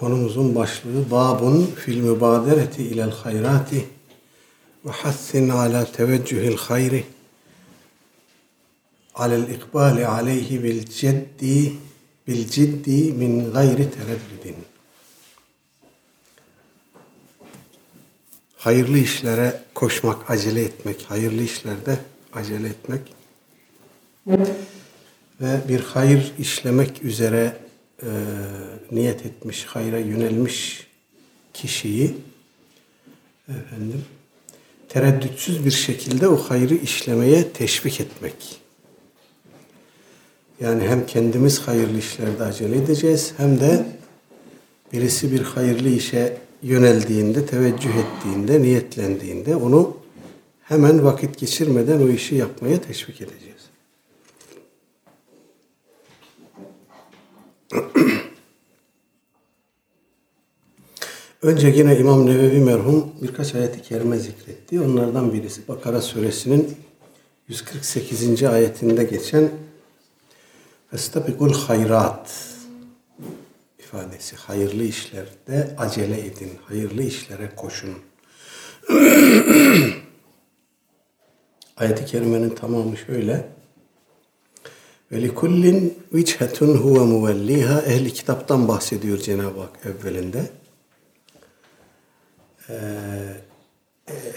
konumuzun 0.00 0.54
başlığı 0.54 1.10
babun 1.10 1.66
fil 1.66 2.00
mübadereti 2.00 2.82
ilel 2.82 3.10
hayrati 3.10 3.88
ve 4.84 4.90
hassin 4.90 5.48
ala 5.48 5.84
teveccühil 5.92 6.56
hayri 6.56 7.04
alel 9.14 9.48
ikbali 9.48 10.06
aleyhi 10.06 10.62
bil 10.62 10.84
ciddi 10.84 11.72
bil 12.26 12.48
ciddi 12.48 13.12
min 13.12 13.52
gayri 13.52 13.90
tereddüdin. 13.90 14.56
Hayırlı 18.56 18.98
işlere 18.98 19.62
koşmak, 19.74 20.30
acele 20.30 20.62
etmek, 20.62 21.02
hayırlı 21.02 21.42
işlerde 21.42 21.98
acele 22.32 22.68
etmek 22.68 23.00
ve 25.40 25.60
bir 25.68 25.80
hayır 25.80 26.32
işlemek 26.38 27.02
üzere 27.02 27.67
e, 28.02 28.10
niyet 28.92 29.26
etmiş, 29.26 29.64
hayra 29.64 29.98
yönelmiş 29.98 30.86
kişiyi 31.54 32.14
efendim 33.48 34.04
tereddütsüz 34.88 35.64
bir 35.64 35.70
şekilde 35.70 36.28
o 36.28 36.36
hayrı 36.36 36.74
işlemeye 36.74 37.48
teşvik 37.52 38.00
etmek. 38.00 38.60
Yani 40.60 40.88
hem 40.88 41.06
kendimiz 41.06 41.60
hayırlı 41.60 41.98
işlerde 41.98 42.44
acele 42.44 42.76
edeceğiz 42.76 43.32
hem 43.36 43.60
de 43.60 43.86
birisi 44.92 45.32
bir 45.32 45.40
hayırlı 45.40 45.88
işe 45.88 46.36
yöneldiğinde, 46.62 47.46
teveccüh 47.46 47.90
ettiğinde, 47.94 48.62
niyetlendiğinde 48.62 49.56
onu 49.56 49.96
hemen 50.62 51.04
vakit 51.04 51.38
geçirmeden 51.38 52.00
o 52.00 52.08
işi 52.08 52.34
yapmaya 52.34 52.80
teşvik 52.80 53.20
edeceğiz. 53.20 53.57
Önce 61.42 61.68
yine 61.68 61.96
İmam 61.98 62.26
Nevevi 62.26 62.58
merhum 62.60 63.12
birkaç 63.22 63.54
ayet-i 63.54 63.82
kerime 63.82 64.18
zikretti. 64.18 64.80
Onlardan 64.80 65.32
birisi 65.32 65.68
Bakara 65.68 66.00
suresinin 66.00 66.76
148. 67.48 68.42
ayetinde 68.42 69.04
geçen 69.04 69.50
Festabikul 70.90 71.54
hayrat 71.54 72.54
ifadesi. 73.78 74.36
Hayırlı 74.36 74.84
işlerde 74.84 75.74
acele 75.78 76.26
edin. 76.26 76.52
Hayırlı 76.64 77.02
işlere 77.02 77.50
koşun. 77.56 77.98
Ayet-i 81.76 82.06
kerimenin 82.06 82.50
tamamı 82.50 82.96
şöyle. 82.96 83.57
Ve 85.12 85.22
likullin 85.22 85.98
viçhetun 86.14 86.76
huve. 86.76 87.30
Ehli 87.86 88.12
kitaptan 88.12 88.68
bahsediyor 88.68 89.18
Cenab-ı 89.18 89.60
Hak 89.60 89.78
evvelinde. 89.86 90.50
Ee, 92.68 92.74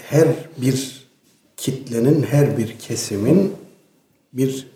her 0.02 0.28
bir 0.56 1.08
kitlenin, 1.56 2.22
her 2.22 2.58
bir 2.58 2.78
kesimin 2.78 3.52
bir 4.32 4.68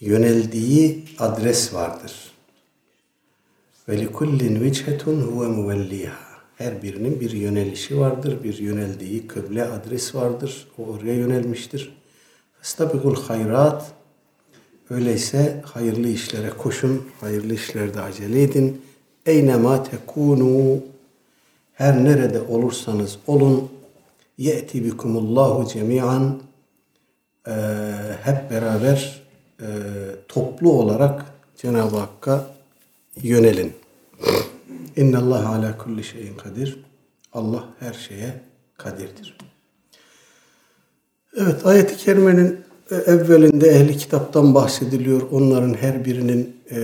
yöneldiği 0.00 1.04
adres 1.18 1.74
vardır. 1.74 2.12
Ve 3.88 3.98
likullin 3.98 4.60
viçhetun 4.60 5.20
huve. 5.20 6.10
Her 6.56 6.82
birinin 6.82 7.20
bir 7.20 7.30
yönelişi 7.30 7.98
vardır, 7.98 8.44
bir 8.44 8.58
yöneldiği 8.58 9.26
kıble 9.26 9.64
adres 9.64 10.14
vardır. 10.14 10.68
O 10.78 10.82
oraya 10.82 11.14
yönelmiştir. 11.14 11.96
Festabikul 12.60 13.16
hayrat. 13.16 13.99
Öyleyse 14.90 15.62
hayırlı 15.64 16.08
işlere 16.08 16.50
koşun, 16.50 17.08
hayırlı 17.20 17.54
işlerde 17.54 18.00
acele 18.00 18.42
edin. 18.42 18.82
Eynema 19.26 19.82
tekunu. 19.84 20.78
Her 21.72 22.04
nerede 22.04 22.40
olursanız 22.40 23.18
olun. 23.26 23.70
Ye'ti 24.38 24.84
bikumullahu 24.84 25.68
cemi'an. 25.68 26.40
Ee, 27.46 27.52
hep 28.22 28.50
beraber 28.50 29.22
e, 29.60 29.66
toplu 30.28 30.72
olarak 30.72 31.26
Cenab-ı 31.56 31.96
Hakk'a 31.96 32.50
yönelin. 33.22 33.72
İnna 34.96 35.18
Allah 35.18 35.48
ala 35.48 35.78
kulli 35.78 36.04
şeyin 36.04 36.34
kadir. 36.34 36.84
Allah 37.32 37.64
her 37.80 37.92
şeye 37.92 38.40
kadirdir. 38.76 39.38
Evet 41.36 41.66
ayet-i 41.66 41.96
kerimenin 41.96 42.69
evvelinde 42.96 43.68
ehli 43.68 43.96
kitaptan 43.96 44.54
bahsediliyor. 44.54 45.22
Onların 45.30 45.74
her 45.74 46.04
birinin 46.04 46.56
e, 46.70 46.78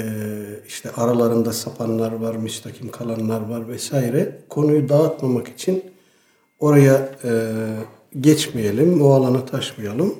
işte 0.68 0.90
aralarında 0.90 1.52
sapanlar 1.52 2.12
var, 2.12 2.34
müstakim 2.34 2.90
kalanlar 2.90 3.48
var 3.48 3.68
vesaire. 3.68 4.38
Konuyu 4.48 4.88
dağıtmamak 4.88 5.48
için 5.48 5.84
oraya 6.60 7.08
e, 7.24 7.30
geçmeyelim, 8.20 9.02
o 9.02 9.10
alana 9.10 9.44
taşmayalım. 9.44 10.14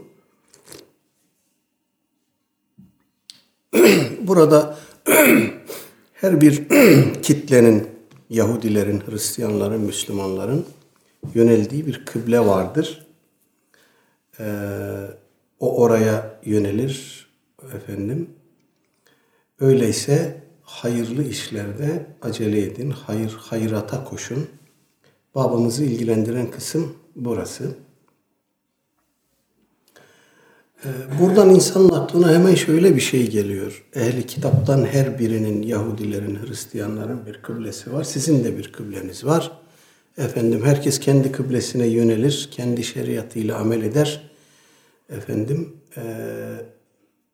Burada 4.20 4.78
her 6.12 6.40
bir 6.40 6.64
kitlenin, 7.22 7.88
Yahudilerin, 8.30 9.02
Hristiyanların, 9.10 9.80
Müslümanların 9.80 10.66
yöneldiği 11.34 11.86
bir 11.86 12.04
kıble 12.04 12.40
vardır. 12.40 13.06
Ee, 14.40 14.44
o 15.60 15.76
oraya 15.82 16.40
yönelir 16.44 17.26
efendim. 17.76 18.30
Öyleyse 19.60 20.42
hayırlı 20.62 21.28
işlerde 21.28 22.06
acele 22.22 22.62
edin, 22.62 22.90
hayır 22.90 23.36
hayrata 23.38 24.04
koşun. 24.04 24.48
Babamızı 25.34 25.84
ilgilendiren 25.84 26.50
kısım 26.50 26.96
burası. 27.16 27.74
Ee, 30.84 30.88
buradan 31.20 31.50
insanın 31.50 31.88
aklına 31.88 32.34
hemen 32.34 32.54
şöyle 32.54 32.96
bir 32.96 33.00
şey 33.00 33.30
geliyor. 33.30 33.84
Ehli 33.94 34.26
kitaptan 34.26 34.84
her 34.84 35.18
birinin 35.18 35.62
Yahudilerin, 35.62 36.38
Hristiyanların 36.46 37.26
bir 37.26 37.42
kıblesi 37.42 37.92
var. 37.92 38.04
Sizin 38.04 38.44
de 38.44 38.58
bir 38.58 38.72
kıbleniz 38.72 39.24
var. 39.24 39.52
Efendim 40.18 40.64
herkes 40.64 40.98
kendi 41.00 41.32
kıblesine 41.32 41.86
yönelir, 41.86 42.48
kendi 42.50 42.84
şeriatıyla 42.84 43.58
amel 43.58 43.82
eder. 43.82 44.30
Efendim 45.10 45.76
e, 45.96 46.02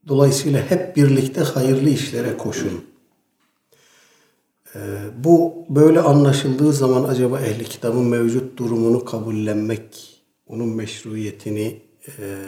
dolayısıyla 0.09 0.71
hep 0.71 0.97
birlikte 0.97 1.41
hayırlı 1.41 1.91
işlere 1.91 2.37
koşun. 2.37 2.85
E, 4.75 4.79
bu 5.25 5.67
böyle 5.69 6.01
anlaşıldığı 6.01 6.73
zaman 6.73 7.05
acaba 7.05 7.41
ehli 7.41 7.65
kitabın 7.65 8.05
mevcut 8.05 8.59
durumunu 8.59 9.05
kabullenmek, 9.05 10.23
onun 10.47 10.69
meşruiyetini 10.69 11.83
e, 12.19 12.39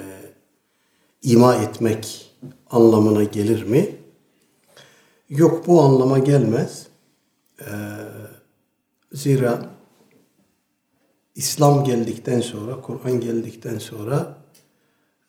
ima 1.22 1.54
etmek 1.54 2.30
anlamına 2.70 3.24
gelir 3.24 3.62
mi? 3.62 3.96
Yok 5.28 5.66
bu 5.66 5.82
anlama 5.82 6.18
gelmez. 6.18 6.86
Ee, 7.60 7.64
zira 9.12 9.70
İslam 11.34 11.84
geldikten 11.84 12.40
sonra, 12.40 12.80
Kur'an 12.80 13.20
geldikten 13.20 13.78
sonra 13.78 14.36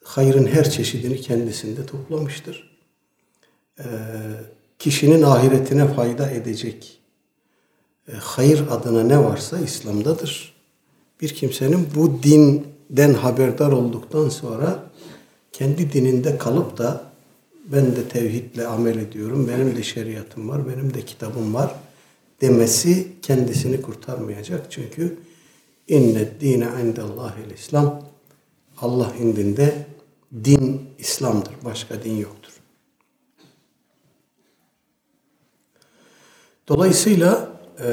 hayrın 0.05 0.47
her 0.47 0.69
çeşidini 0.69 1.21
kendisinde 1.21 1.85
toplamıştır. 1.85 2.77
Ee, 3.79 3.83
kişinin 4.79 5.21
ahiretine 5.21 5.93
fayda 5.93 6.31
edecek 6.31 6.99
e, 8.07 8.11
hayır 8.19 8.63
adına 8.69 9.03
ne 9.03 9.23
varsa 9.23 9.59
İslam'dadır. 9.59 10.55
Bir 11.21 11.29
kimsenin 11.29 11.87
bu 11.95 12.19
dinden 12.23 13.13
haberdar 13.13 13.71
olduktan 13.71 14.29
sonra 14.29 14.83
kendi 15.51 15.93
dininde 15.93 16.37
kalıp 16.37 16.77
da 16.77 17.03
ben 17.65 17.95
de 17.95 18.07
tevhidle 18.09 18.67
amel 18.67 18.97
ediyorum, 18.97 19.47
benim 19.47 19.75
de 19.75 19.83
şeriatım 19.83 20.49
var, 20.49 20.67
benim 20.67 20.93
de 20.93 21.01
kitabım 21.01 21.53
var 21.53 21.75
demesi 22.41 23.07
kendisini 23.21 23.81
kurtarmayacak. 23.81 24.71
Çünkü 24.71 25.17
inne 25.87 26.27
dine 26.41 26.67
indellahil 26.83 27.51
İslam 27.55 28.01
Allah 28.81 29.13
indinde 29.21 29.85
din 30.43 30.89
İslam'dır. 30.97 31.53
Başka 31.65 32.03
din 32.03 32.17
yoktur. 32.17 32.51
Dolayısıyla 36.67 37.49
e, 37.83 37.87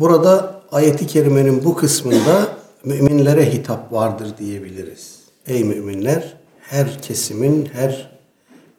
burada 0.00 0.60
ayeti 0.72 1.06
kerimenin 1.06 1.64
bu 1.64 1.76
kısmında 1.76 2.48
müminlere 2.84 3.52
hitap 3.52 3.92
vardır 3.92 4.28
diyebiliriz. 4.38 5.18
Ey 5.46 5.64
müminler 5.64 6.36
her 6.60 7.02
kesimin, 7.02 7.66
her 7.72 8.10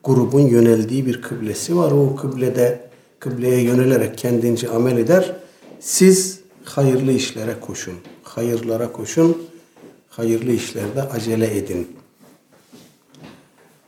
grubun 0.04 0.40
yöneldiği 0.40 1.06
bir 1.06 1.22
kıblesi 1.22 1.76
var. 1.76 1.92
O 1.92 2.16
kıblede 2.16 2.88
kıbleye 3.18 3.60
yönelerek 3.60 4.18
kendince 4.18 4.68
amel 4.68 4.96
eder. 4.96 5.36
Siz 5.80 6.40
hayırlı 6.64 7.12
işlere 7.12 7.60
koşun. 7.60 7.94
Hayırlara 8.22 8.92
koşun. 8.92 9.42
Hayırlı 10.08 10.52
işlerde 10.52 11.02
acele 11.02 11.58
edin. 11.58 11.96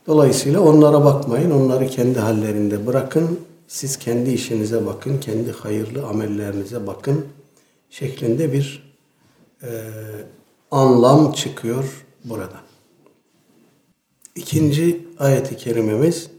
Dolayısıyla 0.07 0.61
onlara 0.61 1.05
bakmayın. 1.05 1.51
Onları 1.51 1.87
kendi 1.87 2.19
hallerinde 2.19 2.87
bırakın. 2.87 3.39
siz 3.67 3.97
kendi 3.97 4.29
işinize 4.29 4.85
bakın, 4.85 5.19
kendi 5.19 5.51
hayırlı 5.51 6.05
amellerinize 6.05 6.87
bakın 6.87 7.25
şeklinde 7.89 8.53
bir 8.53 8.93
e, 9.63 9.69
anlam 10.71 11.31
çıkıyor 11.31 12.05
burada. 12.25 12.59
İkinci 14.35 15.07
ayeti 15.19 15.57
kerimemiz 15.57 16.29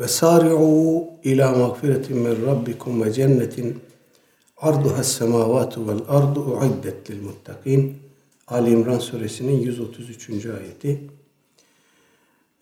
ve 0.00 0.08
sari'u 0.08 1.04
ila 1.24 1.52
mağfiretin 1.52 2.16
min 2.16 2.46
rabbikum 2.46 3.04
ve 3.04 3.12
cennetin 3.12 3.78
arduha 4.56 5.04
semavatu 5.04 5.88
vel 5.88 6.00
ardu 6.08 6.40
uiddet 6.40 7.10
lil 7.10 7.22
muttakin. 7.22 7.96
Ali 8.48 8.70
İmran 8.70 8.98
suresinin 8.98 9.60
133. 9.60 10.46
ayeti. 10.46 11.00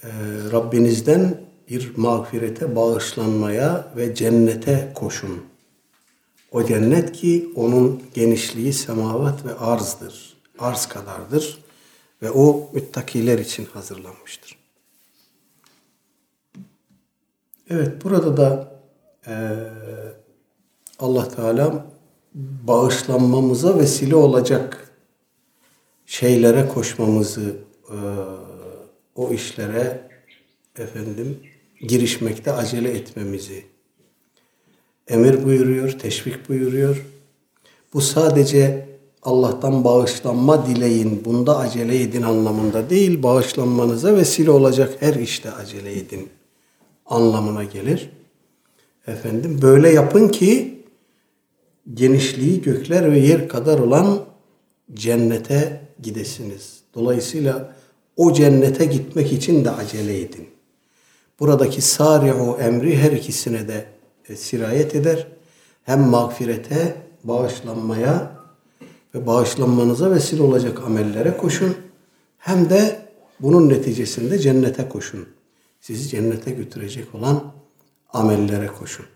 Ee, 0.07 0.11
Rabbinizden 0.53 1.41
bir 1.71 1.97
mağfirete, 1.97 2.77
bağışlanmaya 2.77 3.93
ve 3.97 4.15
cennete 4.15 4.93
koşun. 4.95 5.45
O 6.53 6.67
cennet 6.67 7.13
ki 7.13 7.53
onun 7.57 8.03
genişliği 8.15 8.73
semavat 8.73 9.45
ve 9.45 9.55
arzdır. 9.55 10.37
Arz 10.59 10.87
kadardır 10.87 11.59
ve 12.23 12.31
o 12.31 12.71
müttakiler 12.73 13.39
için 13.39 13.65
hazırlanmıştır. 13.65 14.57
Evet 17.71 18.05
burada 18.05 18.37
da 18.37 18.73
e, 19.27 19.35
Allah 20.99 21.29
Teala 21.29 21.87
bağışlanmamıza 22.63 23.79
vesile 23.79 24.17
olacak 24.17 24.93
şeylere 26.07 26.69
koşmamızı, 26.69 27.57
e, 27.91 27.97
o 29.17 29.31
işlere 29.33 30.01
efendim 30.79 31.39
girişmekte 31.81 32.53
acele 32.53 32.91
etmemizi 32.91 33.65
emir 35.09 35.45
buyuruyor, 35.45 35.91
teşvik 35.91 36.49
buyuruyor. 36.49 37.07
Bu 37.95 38.01
sadece 38.01 38.89
Allah'tan 39.23 39.85
bağışlanma 39.85 40.67
dileyin, 40.67 41.25
bunda 41.25 41.59
acele 41.59 42.03
edin 42.03 42.23
anlamında 42.23 42.91
değil, 42.91 43.23
bağışlanmanıza 43.23 44.17
vesile 44.17 44.51
olacak 44.51 44.97
her 45.01 45.15
işte 45.15 45.53
acele 45.53 45.99
edin 45.99 46.29
anlamına 47.07 47.65
gelir. 47.65 48.11
Efendim 49.07 49.59
böyle 49.63 49.91
yapın 49.91 50.29
ki 50.29 50.83
genişliği 51.95 52.63
gökler 52.63 53.13
ve 53.13 53.19
yer 53.19 53.49
kadar 53.49 53.79
olan 53.79 54.21
cennete 54.95 55.81
gidesiniz. 56.03 56.81
Dolayısıyla 56.95 57.76
o 58.17 58.33
cennete 58.33 58.85
gitmek 58.85 59.33
için 59.33 59.65
de 59.65 59.71
acele 59.71 60.21
edin. 60.21 60.49
Buradaki 61.41 61.83
sari'u 61.83 62.57
emri 62.61 62.99
her 62.99 63.13
ikisine 63.13 63.69
de 63.69 63.87
e, 64.29 64.37
sirayet 64.37 64.95
eder. 64.95 65.27
Hem 65.85 66.01
mağfirete, 66.01 66.97
bağışlanmaya 67.25 68.37
ve 69.15 69.27
bağışlanmanıza 69.27 70.11
vesile 70.11 70.43
olacak 70.43 70.83
amellere 70.87 71.37
koşun. 71.37 71.77
Hem 72.39 72.71
de 72.71 73.07
bunun 73.41 73.69
neticesinde 73.69 74.39
cennete 74.39 74.89
koşun. 74.89 75.29
Sizi 75.81 76.09
cennete 76.09 76.51
götürecek 76.51 77.15
olan 77.15 77.53
amellere 78.13 78.67
koşun. 78.67 79.07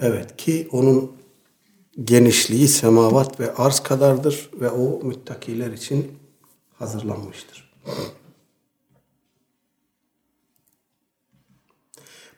Evet 0.00 0.36
ki 0.36 0.68
onun 0.72 1.12
genişliği 2.04 2.68
semavat 2.68 3.40
ve 3.40 3.54
arz 3.54 3.80
kadardır 3.80 4.50
ve 4.60 4.70
o 4.70 5.00
müttakiler 5.04 5.70
için 5.70 6.19
hazırlanmıştır. 6.80 7.70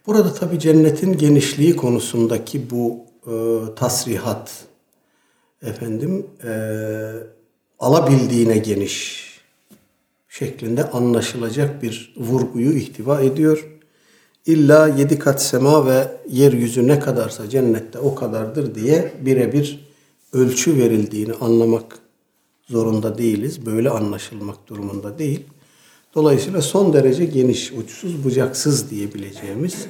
Burada 0.07 0.35
tabi 0.35 0.59
cennetin 0.59 1.19
genişliği 1.19 1.77
konusundaki 1.77 2.71
bu 2.71 3.07
e, 3.27 3.35
tasrihat 3.75 4.65
efendim 5.63 6.27
e, 6.45 6.53
alabildiğine 7.79 8.59
geniş 8.59 9.23
şeklinde 10.29 10.91
anlaşılacak 10.91 11.83
bir 11.83 12.15
vurguyu 12.17 12.73
ihtiva 12.73 13.21
ediyor. 13.21 13.69
İlla 14.47 14.89
yedi 14.89 15.19
kat 15.19 15.43
sema 15.43 15.87
ve 15.87 16.09
yeryüzü 16.29 16.89
ne 16.89 17.01
kadarsa 17.01 17.49
cennette 17.49 17.99
o 17.99 18.15
kadardır 18.15 18.75
diye 18.75 19.13
birebir 19.21 19.89
ölçü 20.33 20.77
verildiğini 20.77 21.33
anlamak 21.33 22.02
zorunda 22.73 23.19
değiliz. 23.19 23.67
Böyle 23.67 23.91
anlaşılmak 23.91 24.69
durumunda 24.69 25.19
değil. 25.19 25.41
Dolayısıyla 26.15 26.63
son 26.63 26.93
derece 26.93 27.25
geniş, 27.25 27.73
uçsuz 27.73 28.25
bucaksız 28.25 28.91
diyebileceğimiz 28.91 29.87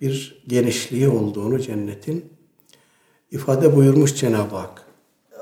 bir 0.00 0.42
genişliği 0.46 1.08
olduğunu 1.08 1.60
cennetin 1.60 2.24
ifade 3.30 3.76
buyurmuş 3.76 4.14
Cenab-ı 4.14 4.56
Hak. 4.56 4.82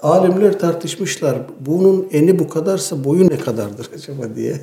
Alimler 0.02 0.58
tartışmışlar. 0.58 1.38
Bunun 1.60 2.08
eni 2.12 2.38
bu 2.38 2.48
kadarsa 2.48 3.04
boyu 3.04 3.28
ne 3.28 3.38
kadardır 3.38 3.90
acaba 3.94 4.36
diye. 4.36 4.60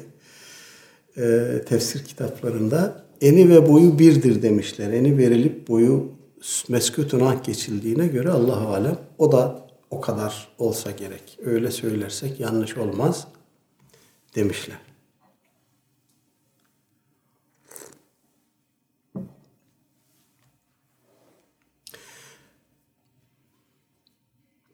E, 1.17 1.47
tefsir 1.69 2.03
kitaplarında 2.05 3.03
eni 3.21 3.49
ve 3.49 3.69
boyu 3.69 3.99
birdir 3.99 4.41
demişler. 4.41 4.93
Eni 4.93 5.17
verilip 5.17 5.67
boyu 5.67 6.05
meskutun 6.69 7.19
ah 7.19 7.43
geçildiğine 7.43 8.07
göre 8.07 8.29
Allah 8.29 8.67
alem 8.67 8.97
o 9.17 9.31
da 9.31 9.70
o 9.91 10.01
kadar 10.01 10.47
olsa 10.57 10.91
gerek. 10.91 11.39
Öyle 11.45 11.71
söylersek 11.71 12.39
yanlış 12.39 12.77
olmaz 12.77 13.27
demişler. 14.35 14.77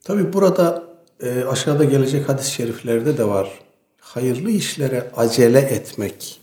Tabi 0.04 0.34
burada 0.34 0.84
e, 1.20 1.44
aşağıda 1.44 1.84
gelecek 1.84 2.30
hadis-i 2.30 2.52
şeriflerde 2.52 3.18
de 3.18 3.28
var. 3.28 3.60
Hayırlı 4.00 4.52
işlere 4.52 5.12
acele 5.16 5.60
etmek, 5.60 6.42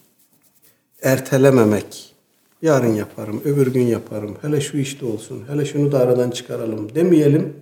ertelememek, 1.02 2.14
yarın 2.62 2.94
yaparım, 2.94 3.42
öbür 3.44 3.66
gün 3.66 3.86
yaparım, 3.86 4.36
hele 4.42 4.60
şu 4.60 4.76
işte 4.76 5.06
olsun, 5.06 5.44
hele 5.48 5.66
şunu 5.66 5.92
da 5.92 5.98
aradan 5.98 6.30
çıkaralım 6.30 6.94
demeyelim. 6.94 7.56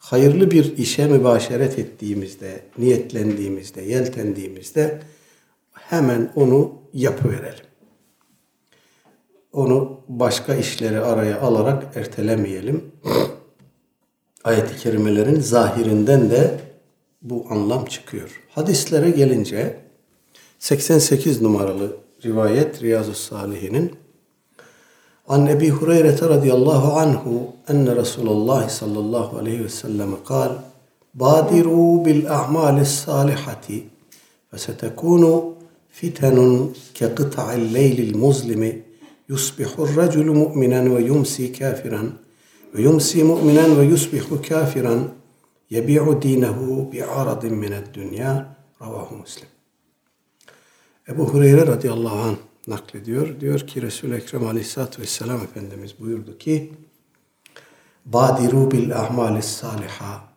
Hayırlı 0.00 0.50
bir 0.50 0.76
işe 0.76 1.06
mübaşeret 1.06 1.78
ettiğimizde, 1.78 2.60
niyetlendiğimizde, 2.78 3.82
yeltendiğimizde 3.82 5.00
hemen 5.72 6.32
onu 6.34 6.72
yapıverelim. 6.92 7.64
Onu 9.52 10.00
başka 10.08 10.54
işleri 10.54 11.00
araya 11.00 11.40
alarak 11.40 11.96
ertelemeyelim 11.96 12.92
ayet-i 14.44 14.76
kerimelerin 14.76 15.40
zahirinden 15.40 16.30
de 16.30 16.60
bu 17.22 17.46
anlam 17.50 17.84
çıkıyor. 17.84 18.42
Hadislere 18.48 19.10
gelince 19.10 19.76
88 20.58 21.42
numaralı 21.42 21.96
rivayet 22.24 22.82
Riyazu 22.82 23.14
Salihin'in 23.14 23.99
Hureyre 25.30 26.18
radıyallahu 26.20 26.92
anhu 26.92 27.54
enne 27.68 27.96
Resulullah 27.96 28.68
sallallahu 28.68 29.38
aleyhi 29.38 29.64
ve 29.64 29.68
sellem 29.68 30.24
kal 30.24 30.50
Badiru 31.14 32.04
bil 32.04 32.30
a'malis 32.30 32.88
salihati 32.88 33.84
fesetekunu 34.50 35.54
fitenun 35.90 36.76
keqita'il 36.94 37.74
leylil 37.74 38.16
muzlimi 38.16 38.82
yusbihur 39.28 39.96
raculu 39.96 40.34
mu'minen 40.34 40.96
ve 40.96 41.02
yumsi 41.02 41.52
kafiran 41.52 42.10
ve 42.74 42.82
yumsi 42.82 43.24
mu'minen 43.24 43.78
ve 43.78 43.84
yusbihu 43.84 44.42
kafiran 44.42 45.08
yebi'u 45.70 46.22
dinehu 46.22 46.92
bi'aradin 46.92 47.54
mined 47.54 47.94
dünya 47.94 48.56
ravahu 48.82 49.16
muslim. 49.16 49.48
Ebu 51.08 51.24
Hureyre 51.24 51.66
radıyallahu 51.66 52.18
anh 52.18 52.36
naklediyor. 52.69 53.39
Diyor 53.39 53.59
ki 53.59 53.81
Resul-i 53.81 54.15
Ekrem 54.15 54.47
aleyhissalatü 54.47 55.01
vesselam 55.01 55.43
Efendimiz 55.43 55.99
buyurdu 55.99 56.37
ki 56.37 56.73
Badiru 58.05 58.71
bil 58.71 58.99
ahmalis 58.99 59.45
saliha 59.45 60.29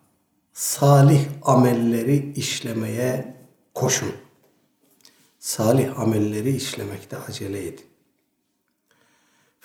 salih 0.53 1.21
amelleri 1.41 2.33
işlemeye 2.35 3.35
koşun. 3.73 4.11
Salih 5.39 5.99
amelleri 5.99 6.55
işlemekte 6.55 7.17
acele 7.17 7.67
edin. 7.67 7.85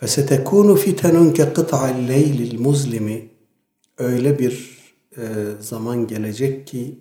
فَسَتَكُونُ 0.01 0.69
فِتَنٌ 0.83 1.17
كَقِطَعِ 1.39 1.83
اللَّيْلِ 1.97 2.39
الْمُزْلِمِ 2.51 3.29
Öyle 3.99 4.39
bir 4.39 4.79
e, 5.17 5.23
zaman 5.61 6.07
gelecek 6.07 6.67
ki 6.67 6.99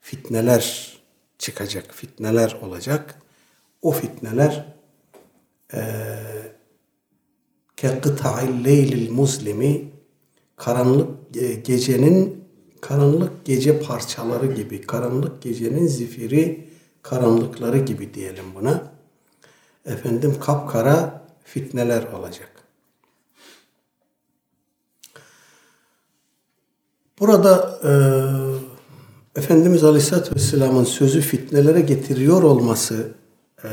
fitneler 0.00 0.92
çıkacak, 1.38 1.94
fitneler 1.94 2.58
olacak. 2.62 3.22
O 3.82 3.90
fitneler 3.90 4.74
ee, 5.73 6.17
kekıta'il 7.77 8.63
leylil 8.63 9.11
muslimi 9.11 9.91
karanlık 10.55 11.37
e, 11.37 11.53
gecenin 11.53 12.47
karanlık 12.81 13.45
gece 13.45 13.79
parçaları 13.79 14.45
gibi, 14.53 14.81
karanlık 14.81 15.41
gecenin 15.41 15.87
zifiri 15.87 16.69
karanlıkları 17.01 17.77
gibi 17.77 18.13
diyelim 18.13 18.45
buna. 18.55 18.91
Efendim 19.85 20.35
kapkara 20.39 21.27
fitneler 21.43 22.03
olacak. 22.03 22.51
Burada 27.19 27.79
e, 27.83 27.91
Efendimiz 29.39 29.83
Aleyhisselatü 29.83 30.35
Vesselam'ın 30.35 30.83
sözü 30.83 31.21
fitnelere 31.21 31.81
getiriyor 31.81 32.43
olması 32.43 33.11
e, 33.63 33.69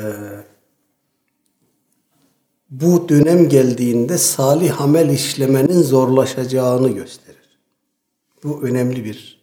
bu 2.81 3.09
dönem 3.09 3.49
geldiğinde 3.49 4.19
salih 4.19 4.81
amel 4.81 5.09
işlemenin 5.09 5.83
zorlaşacağını 5.83 6.88
gösterir. 6.88 7.59
Bu 8.45 8.62
önemli 8.62 9.04
bir 9.04 9.40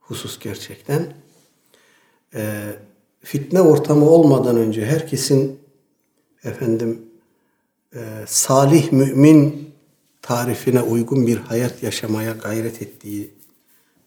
husus 0.00 0.38
gerçekten. 0.38 1.06
E, 2.34 2.62
fitne 3.20 3.60
ortamı 3.60 4.10
olmadan 4.10 4.56
önce 4.56 4.86
herkesin 4.86 5.58
efendim 6.44 7.02
e, 7.94 8.00
salih 8.26 8.92
mümin 8.92 9.70
tarifine 10.22 10.82
uygun 10.82 11.26
bir 11.26 11.36
hayat 11.36 11.82
yaşamaya 11.82 12.32
gayret 12.32 12.82
ettiği, 12.82 13.30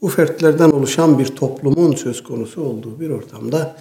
bu 0.02 0.08
fertlerden 0.08 0.70
oluşan 0.70 1.20
bir 1.20 1.26
toplumun 1.26 1.96
söz 1.96 2.24
konusu 2.24 2.62
olduğu 2.62 3.00
bir 3.00 3.10
ortamda 3.10 3.76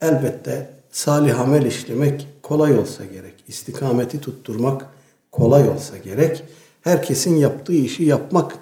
elbette 0.00 0.70
salih 0.90 1.40
amel 1.40 1.66
işlemek 1.66 2.26
kolay 2.46 2.78
olsa 2.78 3.04
gerek. 3.04 3.34
İstikameti 3.48 4.20
tutturmak 4.20 4.86
kolay 5.32 5.68
olsa 5.68 5.98
gerek. 5.98 6.44
Herkesin 6.82 7.36
yaptığı 7.36 7.72
işi 7.72 8.04
yapmak 8.04 8.58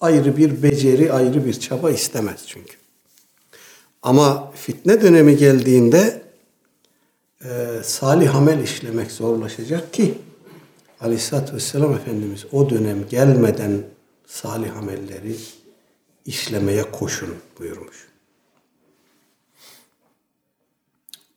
ayrı 0.00 0.36
bir 0.36 0.62
beceri, 0.62 1.12
ayrı 1.12 1.46
bir 1.46 1.60
çaba 1.60 1.90
istemez 1.90 2.44
çünkü. 2.46 2.76
Ama 4.02 4.52
fitne 4.54 5.02
dönemi 5.02 5.36
geldiğinde 5.36 6.22
e, 7.44 7.48
salih 7.82 8.36
amel 8.36 8.58
işlemek 8.58 9.12
zorlaşacak 9.12 9.92
ki 9.92 10.14
Aleyhisselatü 11.00 11.54
Vesselam 11.54 11.94
Efendimiz 11.94 12.44
o 12.52 12.70
dönem 12.70 13.08
gelmeden 13.08 13.82
salih 14.26 14.76
amelleri 14.76 15.36
işlemeye 16.26 16.90
koşun 16.90 17.34
buyurmuş. 17.58 18.09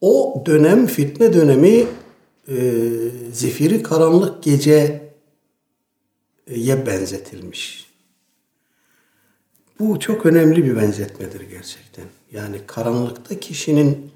O 0.05 0.43
dönem 0.45 0.86
fitne 0.86 1.33
dönemi 1.33 1.86
e, 2.48 2.55
zifiri 3.33 3.83
karanlık 3.83 4.43
geceye 4.43 5.13
benzetilmiş. 6.86 7.88
Bu 9.79 10.00
çok 10.00 10.25
önemli 10.25 10.65
bir 10.65 10.75
benzetmedir 10.75 11.41
gerçekten. 11.41 12.05
Yani 12.31 12.57
karanlıkta 12.67 13.39
kişinin 13.39 14.12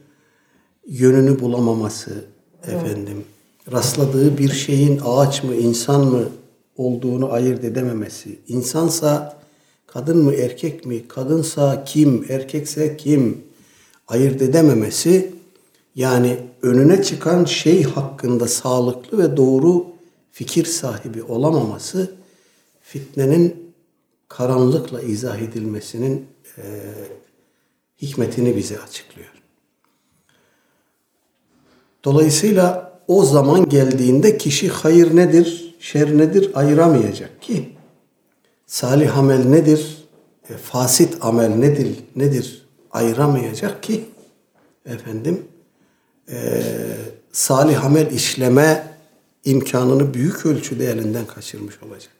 yönünü 0.87 1.39
bulamaması, 1.39 2.25
efendim, 2.63 3.25
rastladığı 3.71 4.37
bir 4.37 4.51
şeyin 4.51 5.01
ağaç 5.05 5.43
mı, 5.43 5.55
insan 5.55 6.07
mı 6.07 6.29
olduğunu 6.77 7.31
ayırt 7.31 7.63
edememesi, 7.63 8.39
insansa 8.47 9.39
kadın 9.85 10.17
mı, 10.17 10.33
erkek 10.33 10.85
mi, 10.85 11.07
kadınsa 11.07 11.83
kim, 11.83 12.25
erkekse 12.29 12.97
kim 12.97 13.41
ayırt 14.07 14.41
edememesi, 14.41 15.36
yani 15.97 16.39
önüne 16.61 17.03
çıkan 17.03 17.45
şey 17.45 17.83
hakkında 17.83 18.47
sağlıklı 18.47 19.17
ve 19.17 19.37
doğru 19.37 19.85
fikir 20.31 20.65
sahibi 20.65 21.23
olamaması, 21.23 22.11
fitnenin 22.81 23.73
karanlıkla 24.27 25.01
izah 25.01 25.37
edilmesinin 25.37 26.27
e, 26.57 26.63
hikmetini 28.01 28.55
bize 28.55 28.79
açıklıyor. 28.79 29.29
Dolayısıyla 32.03 32.99
o 33.07 33.25
zaman 33.25 33.69
geldiğinde 33.69 34.37
kişi 34.37 34.69
hayır 34.69 35.15
nedir, 35.15 35.75
şer 35.79 36.17
nedir 36.17 36.51
ayıramayacak 36.53 37.41
ki 37.41 37.69
salih 38.65 39.17
amel 39.17 39.45
nedir, 39.45 39.97
e, 40.49 40.53
fasit 40.53 41.17
amel 41.21 41.49
nedir, 41.49 41.97
nedir 42.15 42.67
ayıramayacak 42.91 43.83
ki 43.83 44.05
efendim 44.85 45.45
e, 46.31 46.63
salih 47.31 47.85
amel 47.85 48.11
işleme 48.11 48.97
imkanını 49.45 50.13
büyük 50.13 50.45
ölçüde 50.45 50.91
elinden 50.91 51.25
kaçırmış 51.25 51.83
olacak. 51.83 52.13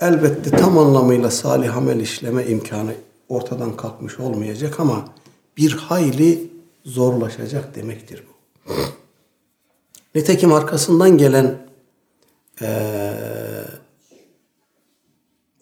Elbette 0.00 0.50
tam 0.50 0.78
anlamıyla 0.78 1.30
salih 1.30 1.76
amel 1.76 2.00
işleme 2.00 2.46
imkanı 2.46 2.94
ortadan 3.28 3.76
kalkmış 3.76 4.20
olmayacak 4.20 4.80
ama 4.80 5.08
bir 5.56 5.72
hayli 5.72 6.50
zorlaşacak 6.84 7.74
demektir 7.74 8.22
bu. 8.28 8.72
Nitekim 10.14 10.52
arkasından 10.52 11.18
gelen 11.18 11.58
e, 12.62 12.68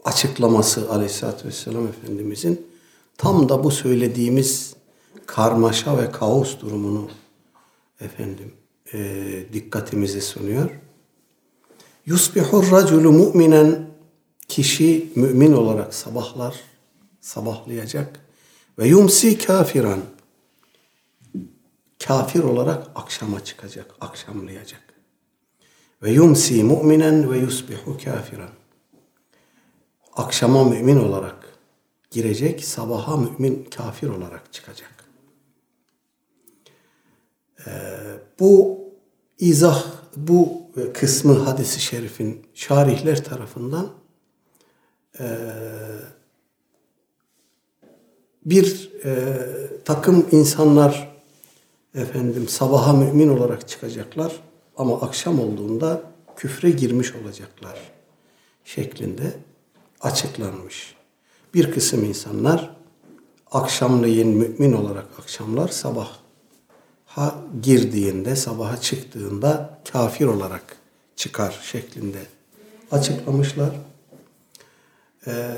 açıklaması 0.04 0.90
Aleyhisselatü 0.90 1.48
Vesselam 1.48 1.88
Efendimizin 1.88 2.66
tam 3.18 3.48
da 3.48 3.64
bu 3.64 3.70
söylediğimiz 3.70 4.74
karmaşa 5.26 5.98
ve 5.98 6.10
kaos 6.10 6.60
durumunu 6.60 7.10
efendim 8.00 8.54
e, 8.92 8.98
dikkatimize 9.52 10.20
sunuyor. 10.20 10.70
Yusbihur 12.06 12.70
raculu 12.72 13.12
mu'minen 13.12 13.90
kişi 14.48 15.12
mümin 15.14 15.52
olarak 15.52 15.94
sabahlar, 15.94 16.60
sabahlayacak 17.20 18.20
ve 18.78 18.88
yumsi 18.88 19.38
kafiran 19.38 20.00
kafir 22.06 22.42
olarak 22.42 22.86
akşama 22.94 23.44
çıkacak, 23.44 23.94
akşamlayacak. 24.00 24.82
Ve 26.02 26.10
yumsi 26.10 26.64
mu'minen 26.64 27.32
ve 27.32 27.38
yusbihu 27.38 27.98
kafiran. 28.04 28.50
Akşama 30.16 30.64
mümin 30.64 30.96
olarak 30.96 31.58
girecek, 32.10 32.64
sabaha 32.64 33.16
mümin 33.16 33.68
kafir 33.76 34.08
olarak 34.08 34.52
çıkacak. 34.52 34.93
Bu 38.40 38.80
izah, 39.38 39.84
bu 40.16 40.62
kısmı 40.94 41.38
hadisi 41.38 41.80
şerifin 41.80 42.46
şarihler 42.54 43.24
tarafından 43.24 43.90
e, 45.20 45.26
bir 48.44 48.92
e, 49.04 49.38
takım 49.84 50.26
insanlar 50.30 51.14
efendim 51.94 52.48
sabaha 52.48 52.92
mümin 52.92 53.28
olarak 53.28 53.68
çıkacaklar 53.68 54.32
ama 54.76 55.00
akşam 55.00 55.40
olduğunda 55.40 56.02
küfre 56.36 56.70
girmiş 56.70 57.14
olacaklar 57.14 57.78
şeklinde 58.64 59.36
açıklanmış. 60.00 60.94
Bir 61.54 61.72
kısım 61.72 62.04
insanlar 62.04 62.76
akşamleyin 63.50 64.28
mümin 64.28 64.72
olarak 64.72 65.06
akşamlar 65.18 65.68
sabah 65.68 66.23
ha 67.14 67.34
girdiğinde, 67.62 68.36
sabaha 68.36 68.80
çıktığında 68.80 69.80
kafir 69.92 70.26
olarak 70.26 70.76
çıkar 71.16 71.60
şeklinde 71.62 72.18
açıklamışlar. 72.90 73.70
Ee, 75.26 75.54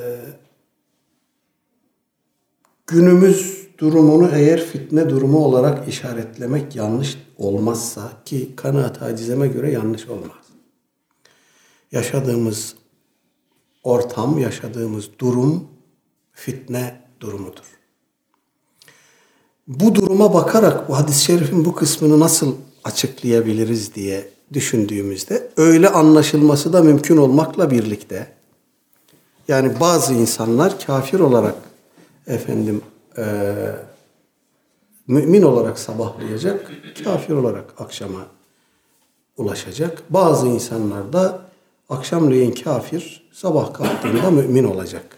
günümüz 2.87 3.69
durumunu 3.79 4.31
eğer 4.35 4.65
fitne 4.65 5.11
durumu 5.11 5.45
olarak 5.45 5.89
işaretlemek 5.89 6.77
yanlış 6.77 7.19
olmazsa 7.39 8.13
ki 8.25 8.57
kanaat 8.57 9.03
acizeme 9.03 9.49
göre 9.49 9.73
yanlış 9.73 10.07
olmaz. 10.07 10.47
Yaşadığımız 11.93 12.77
ortam, 13.83 14.39
yaşadığımız 14.39 15.11
durum 15.19 15.69
fitne 16.33 17.01
durumudur. 17.21 17.76
Bu 19.69 19.95
duruma 19.95 20.35
bakarak 20.35 20.89
bu 20.89 20.99
hadis-i 20.99 21.25
şerifin 21.25 21.65
bu 21.65 21.75
kısmını 21.75 22.21
nasıl 22.21 22.55
açıklayabiliriz 22.85 23.95
diye 23.95 24.29
düşündüğümüzde 24.53 25.51
öyle 25.57 25.89
anlaşılması 25.89 26.73
da 26.73 26.83
mümkün 26.83 27.17
olmakla 27.17 27.71
birlikte 27.71 28.33
yani 29.49 29.81
bazı 29.81 30.15
insanlar 30.15 30.87
kafir 30.87 31.21
olarak 31.21 31.55
efendim 32.27 32.83
e, 33.19 33.25
mümin 35.07 35.43
olarak 35.43 35.79
sabahlayacak, 35.79 36.71
kafir 37.05 37.35
olarak 37.35 37.75
akşama 37.79 38.27
ulaşacak. 39.37 40.03
Bazı 40.11 40.47
insanlar 40.47 41.13
da 41.13 41.41
akşamleyin 41.89 42.53
kafir, 42.53 43.29
sabah 43.33 43.75
kalktığında 43.75 44.31
mümin 44.31 44.65
olacak 44.65 45.16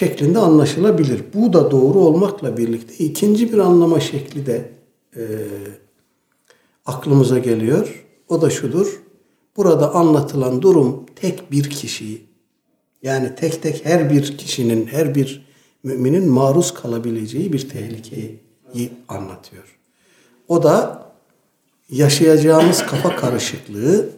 şeklinde 0.00 0.38
anlaşılabilir. 0.38 1.22
Bu 1.34 1.52
da 1.52 1.70
doğru 1.70 1.98
olmakla 1.98 2.56
birlikte 2.56 3.04
ikinci 3.04 3.52
bir 3.52 3.58
anlama 3.58 4.00
şekli 4.00 4.46
de 4.46 4.70
e, 5.16 5.22
aklımıza 6.86 7.38
geliyor. 7.38 8.06
O 8.28 8.42
da 8.42 8.50
şudur. 8.50 9.02
Burada 9.56 9.94
anlatılan 9.94 10.62
durum 10.62 11.06
tek 11.16 11.52
bir 11.52 11.70
kişiyi 11.70 12.26
yani 13.02 13.34
tek 13.34 13.62
tek 13.62 13.84
her 13.84 14.10
bir 14.10 14.38
kişinin, 14.38 14.86
her 14.86 15.14
bir 15.14 15.46
müminin 15.82 16.28
maruz 16.28 16.74
kalabileceği 16.74 17.52
bir 17.52 17.68
tehlikeyi 17.68 18.40
anlatıyor. 19.08 19.78
O 20.48 20.62
da 20.62 21.02
yaşayacağımız 21.90 22.86
kafa 22.86 23.16
karışıklığı 23.16 24.08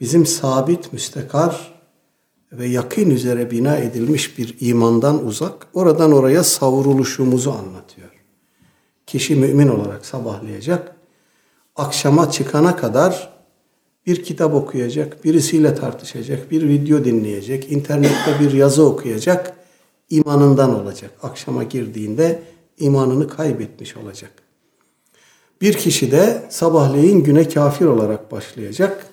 bizim 0.00 0.26
sabit, 0.26 0.92
müstekar 0.92 1.77
ve 2.52 2.66
yakın 2.66 3.10
üzere 3.10 3.50
bina 3.50 3.76
edilmiş 3.76 4.38
bir 4.38 4.56
imandan 4.60 5.26
uzak, 5.26 5.66
oradan 5.74 6.12
oraya 6.12 6.44
savruluşumuzu 6.44 7.50
anlatıyor. 7.50 8.08
Kişi 9.06 9.36
mümin 9.36 9.68
olarak 9.68 10.06
sabahlayacak, 10.06 10.96
akşama 11.76 12.30
çıkana 12.30 12.76
kadar 12.76 13.38
bir 14.06 14.22
kitap 14.22 14.54
okuyacak, 14.54 15.24
birisiyle 15.24 15.74
tartışacak, 15.74 16.50
bir 16.50 16.68
video 16.68 17.04
dinleyecek, 17.04 17.72
internette 17.72 18.40
bir 18.40 18.52
yazı 18.52 18.86
okuyacak, 18.86 19.56
imanından 20.10 20.82
olacak. 20.82 21.10
Akşama 21.22 21.62
girdiğinde 21.62 22.42
imanını 22.78 23.28
kaybetmiş 23.28 23.96
olacak. 23.96 24.30
Bir 25.60 25.74
kişi 25.74 26.10
de 26.10 26.42
sabahleyin 26.50 27.24
güne 27.24 27.48
kafir 27.48 27.86
olarak 27.86 28.32
başlayacak. 28.32 29.06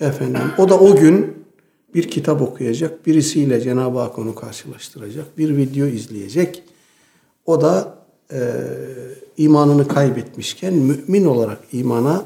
Efendim 0.00 0.42
o 0.58 0.68
da 0.68 0.78
o 0.78 0.96
gün 0.96 1.39
bir 1.94 2.10
kitap 2.10 2.42
okuyacak, 2.42 3.06
birisiyle 3.06 3.60
Cenab-ı 3.60 3.98
Hak 3.98 4.18
onu 4.18 4.34
karşılaştıracak, 4.34 5.38
bir 5.38 5.56
video 5.56 5.86
izleyecek. 5.86 6.62
O 7.46 7.60
da 7.60 7.98
e, 8.32 8.40
imanını 9.36 9.88
kaybetmişken 9.88 10.74
mümin 10.74 11.24
olarak 11.24 11.58
imana 11.72 12.24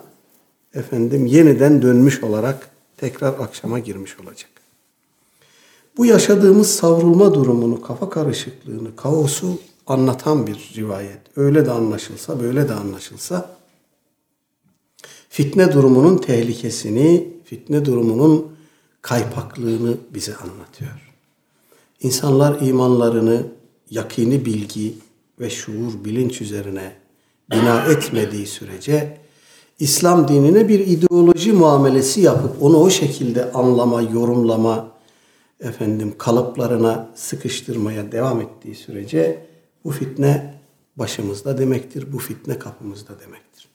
efendim 0.75 1.26
yeniden 1.26 1.83
dönmüş 1.83 2.23
olarak 2.23 2.68
tekrar 2.97 3.28
akşama 3.28 3.78
girmiş 3.78 4.21
olacak. 4.21 4.50
Bu 5.97 6.06
yaşadığımız 6.06 6.71
savrulma 6.71 7.35
durumunu, 7.35 7.83
kafa 7.83 8.11
karışıklığını, 8.11 8.97
kaosu 8.97 9.59
anlatan 9.87 10.47
bir 10.47 10.73
rivayet. 10.76 11.21
Öyle 11.37 11.66
de 11.66 11.71
anlaşılsa, 11.71 12.40
böyle 12.40 12.68
de 12.68 12.75
anlaşılsa 12.75 13.50
fitne 15.28 15.73
durumunun 15.73 16.18
tehlikesini, 16.18 17.28
fitne 17.44 17.85
durumunun 17.85 18.54
kaypaklığını 19.05 19.97
bize 20.15 20.37
anlatıyor. 20.37 21.13
İnsanlar 22.01 22.61
imanlarını 22.61 23.47
yakini 23.91 24.45
bilgi 24.45 24.95
ve 25.41 25.51
şuur, 25.51 26.05
bilinç 26.05 26.41
üzerine 26.41 26.93
bina 27.51 27.85
etmediği 27.85 28.47
sürece 28.47 29.19
İslam 29.79 30.29
dinine 30.29 30.69
bir 30.69 30.81
ideoloji 30.87 31.53
muamelesi 31.53 32.21
yapıp 32.21 32.63
onu 32.63 32.79
o 32.79 32.91
şekilde 32.91 33.53
anlama, 33.53 34.03
yorumlama, 34.03 34.89
efendim 35.61 36.15
kalıplarına 36.19 37.11
sıkıştırmaya 37.15 38.13
devam 38.13 38.41
ettiği 38.41 38.75
sürece 38.75 39.47
bu 39.85 39.91
fitne 39.91 40.55
başımızda 40.97 41.59
demektir. 41.59 42.13
Bu 42.13 42.19
fitne 42.19 42.59
kapımızda 42.59 43.21
demektir. 43.21 43.74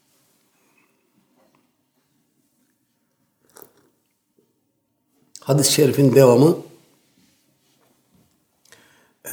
Hadis-i 5.49 5.73
şerifin 5.73 6.15
devamı 6.15 6.57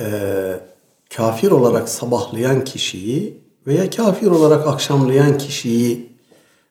e, 0.00 0.06
kafir 1.16 1.50
olarak 1.50 1.88
sabahlayan 1.88 2.64
kişiyi 2.64 3.40
veya 3.66 3.90
kafir 3.90 4.26
olarak 4.26 4.66
akşamlayan 4.66 5.38
kişiyi 5.38 6.12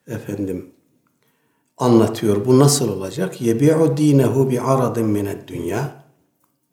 efendim 0.08 0.70
anlatıyor. 1.78 2.46
Bu 2.46 2.58
nasıl 2.58 2.88
olacak? 2.88 3.40
Yebi'u 3.40 3.96
dinehu 3.96 4.50
bi 4.50 4.60
aradin 4.60 5.06
mined 5.06 5.48
dünya. 5.48 6.04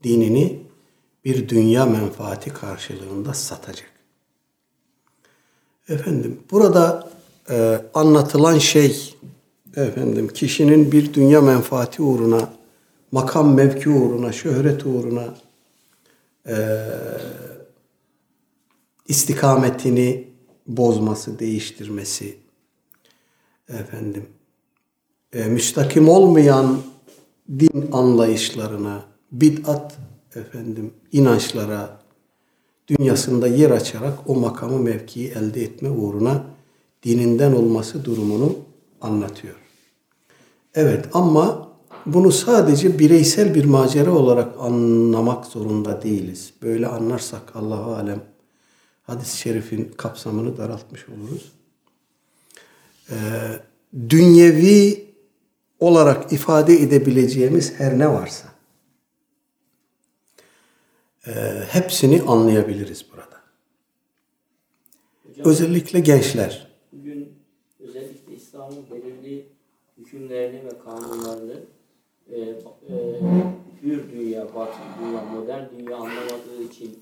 Dinini 0.03 0.59
bir 1.25 1.49
dünya 1.49 1.85
menfaati 1.85 2.53
karşılığında 2.53 3.33
satacak. 3.33 3.91
Efendim 5.89 6.39
burada 6.51 7.09
e, 7.49 7.81
anlatılan 7.93 8.57
şey 8.57 9.15
efendim 9.75 10.27
kişinin 10.27 10.91
bir 10.91 11.13
dünya 11.13 11.41
menfaati 11.41 12.01
uğruna, 12.01 12.49
makam 13.13 13.53
mevki 13.53 13.89
uğruna, 13.89 14.31
şöhret 14.31 14.85
uğruna 14.85 15.35
e, 16.47 16.55
istikametini 19.07 20.27
bozması, 20.67 21.39
değiştirmesi 21.39 22.37
efendim 23.69 24.25
e, 25.33 25.43
müstakim 25.43 26.09
olmayan 26.09 26.81
din 27.59 27.89
anlayışlarına, 27.91 29.03
bid'at 29.31 29.97
efendim 30.35 30.93
inançlara 31.11 31.99
dünyasında 32.87 33.47
yer 33.47 33.71
açarak 33.71 34.29
o 34.29 34.35
makamı 34.35 34.79
mevkiyi 34.79 35.29
elde 35.29 35.63
etme 35.63 35.89
uğruna 35.89 36.43
dininden 37.03 37.51
olması 37.51 38.05
durumunu 38.05 38.55
anlatıyor. 39.01 39.55
Evet 40.75 41.05
ama 41.13 41.72
bunu 42.05 42.31
sadece 42.31 42.99
bireysel 42.99 43.55
bir 43.55 43.65
macera 43.65 44.11
olarak 44.11 44.53
anlamak 44.59 45.45
zorunda 45.45 46.01
değiliz. 46.01 46.53
Böyle 46.61 46.87
anlarsak 46.87 47.55
Allahu 47.55 47.95
alem 47.95 48.23
hadis-i 49.03 49.37
şerifin 49.37 49.91
kapsamını 49.97 50.57
daraltmış 50.57 51.09
oluruz. 51.09 51.51
Ee, 53.09 53.15
dünyevi 54.09 55.05
olarak 55.79 56.33
ifade 56.33 56.73
edebileceğimiz 56.73 57.79
her 57.79 57.99
ne 57.99 58.09
varsa 58.09 58.47
e, 61.27 61.31
hepsini 61.69 62.21
anlayabiliriz 62.21 63.05
burada. 63.11 63.41
Hocam, 65.23 65.45
özellikle 65.45 65.99
gençler. 65.99 66.67
Bugün 66.91 67.33
özellikle 67.79 68.35
İslam'ın 68.35 68.85
belirli 68.91 69.45
hükümlerini 69.97 70.65
ve 70.65 70.71
kanunlarını 70.85 71.63
e, 72.31 72.39
e, 72.39 72.55
hür 73.83 74.11
dünya, 74.11 74.55
batı 74.55 74.77
dünya, 74.99 75.21
modern 75.21 75.63
dünya 75.77 75.95
anlamadığı 75.97 76.63
için 76.71 76.99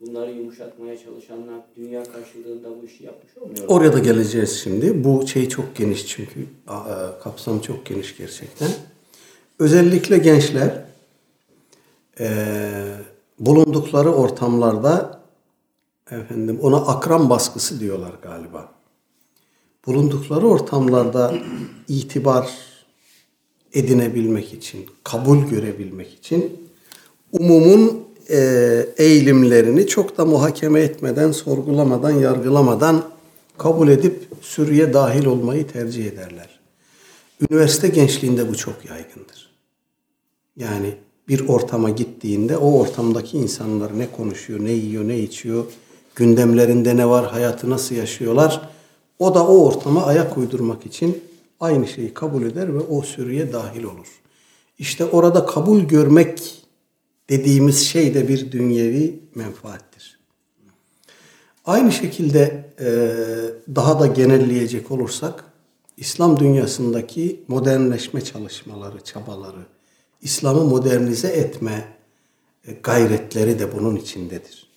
bunları 0.00 0.32
yumuşatmaya 0.32 0.98
çalışanlar 0.98 1.60
dünya 1.76 2.04
karşılığında 2.04 2.82
bu 2.82 2.86
işi 2.86 3.04
yapmış 3.04 3.36
olmuyor. 3.36 3.68
Oraya 3.68 3.92
da 3.92 3.98
geleceğiz 3.98 4.60
şimdi. 4.62 5.04
Bu 5.04 5.26
şey 5.26 5.48
çok 5.48 5.76
geniş 5.76 6.06
çünkü 6.06 6.40
e, 6.40 6.76
kapsam 7.22 7.60
çok 7.60 7.86
geniş 7.86 8.16
gerçekten. 8.16 8.70
Özellikle 9.58 10.18
gençler 10.18 10.84
e, 12.20 12.28
bulundukları 13.38 14.12
ortamlarda 14.12 15.20
efendim 16.10 16.58
ona 16.62 16.76
akran 16.76 17.30
baskısı 17.30 17.80
diyorlar 17.80 18.12
galiba. 18.22 18.68
Bulundukları 19.86 20.46
ortamlarda 20.46 21.34
itibar 21.88 22.73
edinebilmek 23.74 24.52
için, 24.52 24.86
kabul 25.04 25.38
görebilmek 25.38 26.14
için 26.14 26.60
umumun 27.32 28.04
e, 28.30 28.38
eğilimlerini 28.96 29.86
çok 29.86 30.18
da 30.18 30.24
muhakeme 30.24 30.80
etmeden, 30.80 31.32
sorgulamadan, 31.32 32.10
yargılamadan 32.10 33.04
kabul 33.58 33.88
edip 33.88 34.28
sürüye 34.40 34.92
dahil 34.92 35.26
olmayı 35.26 35.66
tercih 35.66 36.06
ederler. 36.06 36.60
Üniversite 37.50 37.88
gençliğinde 37.88 38.48
bu 38.48 38.56
çok 38.56 38.84
yaygındır. 38.84 39.50
Yani 40.56 40.94
bir 41.28 41.48
ortama 41.48 41.90
gittiğinde 41.90 42.56
o 42.56 42.80
ortamdaki 42.80 43.38
insanlar 43.38 43.98
ne 43.98 44.10
konuşuyor, 44.10 44.64
ne 44.64 44.72
yiyor, 44.72 45.08
ne 45.08 45.18
içiyor, 45.18 45.64
gündemlerinde 46.16 46.96
ne 46.96 47.08
var, 47.08 47.26
hayatı 47.26 47.70
nasıl 47.70 47.94
yaşıyorlar. 47.94 48.68
O 49.18 49.34
da 49.34 49.46
o 49.46 49.66
ortama 49.66 50.06
ayak 50.06 50.38
uydurmak 50.38 50.86
için 50.86 51.22
aynı 51.60 51.86
şeyi 51.86 52.14
kabul 52.14 52.42
eder 52.42 52.74
ve 52.74 52.78
o 52.78 53.02
sürüye 53.02 53.52
dahil 53.52 53.84
olur. 53.84 54.20
İşte 54.78 55.04
orada 55.04 55.46
kabul 55.46 55.80
görmek 55.80 56.62
dediğimiz 57.30 57.86
şey 57.86 58.14
de 58.14 58.28
bir 58.28 58.52
dünyevi 58.52 59.20
menfaattir. 59.34 60.18
Aynı 61.64 61.92
şekilde 61.92 62.64
daha 63.74 64.00
da 64.00 64.06
genelleyecek 64.06 64.90
olursak 64.90 65.44
İslam 65.96 66.38
dünyasındaki 66.38 67.40
modernleşme 67.48 68.20
çalışmaları, 68.20 69.00
çabaları, 69.04 69.66
İslam'ı 70.22 70.64
modernize 70.64 71.28
etme 71.28 71.84
e, 72.68 72.72
gayretleri 72.72 73.58
de 73.58 73.76
bunun 73.76 73.96
içindedir. 73.96 74.68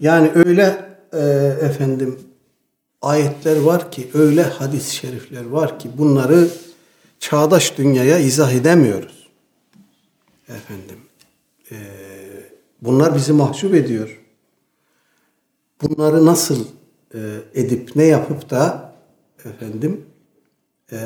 Yani 0.00 0.30
öyle 0.34 0.96
e, 1.12 1.18
efendim 1.60 2.18
ayetler 3.02 3.60
var 3.60 3.90
ki, 3.90 4.10
öyle 4.14 4.42
hadis-i 4.42 4.94
şerifler 4.96 5.44
var 5.44 5.78
ki 5.78 5.90
bunları 5.98 6.48
çağdaş 7.20 7.78
dünyaya 7.78 8.18
izah 8.18 8.52
edemiyoruz. 8.52 9.28
Efendim, 10.48 10.98
e, 11.70 11.76
bunlar 12.82 13.14
bizi 13.14 13.32
mahcup 13.32 13.74
ediyor. 13.74 14.20
Bunları 15.82 16.26
nasıl 16.26 16.64
e, 17.14 17.18
edip 17.54 17.96
ne 17.96 18.04
yapıp 18.04 18.50
da 18.50 18.92
efendim 19.44 20.06
e, 20.92 20.98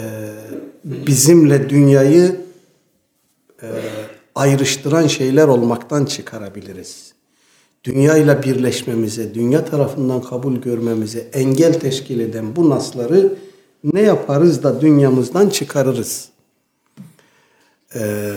bizimle 0.85 1.71
dünyayı 1.71 2.41
e, 3.63 3.67
ayrıştıran 4.35 5.07
şeyler 5.07 5.49
olmaktan 5.49 6.05
çıkarabiliriz. 6.05 7.06
Dünya 7.87 8.17
ile 8.17 8.43
birleşmemize, 8.43 9.35
dünya 9.35 9.65
tarafından 9.65 10.23
kabul 10.23 10.57
görmemize 10.57 11.19
engel 11.33 11.81
teşkil 11.81 12.21
eden 12.21 12.57
bu 12.57 12.71
nasları 12.71 13.35
ne 13.85 14.01
yaparız 14.01 14.63
da 14.63 14.81
dünyamızdan 14.81 15.49
çıkarırız? 15.49 16.29
Ee, 17.95 18.33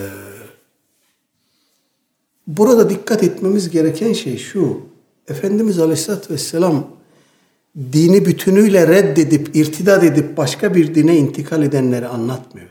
burada 2.46 2.90
dikkat 2.90 3.22
etmemiz 3.22 3.70
gereken 3.70 4.12
şey 4.12 4.38
şu. 4.38 4.80
Efendimiz 5.28 5.78
Aleyhisselatü 5.78 6.34
Vesselam 6.34 6.86
dini 7.92 8.26
bütünüyle 8.26 8.88
reddedip, 8.88 9.56
irtidat 9.56 10.04
edip 10.04 10.36
başka 10.36 10.74
bir 10.74 10.94
dine 10.94 11.16
intikal 11.16 11.62
edenleri 11.62 12.08
anlatmıyor. 12.08 12.70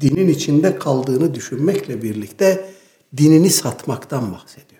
Dinin 0.00 0.28
içinde 0.28 0.78
kaldığını 0.78 1.34
düşünmekle 1.34 2.02
birlikte 2.02 2.64
dinini 3.16 3.50
satmaktan 3.50 4.32
bahsediyor. 4.32 4.73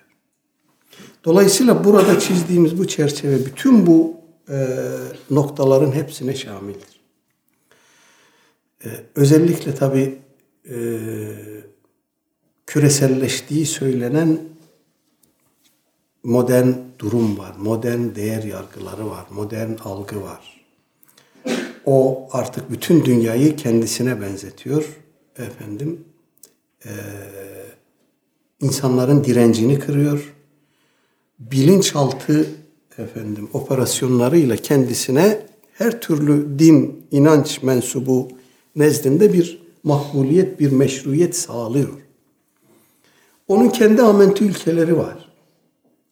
Dolayısıyla 1.25 1.85
burada 1.85 2.21
çizdiğimiz 2.21 2.79
bu 2.79 2.89
çerçeve 2.89 3.47
bütün 3.47 3.87
bu 3.87 4.17
e, 4.49 4.69
noktaların 5.31 5.93
hepsine 5.93 6.35
şamildir. 6.37 7.01
E, 8.85 8.89
özellikle 9.15 9.75
tabi 9.75 10.19
e, 10.71 10.77
küreselleştiği 12.67 13.67
söylenen 13.67 14.39
modern 16.23 16.69
durum 16.99 17.39
var, 17.39 17.55
modern 17.59 18.15
değer 18.15 18.43
yargıları 18.43 19.11
var, 19.11 19.27
modern 19.31 19.71
algı 19.85 20.23
var. 20.23 20.65
O 21.87 22.29
artık 22.33 22.71
bütün 22.71 23.05
dünyayı 23.05 23.57
kendisine 23.57 24.21
benzetiyor. 24.21 25.01
Efendim, 25.39 26.05
e, 26.85 26.91
insanların 28.61 29.25
direncini 29.25 29.79
kırıyor. 29.79 30.34
Bilinçaltı 31.39 32.47
efendim 32.99 33.49
operasyonlarıyla 33.53 34.57
kendisine 34.57 35.47
her 35.73 36.01
türlü 36.01 36.59
din, 36.59 37.07
inanç 37.11 37.63
mensubu 37.63 38.29
nezdinde 38.77 39.33
bir 39.33 39.63
makbuliyet, 39.83 40.61
bir 40.61 40.73
meşruiyet 40.73 41.37
sağlıyor. 41.37 41.89
Onun 43.49 43.69
kendi 43.69 44.03
amentü 44.03 44.45
ülkeleri 44.45 44.97
var. 44.97 45.31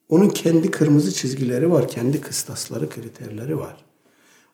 Onun 0.09 0.29
kendi 0.29 0.71
kırmızı 0.71 1.15
çizgileri 1.15 1.71
var, 1.71 1.89
kendi 1.89 2.21
kıstasları, 2.21 2.91
kriterleri 2.91 3.59
var. 3.59 3.85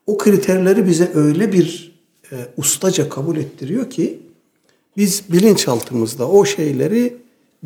O 0.07 0.19
kriterleri 0.19 0.87
bize 0.87 1.11
öyle 1.15 1.53
bir 1.53 1.99
e, 2.33 2.37
ustaca 2.57 3.09
kabul 3.09 3.37
ettiriyor 3.37 3.91
ki 3.91 4.21
biz 4.97 5.23
bilinçaltımızda 5.33 6.29
o 6.29 6.45
şeyleri 6.45 7.17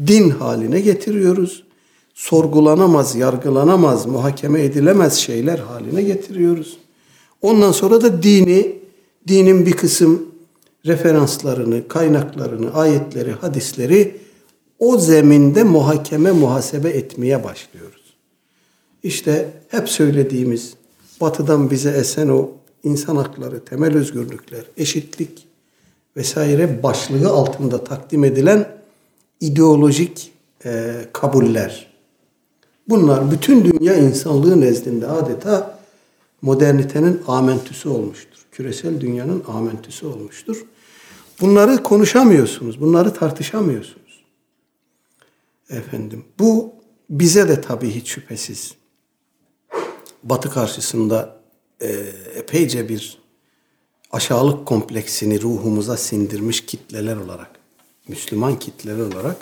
din 0.07 0.31
haline 0.31 0.81
getiriyoruz. 0.81 1.65
Sorgulanamaz, 2.15 3.17
yargılanamaz, 3.17 4.07
muhakeme 4.07 4.63
edilemez 4.63 5.15
şeyler 5.15 5.59
haline 5.59 6.03
getiriyoruz. 6.03 6.79
Ondan 7.43 7.73
sonra 7.73 8.03
da 8.03 8.23
dini, 8.23 8.79
dinin 9.29 9.67
bir 9.67 9.73
kısım 9.73 10.33
referanslarını, 10.87 11.89
kaynaklarını, 11.89 12.75
ayetleri, 12.75 13.33
hadisleri 13.33 14.17
o 14.79 14.99
zeminde 14.99 15.63
muhakeme, 15.63 16.33
muhasebe 16.33 16.89
etmeye 16.89 17.45
başlıyoruz. 17.45 18.03
İşte 19.03 19.49
hep 19.69 19.89
söylediğimiz 19.89 20.75
batıdan 21.21 21.71
bize 21.71 21.91
esen 21.91 22.29
o 22.29 22.51
insan 22.85 23.17
hakları, 23.17 23.65
temel 23.65 23.97
özgürlükler, 23.97 24.65
eşitlik 24.77 25.47
vesaire 26.17 26.83
başlığı 26.83 27.29
altında 27.29 27.85
takdim 27.85 28.25
edilen 28.25 28.69
ideolojik 29.41 30.33
e, 30.65 30.95
kabuller. 31.13 31.92
Bunlar 32.89 33.31
bütün 33.31 33.65
dünya 33.65 33.97
insanlığı 33.97 34.61
nezdinde 34.61 35.07
adeta 35.07 35.79
modernitenin 36.43 37.23
amentüsü 37.27 37.89
olmuştur. 37.89 38.39
Küresel 38.53 39.01
dünyanın 39.01 39.45
amentüsü 39.49 40.07
olmuştur. 40.07 40.65
Bunları 41.41 41.83
konuşamıyorsunuz, 41.83 42.81
bunları 42.81 43.15
tartışamıyorsunuz. 43.15 44.25
Efendim, 45.71 46.25
bu 46.39 46.75
bize 47.11 47.49
de 47.49 47.61
tabii 47.61 47.91
hiç 47.91 48.09
şüphesiz 48.09 48.75
Batı 50.23 50.51
karşısında 50.51 51.37
e, 51.81 51.89
epeyce 52.35 52.89
bir 52.89 53.19
aşağılık 54.13 54.67
kompleksini 54.67 55.43
ruhumuza 55.43 55.97
sindirmiş 55.97 56.67
kitleler 56.67 57.17
olarak, 57.17 57.51
Müslüman 58.09 58.59
kitleler 58.59 59.07
olarak 59.07 59.37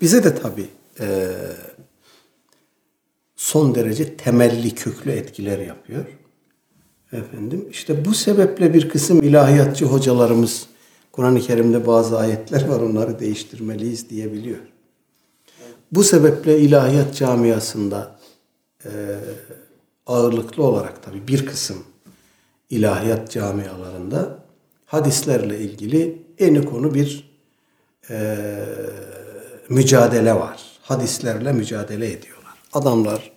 bize 0.00 0.24
de 0.24 0.34
tabii 0.34 0.68
e, 1.00 1.36
son 3.40 3.74
derece 3.74 4.16
temelli, 4.16 4.74
köklü 4.74 5.10
etkiler 5.10 5.58
yapıyor. 5.58 6.04
Efendim 7.12 7.68
işte 7.70 8.04
bu 8.04 8.14
sebeple 8.14 8.74
bir 8.74 8.88
kısım 8.88 9.22
ilahiyatçı 9.22 9.84
hocalarımız 9.84 10.66
Kur'an-ı 11.12 11.40
Kerim'de 11.40 11.86
bazı 11.86 12.18
ayetler 12.18 12.68
var 12.68 12.80
onları 12.80 13.20
değiştirmeliyiz 13.20 14.10
diyebiliyor. 14.10 14.58
Bu 15.92 16.04
sebeple 16.04 16.58
ilahiyat 16.58 17.16
camiasında 17.16 18.18
e, 18.84 18.90
ağırlıklı 20.06 20.62
olarak 20.62 21.02
tabii 21.02 21.28
bir 21.28 21.46
kısım 21.46 21.76
ilahiyat 22.70 23.30
camialarında 23.30 24.38
hadislerle 24.86 25.58
ilgili 25.58 26.22
en 26.38 26.62
konu 26.62 26.94
bir 26.94 27.30
e, 28.10 28.36
mücadele 29.68 30.34
var. 30.34 30.62
Hadislerle 30.82 31.52
mücadele 31.52 32.12
ediyorlar. 32.12 32.39
Adamlar 32.72 33.32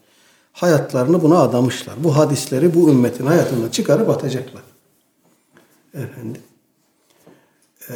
hayatlarını 0.51 1.23
buna 1.23 1.39
adamışlar. 1.39 2.03
Bu 2.03 2.17
hadisleri 2.17 2.73
bu 2.73 2.89
ümmetin 2.89 3.25
hayatından 3.25 3.69
çıkarıp 3.69 4.09
atacaklar. 4.09 4.63
Efendim. 5.93 6.41
E, 7.89 7.93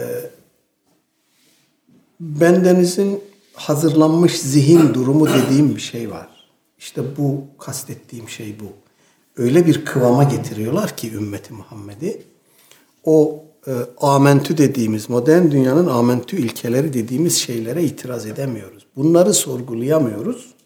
bendenizin 2.19 3.23
hazırlanmış 3.53 4.39
zihin 4.39 4.93
durumu 4.93 5.27
dediğim 5.27 5.75
bir 5.75 5.81
şey 5.81 6.11
var. 6.11 6.27
İşte 6.77 7.01
bu 7.17 7.43
kastettiğim 7.59 8.29
şey 8.29 8.55
bu. 8.59 8.65
Öyle 9.41 9.65
bir 9.65 9.85
kıvama 9.85 10.23
getiriyorlar 10.23 10.97
ki 10.97 11.13
ümmeti 11.13 11.53
Muhammed'i. 11.53 12.21
O 13.03 13.43
e, 13.67 13.71
amentü 13.97 14.57
dediğimiz, 14.57 15.09
modern 15.09 15.51
dünyanın 15.51 15.87
amentü 15.87 16.37
ilkeleri 16.37 16.93
dediğimiz 16.93 17.37
şeylere 17.37 17.83
itiraz 17.83 18.25
edemiyoruz. 18.25 18.85
Bunları 18.95 19.33
sorgulayamıyoruz. 19.33 20.56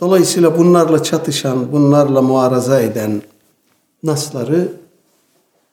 Dolayısıyla 0.00 0.58
bunlarla 0.58 1.02
çatışan, 1.02 1.72
bunlarla 1.72 2.22
muaraza 2.22 2.80
eden 2.80 3.22
nasları 4.02 4.72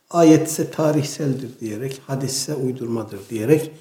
ayetse 0.10 0.72
tarihseldir 0.72 1.50
diyerek, 1.60 2.02
hadisse 2.08 2.56
uydurmadır 2.56 3.20
diyerek 3.30 3.72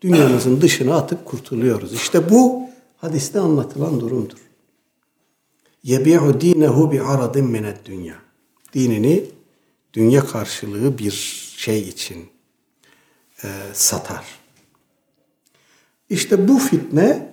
dünyamızın 0.00 0.60
dışına 0.60 0.96
atıp 0.96 1.24
kurtuluyoruz. 1.24 1.92
İşte 1.92 2.30
bu 2.30 2.60
hadiste 2.96 3.40
anlatılan 3.40 4.00
durumdur. 4.00 4.38
Yebi'u 5.82 6.40
dinehu 6.40 6.92
bi 6.92 7.02
aradin 7.02 7.44
mined 7.44 7.76
dünya. 7.84 8.14
Dinini 8.74 9.24
dünya 9.94 10.26
karşılığı 10.26 10.98
bir 10.98 11.10
şey 11.56 11.80
için 11.80 12.26
e, 13.44 13.48
satar. 13.72 14.24
İşte 16.10 16.48
bu 16.48 16.58
fitne 16.58 17.32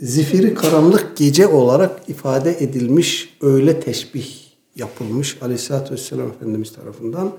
zifiri 0.00 0.54
karanlık 0.54 1.16
gece 1.16 1.46
olarak 1.46 2.08
ifade 2.08 2.64
edilmiş 2.64 3.36
öyle 3.40 3.80
teşbih 3.80 4.50
yapılmış 4.76 5.42
Aleyhisselatü 5.42 5.94
Vesselam 5.94 6.28
Efendimiz 6.28 6.72
tarafından 6.72 7.32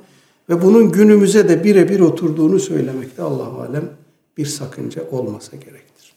ve 0.49 0.61
bunun 0.61 0.91
günümüze 0.91 1.49
de 1.49 1.63
birebir 1.63 1.99
oturduğunu 1.99 2.59
söylemekte 2.59 3.21
Allah 3.21 3.61
alem 3.61 3.89
bir 4.37 4.45
sakınca 4.45 5.09
olmasa 5.11 5.55
gerektir. 5.57 6.13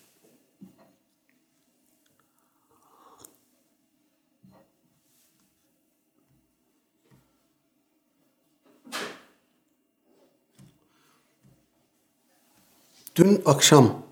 Dün 13.16 13.42
akşam 13.44 14.02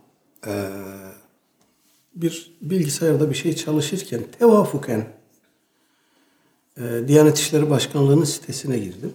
e, 0.46 0.52
bir 2.14 2.52
bilgisayarda 2.60 3.30
bir 3.30 3.34
şey 3.34 3.56
çalışırken 3.56 4.20
tevafuken 4.38 5.12
e, 6.76 7.08
Diyanet 7.08 7.38
İşleri 7.38 7.70
Başkanlığı'nın 7.70 8.24
sitesine 8.24 8.78
girdim. 8.78 9.14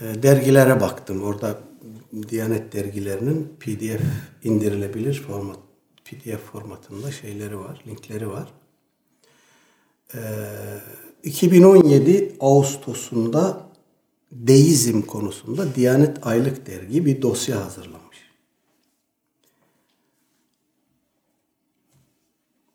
E, 0.00 0.22
dergilere 0.22 0.80
baktım. 0.80 1.22
Orada 1.22 1.60
Diyanet 2.28 2.72
dergilerinin 2.72 3.52
PDF 3.60 4.02
indirilebilir 4.44 5.22
format 5.22 5.58
PDF 6.04 6.40
formatında 6.52 7.12
şeyleri 7.12 7.58
var, 7.58 7.82
linkleri 7.86 8.30
var. 8.30 8.48
E, 10.14 10.20
2017 11.22 12.36
Ağustos'unda 12.40 13.66
deizm 14.32 15.02
konusunda 15.02 15.74
Diyanet 15.74 16.26
Aylık 16.26 16.66
Dergi 16.66 17.06
bir 17.06 17.22
dosya 17.22 17.64
hazırlamış. 17.64 18.05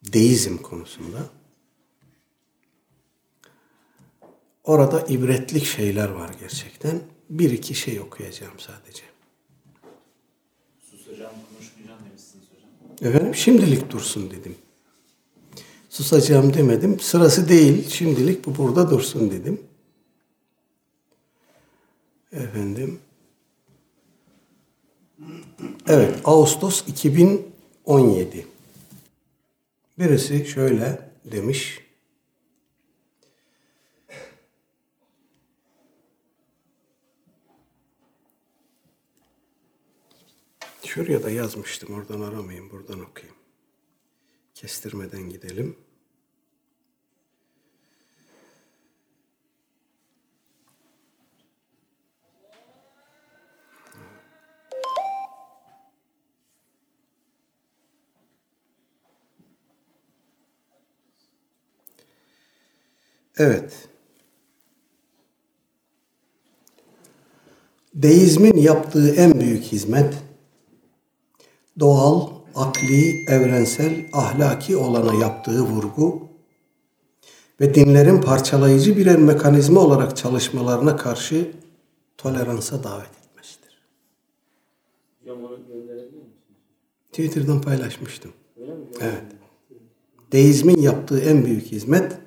Deizm 0.03 0.57
konusunda. 0.57 1.29
Orada 4.63 5.01
ibretlik 5.01 5.65
şeyler 5.65 6.09
var 6.09 6.31
gerçekten. 6.39 7.01
Bir 7.29 7.51
iki 7.51 7.75
şey 7.75 7.99
okuyacağım 7.99 8.59
sadece. 8.59 9.03
Susacağım, 10.91 11.35
konuşmayacağım 11.49 11.99
demişsiniz 12.09 12.45
hocam. 12.47 13.09
Efendim 13.09 13.35
şimdilik 13.35 13.91
dursun 13.91 14.31
dedim. 14.31 14.55
Susacağım 15.89 16.53
demedim. 16.53 16.99
Sırası 16.99 17.49
değil. 17.49 17.89
Şimdilik 17.89 18.45
bu 18.45 18.57
burada 18.57 18.89
dursun 18.89 19.31
dedim. 19.31 19.61
Efendim. 22.31 22.99
Evet, 25.87 26.19
Ağustos 26.25 26.87
2017. 26.87 28.50
Birisi 29.99 30.45
şöyle 30.45 31.11
demiş. 31.25 31.79
Şuraya 40.85 41.23
da 41.23 41.29
yazmıştım. 41.29 41.93
Oradan 41.93 42.21
aramayın. 42.21 42.69
Buradan 42.69 42.99
okuyayım. 42.99 43.35
Kestirmeden 44.53 45.29
gidelim. 45.29 45.77
Evet. 63.37 63.89
Deizmin 67.93 68.57
yaptığı 68.57 69.15
en 69.15 69.39
büyük 69.39 69.63
hizmet 69.63 70.13
doğal, 71.79 72.29
akli, 72.55 73.25
evrensel, 73.27 74.05
ahlaki 74.13 74.77
olana 74.77 75.13
yaptığı 75.13 75.61
vurgu 75.61 76.27
ve 77.61 77.75
dinlerin 77.75 78.21
parçalayıcı 78.21 78.97
birer 78.97 79.17
mekanizma 79.17 79.79
olarak 79.79 80.17
çalışmalarına 80.17 80.97
karşı 80.97 81.51
toleransa 82.17 82.83
davet 82.83 83.09
etmesidir. 83.25 83.81
Twitter'dan 87.11 87.61
paylaşmıştım. 87.61 88.31
Evet. 89.01 89.23
Deizmin 90.31 90.77
yaptığı 90.81 91.19
en 91.19 91.45
büyük 91.45 91.65
hizmet 91.65 92.17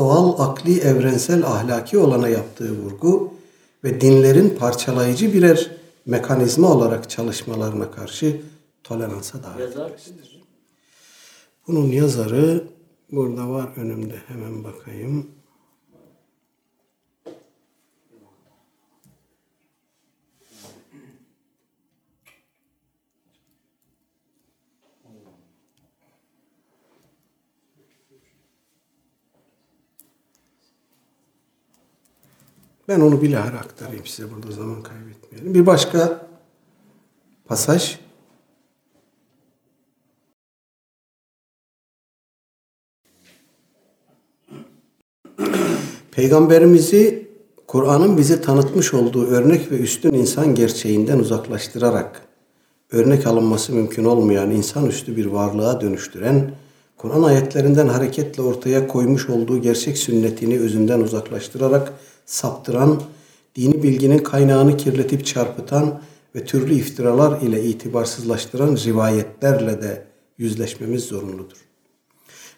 doğal, 0.00 0.38
akli, 0.38 0.80
evrensel, 0.80 1.44
ahlaki 1.46 1.98
olana 1.98 2.28
yaptığı 2.28 2.72
vurgu 2.78 3.34
ve 3.84 4.00
dinlerin 4.00 4.50
parçalayıcı 4.50 5.32
birer 5.32 5.70
mekanizma 6.06 6.72
olarak 6.72 7.10
çalışmalarına 7.10 7.90
karşı 7.90 8.40
toleransa 8.84 9.42
davet 9.42 9.76
etmesidir. 9.76 10.42
Bunun 11.66 11.86
yazarı 11.86 12.64
burada 13.12 13.48
var 13.48 13.68
önümde 13.76 14.14
hemen 14.28 14.64
bakayım. 14.64 15.26
Ben 32.90 33.00
onu 33.00 33.22
bilahare 33.22 33.56
aktarayım 33.56 34.06
size 34.06 34.30
burada 34.30 34.52
zaman 34.52 34.82
kaybetmeyelim. 34.82 35.54
Bir 35.54 35.66
başka 35.66 36.26
pasaj. 37.44 37.98
Peygamberimizi 46.10 47.28
Kur'an'ın 47.66 48.16
bize 48.16 48.40
tanıtmış 48.40 48.94
olduğu 48.94 49.26
örnek 49.26 49.72
ve 49.72 49.78
üstün 49.78 50.14
insan 50.14 50.54
gerçeğinden 50.54 51.18
uzaklaştırarak 51.18 52.22
örnek 52.92 53.26
alınması 53.26 53.72
mümkün 53.72 54.04
olmayan 54.04 54.50
insanüstü 54.50 55.16
bir 55.16 55.26
varlığa 55.26 55.80
dönüştüren, 55.80 56.50
Kur'an 56.96 57.22
ayetlerinden 57.22 57.88
hareketle 57.88 58.42
ortaya 58.42 58.86
koymuş 58.86 59.28
olduğu 59.28 59.58
gerçek 59.58 59.98
sünnetini 59.98 60.58
özünden 60.58 61.00
uzaklaştırarak 61.00 61.92
saptıran, 62.30 63.02
dini 63.56 63.82
bilginin 63.82 64.18
kaynağını 64.18 64.76
kirletip 64.76 65.26
çarpıtan 65.26 66.00
ve 66.34 66.44
türlü 66.44 66.74
iftiralar 66.74 67.40
ile 67.40 67.64
itibarsızlaştıran 67.64 68.76
rivayetlerle 68.76 69.82
de 69.82 70.04
yüzleşmemiz 70.38 71.04
zorunludur. 71.04 71.56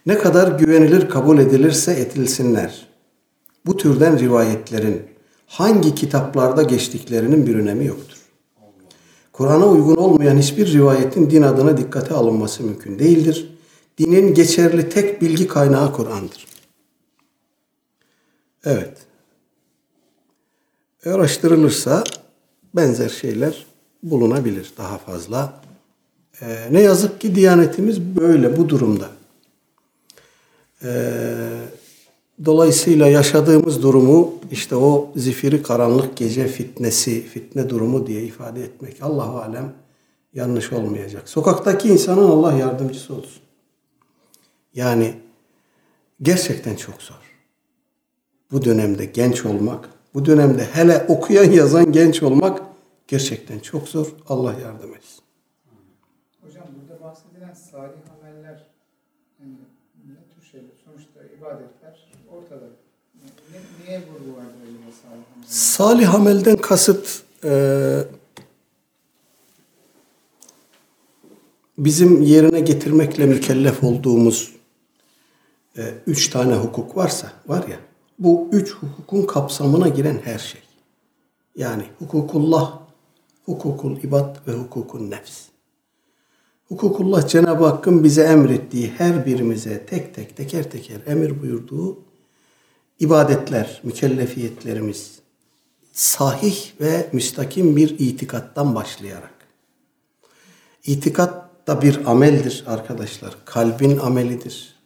Ne 0.07 0.19
kadar 0.19 0.59
güvenilir 0.59 1.09
kabul 1.09 1.39
edilirse 1.39 2.01
edilsinler. 2.01 2.87
Bu 3.67 3.77
türden 3.77 4.19
rivayetlerin 4.19 5.03
hangi 5.47 5.95
kitaplarda 5.95 6.63
geçtiklerinin 6.63 7.47
bir 7.47 7.55
önemi 7.55 7.87
yoktur. 7.87 8.19
Kur'an'a 9.33 9.67
uygun 9.67 9.97
olmayan 9.97 10.39
hiçbir 10.39 10.73
rivayetin 10.73 11.31
din 11.31 11.43
adına 11.43 11.77
dikkate 11.77 12.15
alınması 12.15 12.63
mümkün 12.63 12.99
değildir. 12.99 13.59
Dinin 13.99 14.35
geçerli 14.35 14.89
tek 14.89 15.23
bilgi 15.23 15.49
kaynağı 15.49 15.93
Kur'an'dır. 15.93 16.47
Evet. 18.65 19.12
Araştırılırsa 21.07 22.05
benzer 22.77 23.09
şeyler 23.09 23.67
bulunabilir 24.03 24.73
daha 24.79 24.99
fazla. 24.99 25.61
Ee, 26.43 26.69
ne 26.71 26.81
yazık 26.81 27.21
ki 27.21 27.35
Diyanetimiz 27.35 28.01
böyle 28.01 28.57
bu 28.57 28.69
durumda. 28.69 29.09
Ee, 30.85 31.35
dolayısıyla 32.45 33.07
yaşadığımız 33.09 33.83
durumu 33.83 34.35
işte 34.51 34.77
o 34.77 35.13
zifiri 35.17 35.63
karanlık 35.63 36.17
gece 36.17 36.49
fitnesi, 36.49 37.23
fitne 37.23 37.71
durumu 37.71 38.07
diye 38.07 38.23
ifade 38.23 38.63
etmek 38.63 39.03
Allahu 39.03 39.39
alem 39.39 39.73
yanlış 40.35 40.73
olmayacak. 40.73 41.29
Sokaktaki 41.29 41.89
insanın 41.89 42.31
Allah 42.31 42.53
yardımcısı 42.53 43.15
olsun. 43.15 43.43
Yani 44.75 45.15
gerçekten 46.23 46.77
çok 46.77 47.03
zor. 47.03 47.23
Bu 48.53 48.65
dönemde 48.65 49.05
genç 49.05 49.45
olmak, 49.45 49.89
bu 50.15 50.25
dönemde 50.25 50.65
hele 50.65 51.05
okuyan 51.09 51.53
yazan 51.53 51.93
genç 51.93 52.23
olmak 52.23 52.63
gerçekten 53.09 53.59
çok 53.59 53.89
zor. 53.89 54.07
Allah 54.29 54.53
yardım 54.53 54.95
etsin. 54.95 55.23
Hocam 56.43 56.65
burada 56.81 57.05
bahsedilen 57.05 57.55
salih 57.55 57.99
ameller 58.21 58.67
yani 59.41 59.55
ne 60.07 60.35
tür 60.35 60.51
şeyler? 60.51 60.71
Sonuçta 60.85 61.21
ibadetler 61.39 62.09
ortada. 62.31 62.65
Ne, 63.53 63.59
niye 63.87 63.99
vurgu 63.99 64.37
vardır 64.37 64.59
acaba 64.63 64.93
salih 65.03 65.15
ameller? 65.15 65.49
Salih 65.49 66.15
amelden 66.15 66.57
kasıt 66.57 67.23
e, 67.45 68.05
bizim 71.79 72.23
yerine 72.23 72.61
getirmekle 72.61 73.27
mükellef 73.27 73.85
olduğumuz 73.85 74.53
e, 75.77 75.95
üç 76.07 76.31
tane 76.31 76.55
hukuk 76.55 76.97
varsa 76.97 77.33
var 77.47 77.69
ya 77.69 77.77
bu 78.23 78.49
üç 78.53 78.75
hukukun 78.75 79.27
kapsamına 79.27 79.89
giren 79.89 80.21
her 80.25 80.39
şey. 80.39 80.61
Yani 81.57 81.85
hukukullah, 81.99 82.79
hukukul 83.45 83.97
ibad 83.97 84.37
ve 84.47 84.53
hukukun 84.53 85.11
nefs. 85.11 85.43
Hukukullah 86.69 87.29
Cenab-ı 87.29 87.65
Hakk'ın 87.65 88.05
bize 88.05 88.23
emrettiği 88.23 88.93
her 88.99 89.27
birimize 89.27 89.87
tek 89.87 90.15
tek 90.15 90.37
teker 90.37 90.71
teker 90.71 91.01
emir 91.07 91.43
buyurduğu 91.43 91.99
ibadetler, 92.99 93.81
mükellefiyetlerimiz 93.83 95.19
sahih 95.93 96.81
ve 96.81 97.09
müstakim 97.13 97.77
bir 97.77 97.99
itikattan 97.99 98.75
başlayarak. 98.75 99.35
İtikat 100.87 101.67
da 101.67 101.83
bir 101.83 102.11
ameldir 102.11 102.65
arkadaşlar. 102.67 103.37
Kalbin 103.45 103.99
amelidir. 103.99 104.82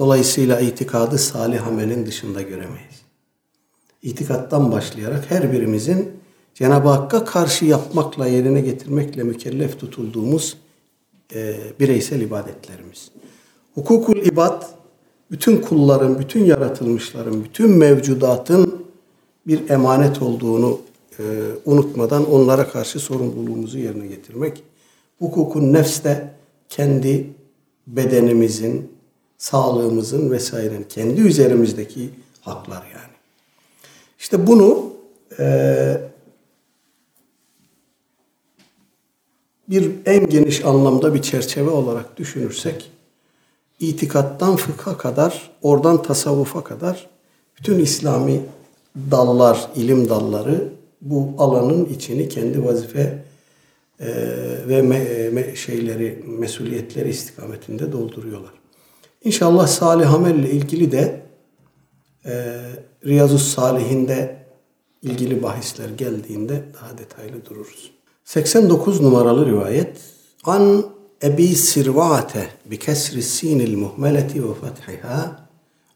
Dolayısıyla 0.00 0.60
itikadı 0.60 1.18
salih 1.18 1.66
amelin 1.66 2.06
dışında 2.06 2.42
göremeyiz. 2.42 3.02
İtikattan 4.02 4.72
başlayarak 4.72 5.30
her 5.30 5.52
birimizin 5.52 6.10
Cenab-ı 6.54 6.88
Hakk'a 6.88 7.24
karşı 7.24 7.64
yapmakla, 7.64 8.26
yerine 8.26 8.60
getirmekle 8.60 9.22
mükellef 9.22 9.80
tutulduğumuz 9.80 10.56
e, 11.34 11.56
bireysel 11.80 12.20
ibadetlerimiz. 12.20 13.10
Hukukul 13.74 14.16
ibad, 14.16 14.62
bütün 15.30 15.56
kulların, 15.60 16.18
bütün 16.18 16.44
yaratılmışların, 16.44 17.44
bütün 17.44 17.70
mevcudatın 17.70 18.84
bir 19.46 19.70
emanet 19.70 20.22
olduğunu 20.22 20.80
e, 21.18 21.22
unutmadan 21.64 22.30
onlara 22.32 22.68
karşı 22.68 23.00
sorumluluğumuzu 23.00 23.78
yerine 23.78 24.06
getirmek. 24.06 24.62
Hukukun 25.18 25.72
nefs 25.72 26.04
de 26.04 26.30
kendi 26.68 27.30
bedenimizin, 27.86 28.99
sağlığımızın 29.40 30.30
vesairenin 30.30 30.86
kendi 30.88 31.20
üzerimizdeki 31.20 32.10
haklar 32.40 32.82
yani. 32.94 33.14
İşte 34.18 34.46
bunu 34.46 34.92
e, 35.38 36.00
bir 39.68 39.90
en 40.06 40.26
geniş 40.28 40.64
anlamda 40.64 41.14
bir 41.14 41.22
çerçeve 41.22 41.70
olarak 41.70 42.16
düşünürsek 42.16 42.90
itikattan 43.78 44.56
fıkha 44.56 44.98
kadar, 44.98 45.50
oradan 45.62 46.02
tasavvufa 46.02 46.64
kadar 46.64 47.10
bütün 47.58 47.78
İslami 47.78 48.40
dallar, 49.10 49.68
ilim 49.76 50.08
dalları 50.08 50.68
bu 51.00 51.34
alanın 51.38 51.84
içini 51.84 52.28
kendi 52.28 52.64
vazife 52.64 53.24
e, 54.00 54.08
ve 54.68 54.82
me, 54.82 55.30
me, 55.30 55.56
şeyleri, 55.56 56.24
mesuliyetleri 56.26 57.08
istikametinde 57.08 57.92
dolduruyorlar. 57.92 58.59
İnşallah 59.23 59.67
salih 59.67 60.13
amelle 60.13 60.51
ilgili 60.51 60.91
de 60.91 61.21
e, 62.25 62.55
Riyazu 63.05 63.39
Salihinde 63.39 64.45
ilgili 65.01 65.43
bahisler 65.43 65.89
geldiğinde 65.89 66.63
daha 66.73 66.97
detaylı 66.97 67.45
dururuz. 67.45 67.91
89 68.25 69.01
numaralı 69.01 69.45
rivayet 69.45 69.97
An 70.43 70.85
Ebi 71.23 71.55
Sirvate 71.55 72.47
bi 72.65 72.79
kesri 72.79 73.23
sinil 73.23 73.77
muhmeleti 73.77 74.43
ve 74.43 74.53
fethiha 74.53 75.45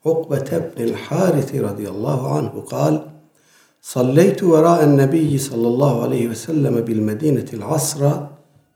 عقبة 0.05 0.49
بن 0.57 0.79
الحارث 0.89 1.49
رضي 1.55 1.87
الله 1.93 2.21
عنه 2.35 2.53
قال 2.73 2.95
صليت 3.81 4.43
وراء 4.43 4.83
النبي 4.83 5.37
صلى 5.37 5.67
الله 5.67 6.03
عليه 6.03 6.27
وسلم 6.27 6.81
بالمدينة 6.81 7.45
العصر 7.53 8.01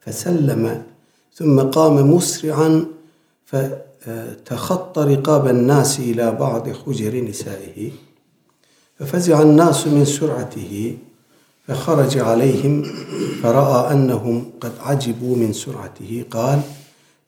فسلم 0.03 0.83
ثم 1.33 1.59
قام 1.59 1.95
مسرعا 2.13 2.85
فتخطى 4.00 5.00
رقاب 5.14 5.48
الناس 5.48 5.98
إلى 5.98 6.32
بعض 6.32 6.68
حجر 6.68 7.14
نسائه 7.20 7.90
ففزع 8.98 9.42
الناس 9.42 9.86
من 9.86 10.04
سرعته 10.04 10.96
فخرج 11.66 12.18
عليهم 12.18 12.82
فرأى 13.42 13.92
أنهم 13.92 14.50
قد 14.60 14.72
عجبوا 14.80 15.36
من 15.36 15.52
سرعته 15.52 16.24
قال 16.30 16.60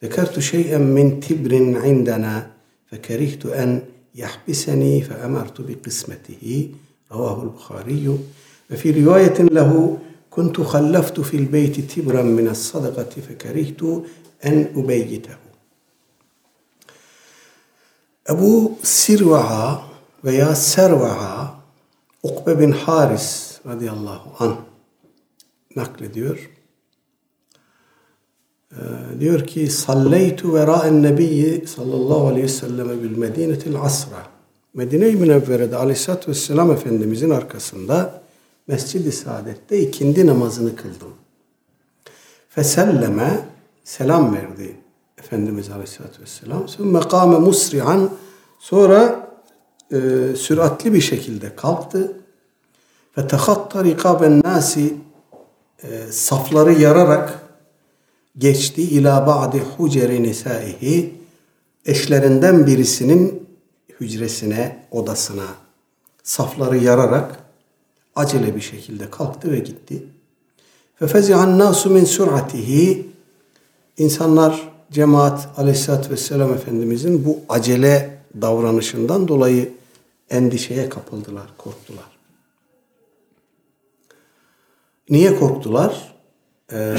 ذكرت 0.05 0.39
شيئا 0.39 0.79
من 0.79 1.21
تبر 1.21 1.81
عندنا 1.85 2.51
فكرهت 2.91 3.47
أن 3.47 3.83
يحبسني 4.15 5.03
فأمرت 5.03 5.61
بقسمته. 5.61 6.69
رواه 7.13 7.43
البخاري. 7.43 8.19
وفي 8.71 9.05
رواية 9.05 9.39
له 9.43 9.99
كنت 10.31 10.61
خلفت 10.61 11.21
في 11.21 11.37
البيت 11.37 11.81
تبرا 11.81 12.23
من 12.23 12.49
الصدقة 12.49 13.11
فكرهت 13.29 13.83
أن 14.47 14.67
أبيته. 14.77 15.50
Ebu 18.29 18.79
Sirvaha 18.83 19.83
veya 20.25 20.55
Servaha 20.55 21.61
Ukbe 22.23 22.61
bin 22.61 22.73
Haris 22.73 23.61
radıyallahu 23.67 24.45
anh 24.45 24.57
naklediyor. 25.77 26.51
Ee, 28.73 28.77
diyor 29.21 29.47
ki 29.47 29.71
salleytu 29.71 30.55
vera'en 30.55 31.03
nebiyyi 31.03 31.67
sallallahu 31.67 32.27
aleyhi 32.27 32.45
ve 32.45 32.49
selleme 32.49 33.03
bil 33.03 33.19
medinetil 33.19 33.77
asra. 33.77 34.27
Medine-i 34.75 35.17
Münevvere'de 35.17 35.77
aleyhissalatü 35.77 36.31
vesselam 36.31 36.73
Efendimizin 36.73 37.31
arkasında 37.31 38.23
Mescid-i 38.67 39.13
Saadet'te 39.13 39.81
ikindi 39.81 40.27
namazını 40.27 40.77
kıldım. 40.77 41.15
Feselleme 42.49 43.49
selam 43.85 44.35
verdi 44.35 44.80
Efendimiz 45.21 45.71
aleyhissalatü 45.71 46.23
vesselam. 46.23 46.69
Sümme 46.69 47.01
kâme 47.01 47.39
musri'an 47.39 48.11
sonra 48.59 49.29
e, 49.93 49.99
süratli 50.37 50.95
bir 50.95 51.01
şekilde 51.01 51.57
kalktı. 51.57 52.13
Ve 53.19 53.29
tehatta 53.29 53.85
rikaben 53.85 54.41
nasi 54.45 54.95
e, 55.83 56.13
safları 56.13 56.73
yararak 56.73 57.43
geçti 58.39 58.83
ila 58.83 59.27
ba'di 59.27 59.63
huceri 59.77 60.23
nisaihi 60.23 61.21
eşlerinden 61.87 62.67
birisinin 62.67 63.49
hücresine, 64.01 64.87
odasına 64.91 65.47
safları 66.23 66.77
yararak 66.77 67.39
acele 68.17 68.57
bir 68.57 68.61
şekilde 68.61 69.11
kalktı 69.11 69.53
ve 69.53 69.59
gitti. 69.59 70.03
Fefezi'an 70.95 71.59
nasu 71.59 71.91
min 71.91 72.05
sur'atihi 72.05 73.07
insanlar 73.97 74.70
cemaat 74.91 75.49
aleyhissalatü 75.57 76.11
vesselam 76.11 76.55
Efendimizin 76.55 77.25
bu 77.25 77.39
acele 77.49 78.19
davranışından 78.41 79.29
dolayı 79.29 79.73
endişeye 80.31 80.89
kapıldılar, 80.89 81.47
korktular. 81.59 82.11
Niye 85.11 85.37
korktular? 85.37 86.15
Ee, 86.73 86.97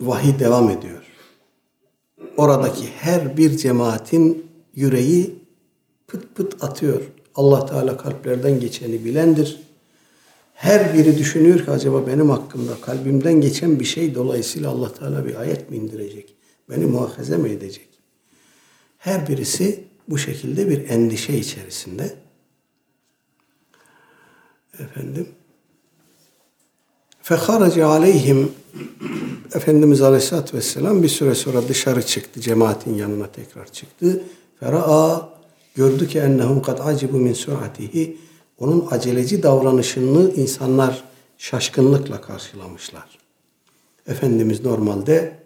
vahiy 0.00 0.38
devam 0.38 0.70
ediyor. 0.70 1.02
Oradaki 2.36 2.86
her 2.86 3.36
bir 3.36 3.56
cemaatin 3.56 4.46
yüreği 4.74 5.34
pıt 6.06 6.34
pıt 6.34 6.64
atıyor. 6.64 7.02
Allah 7.34 7.66
Teala 7.66 7.96
kalplerden 7.96 8.60
geçeni 8.60 9.04
bilendir. 9.04 9.60
Her 10.62 10.94
biri 10.94 11.18
düşünüyor 11.18 11.64
ki 11.64 11.70
acaba 11.70 12.06
benim 12.06 12.30
hakkımda 12.30 12.72
kalbimden 12.80 13.40
geçen 13.40 13.80
bir 13.80 13.84
şey 13.84 14.14
dolayısıyla 14.14 14.70
Allah 14.70 14.94
Teala 14.94 15.26
bir 15.26 15.40
ayet 15.40 15.70
mi 15.70 15.76
indirecek? 15.76 16.34
Beni 16.70 16.86
muhafaza 16.86 17.38
mı 17.38 17.48
edecek? 17.48 17.88
Her 18.98 19.28
birisi 19.28 19.84
bu 20.08 20.18
şekilde 20.18 20.70
bir 20.70 20.88
endişe 20.88 21.38
içerisinde. 21.38 22.14
Efendim. 24.78 25.28
Feharace 27.22 27.84
aleyhim 27.84 28.52
Efendimiz 29.54 30.02
Aleyhisselatü 30.02 30.56
Vesselam 30.56 31.02
bir 31.02 31.08
süre 31.08 31.34
sonra 31.34 31.68
dışarı 31.68 32.06
çıktı. 32.06 32.40
Cemaatin 32.40 32.94
yanına 32.94 33.26
tekrar 33.26 33.72
çıktı. 33.72 34.22
Fera'a 34.60 35.28
gördü 35.74 36.08
ki 36.08 36.18
ennehum 36.18 36.62
kad 36.62 36.78
acibu 36.78 37.16
min 37.16 37.32
suratihi 37.32 38.16
onun 38.62 38.86
aceleci 38.90 39.42
davranışını 39.42 40.30
insanlar 40.34 41.04
şaşkınlıkla 41.38 42.20
karşılamışlar. 42.20 43.18
Efendimiz 44.06 44.64
normalde 44.64 45.36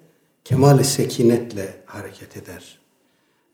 kemal-i 0.44 0.84
sekinetle 0.84 1.74
hareket 1.86 2.36
eder. 2.36 2.78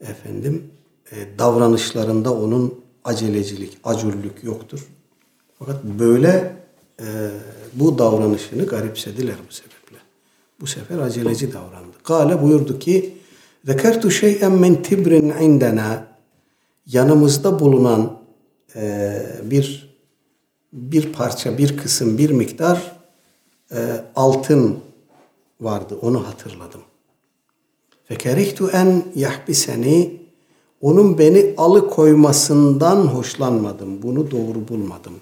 Efendim 0.01 0.71
e, 1.13 1.39
davranışlarında 1.39 2.35
onun 2.35 2.75
acelecilik, 3.05 3.79
acurluk 3.85 4.45
yoktur. 4.45 4.89
Fakat 5.59 5.85
böyle 5.85 6.57
e, 7.01 7.07
bu 7.75 7.99
davranışını 7.99 8.67
garipsediler 8.67 9.37
bu 9.49 9.53
sebeple. 9.53 9.97
Bu 10.61 10.67
sefer 10.67 10.99
aceleci 10.99 11.53
davrandı. 11.53 11.97
Kale 12.03 12.43
buyurdu 12.43 12.79
ki 12.79 13.15
Zekertu 13.65 14.11
şey'en 14.11 14.53
min 14.53 14.75
tibrin 14.75 15.29
indena 15.41 16.07
yanımızda 16.87 17.61
bulunan 17.61 18.22
e, 18.77 19.23
bir 19.43 19.93
bir 20.73 21.13
parça, 21.13 21.59
bir 21.59 21.77
kısım, 21.77 22.19
bir 22.19 22.31
miktar 22.31 22.97
e, 23.73 24.05
altın 24.17 24.81
vardı. 25.61 25.99
Onu 26.03 26.27
hatırladım. 26.27 26.81
Fekerihtu 28.05 28.71
en 28.71 29.05
yahbiseni 29.15 30.23
onun 30.81 31.19
beni 31.19 31.55
alıkoymasından 31.57 33.07
hoşlanmadım. 33.07 34.03
Bunu 34.03 34.31
doğru 34.31 34.69
bulmadım. 34.69 35.15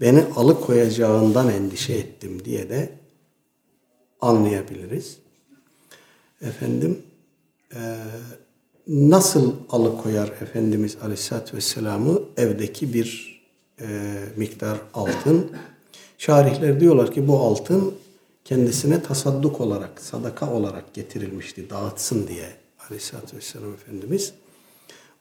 Beni 0.00 0.24
alıkoyacağından 0.36 1.48
endişe 1.48 1.92
ettim 1.92 2.44
diye 2.44 2.68
de 2.68 2.92
anlayabiliriz. 4.20 5.18
Efendim 6.42 7.02
e, 7.74 7.96
nasıl 8.88 9.52
alıkoyar 9.70 10.28
Efendimiz 10.28 10.96
Aleyhisselatü 11.02 11.56
Vesselam'ı 11.56 12.22
evdeki 12.36 12.94
bir 12.94 13.40
e, 13.80 13.86
miktar 14.36 14.78
altın? 14.94 15.50
Şarihler 16.18 16.80
diyorlar 16.80 17.12
ki 17.12 17.28
bu 17.28 17.38
altın 17.38 17.94
kendisine 18.44 19.02
tasadduk 19.02 19.60
olarak, 19.60 20.00
sadaka 20.00 20.52
olarak 20.52 20.94
getirilmişti 20.94 21.70
dağıtsın 21.70 22.28
diye 22.28 22.48
Aleyhisselatü 22.86 23.36
Vesselam 23.36 23.72
Efendimiz. 23.72 24.32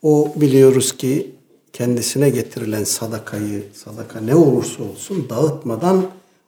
O 0.02 0.34
biliyoruz 0.36 0.98
ki 0.98 1.36
kendisine 1.74 2.30
getirilen 2.30 2.84
sadakayı, 2.84 3.64
sadaka 3.74 4.22
ne 4.22 4.36
olursa 4.36 4.84
olsun 4.84 5.30
dağıtmadan 5.30 6.06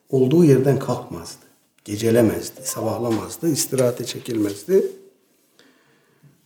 olduğu 0.10 0.46
yerden 0.46 0.80
kalkmazdı. 0.80 1.46
Gecelemezdi, 1.86 2.62
sabahlamazdı, 2.64 3.50
istirahate 3.50 4.06
çekilmezdi. 4.06 4.92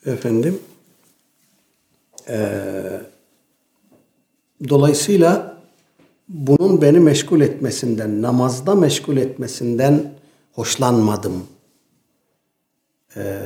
Efendim, 0.05 0.59
ee, 2.27 3.01
dolayısıyla 4.69 5.57
bunun 6.27 6.81
beni 6.81 6.99
meşgul 6.99 7.41
etmesinden, 7.41 8.21
namazda 8.21 8.75
meşgul 8.75 9.17
etmesinden 9.17 10.13
hoşlanmadım 10.53 11.47
ee, 13.15 13.39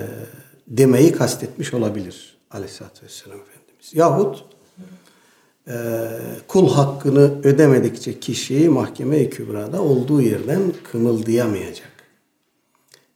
demeyi 0.67 1.11
kastetmiş 1.11 1.73
olabilir 1.73 2.37
Aleyhisselatü 2.51 3.05
Vesselam 3.05 3.39
Efendimiz. 3.39 3.93
Yahut 3.93 4.45
e, 5.67 5.73
kul 6.47 6.69
hakkını 6.69 7.41
ödemedikçe 7.43 8.19
kişi 8.19 8.69
mahkeme-i 8.69 9.29
kübrada 9.29 9.81
olduğu 9.81 10.21
yerden 10.21 10.73
kımıldayamayacak. 10.83 11.93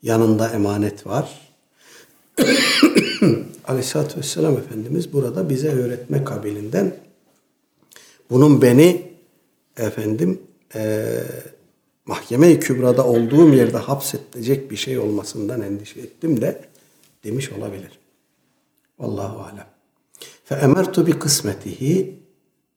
yanında 0.02 0.48
emanet 0.50 1.06
var. 1.06 1.52
Aleyhisselatü 3.68 4.18
Vesselam 4.18 4.58
Efendimiz 4.58 5.12
burada 5.12 5.50
bize 5.50 5.68
öğretme 5.68 6.24
kabilinden 6.24 6.96
bunun 8.30 8.62
beni 8.62 9.12
efendim 9.76 10.40
eee 10.74 11.24
mahkeme-i 12.06 12.60
kübrada 12.60 13.06
olduğum 13.06 13.54
yerde 13.54 13.76
hapsedilecek 13.76 14.70
bir 14.70 14.76
şey 14.76 14.98
olmasından 14.98 15.60
endişe 15.62 16.00
ettim 16.00 16.40
de 16.40 16.60
demiş 17.24 17.52
olabilir. 17.52 17.98
Vallahu 18.98 19.42
alem. 19.42 19.66
Fe 20.44 20.54
emertu 20.54 21.06
bi 21.06 21.18
kısmetihi 21.18 22.18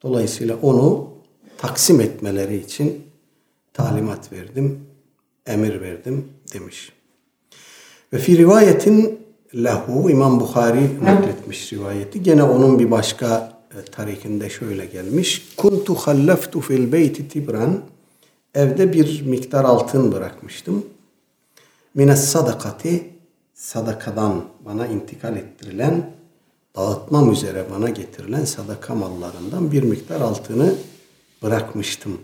dolayısıyla 0.03 0.57
onu 0.61 1.13
taksim 1.57 2.01
etmeleri 2.01 2.57
için 2.57 3.03
talimat 3.73 4.31
verdim, 4.31 4.79
emir 5.45 5.81
verdim 5.81 6.27
demiş. 6.53 6.91
Ve 8.13 8.17
fi 8.17 8.37
rivayetin 8.37 9.20
lehu 9.55 10.09
İmam 10.09 10.39
Bukhari 10.39 11.05
nakletmiş 11.05 11.73
rivayeti. 11.73 12.23
Gene 12.23 12.43
onun 12.43 12.79
bir 12.79 12.91
başka 12.91 13.53
e, 13.71 13.91
tarikinde 13.91 14.49
şöyle 14.49 14.85
gelmiş. 14.85 15.55
Kuntu 15.57 15.95
halleftu 15.95 16.59
fil 16.59 16.91
beyti 16.91 17.27
tibran 17.27 17.79
evde 18.55 18.93
bir 18.93 19.21
miktar 19.21 19.63
altın 19.63 20.11
bırakmıştım. 20.11 20.85
Mines 21.95 22.23
sadakati 22.23 23.09
sadakadan 23.53 24.43
bana 24.65 24.87
intikal 24.87 25.37
ettirilen 25.37 26.11
dağıtmam 26.75 27.31
üzere 27.31 27.65
bana 27.75 27.89
getirilen 27.89 28.45
sadaka 28.45 28.95
mallarından 28.95 29.71
bir 29.71 29.83
miktar 29.83 30.21
altını 30.21 30.75
bırakmıştım. 31.43 32.17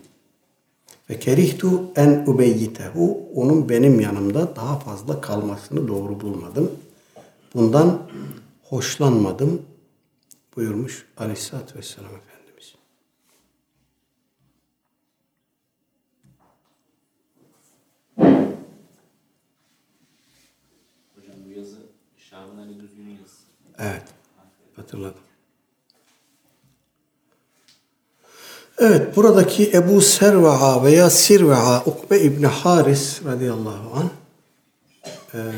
Ve 1.10 1.20
kerihtu 1.20 1.82
en 1.96 2.24
ubeyyitehu 2.28 3.20
onun 3.36 3.70
benim 3.70 4.00
yanımda 4.00 4.56
daha 4.56 4.80
fazla 4.80 5.22
kalmasını 5.22 5.88
doğru 5.88 6.22
bulmadım. 6.22 6.72
Bundan 7.54 8.10
hoşlanmadım 8.64 9.62
buyurmuş 10.56 11.06
Aleyhisselatü 11.18 11.78
Vesselam 11.78 12.12
Efendimiz. 12.16 12.76
Hocam 21.16 21.36
bu 21.46 21.60
yazı 21.60 21.78
Şaban 22.18 22.58
Ali 22.58 22.80
Düzgün'ün 22.80 23.10
yazısı. 23.10 23.44
Evet. 23.80 24.04
Hatırladım. 24.76 25.22
Evet 28.80 29.16
buradaki 29.16 29.72
Ebu 29.74 30.02
Serva'a 30.02 30.84
veya 30.84 31.10
Sirva'a 31.10 31.84
Ukbe 31.86 32.20
İbni 32.20 32.48
Haris 32.48 33.26
radıyallahu 33.26 33.96
anh 33.96 34.10
e, 35.34 35.52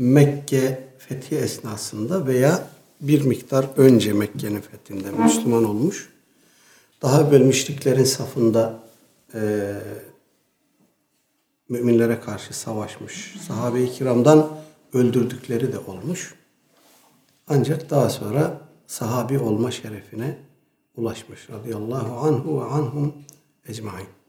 Mekke 0.00 0.88
fethi 0.98 1.36
esnasında 1.36 2.26
veya 2.26 2.68
bir 3.00 3.22
miktar 3.22 3.66
önce 3.76 4.12
Mekke'nin 4.12 4.60
fethinde 4.60 5.10
Müslüman 5.10 5.64
olmuş. 5.64 6.08
Daha 7.02 7.22
evvel 7.22 7.40
müşriklerin 7.40 8.04
safında 8.04 8.80
e, 9.34 9.72
müminlere 11.68 12.20
karşı 12.20 12.54
savaşmış. 12.54 13.36
Sahabe-i 13.46 13.92
kiramdan 13.92 14.48
öldürdükleri 14.92 15.72
de 15.72 15.78
olmuş. 15.78 16.34
Ancak 17.48 17.90
daha 17.90 18.10
sonra 18.10 18.60
sahabi 18.86 19.38
olma 19.38 19.70
şerefine 19.70 20.38
ulaşmış. 20.96 21.50
Radıyallahu 21.50 22.28
anhu 22.28 22.60
ve 22.60 22.64
anhum 22.64 23.14
ecmain. 23.68 24.19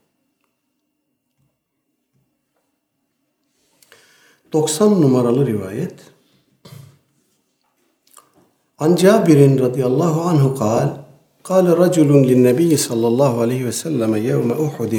90 4.51 5.01
numaralı 5.01 5.45
rivayet. 5.45 5.93
An 8.77 8.95
Cabirin 8.95 9.59
radıyallahu 9.59 10.21
anhu 10.21 10.55
kal, 10.55 11.07
قال 11.51 11.67
رجل 11.85 12.11
للنبي 12.29 12.71
صلى 12.87 13.07
الله 13.11 13.33
عليه 13.43 13.61
وسلم 13.69 14.11
يوم 14.31 14.49
أحد 14.65 14.93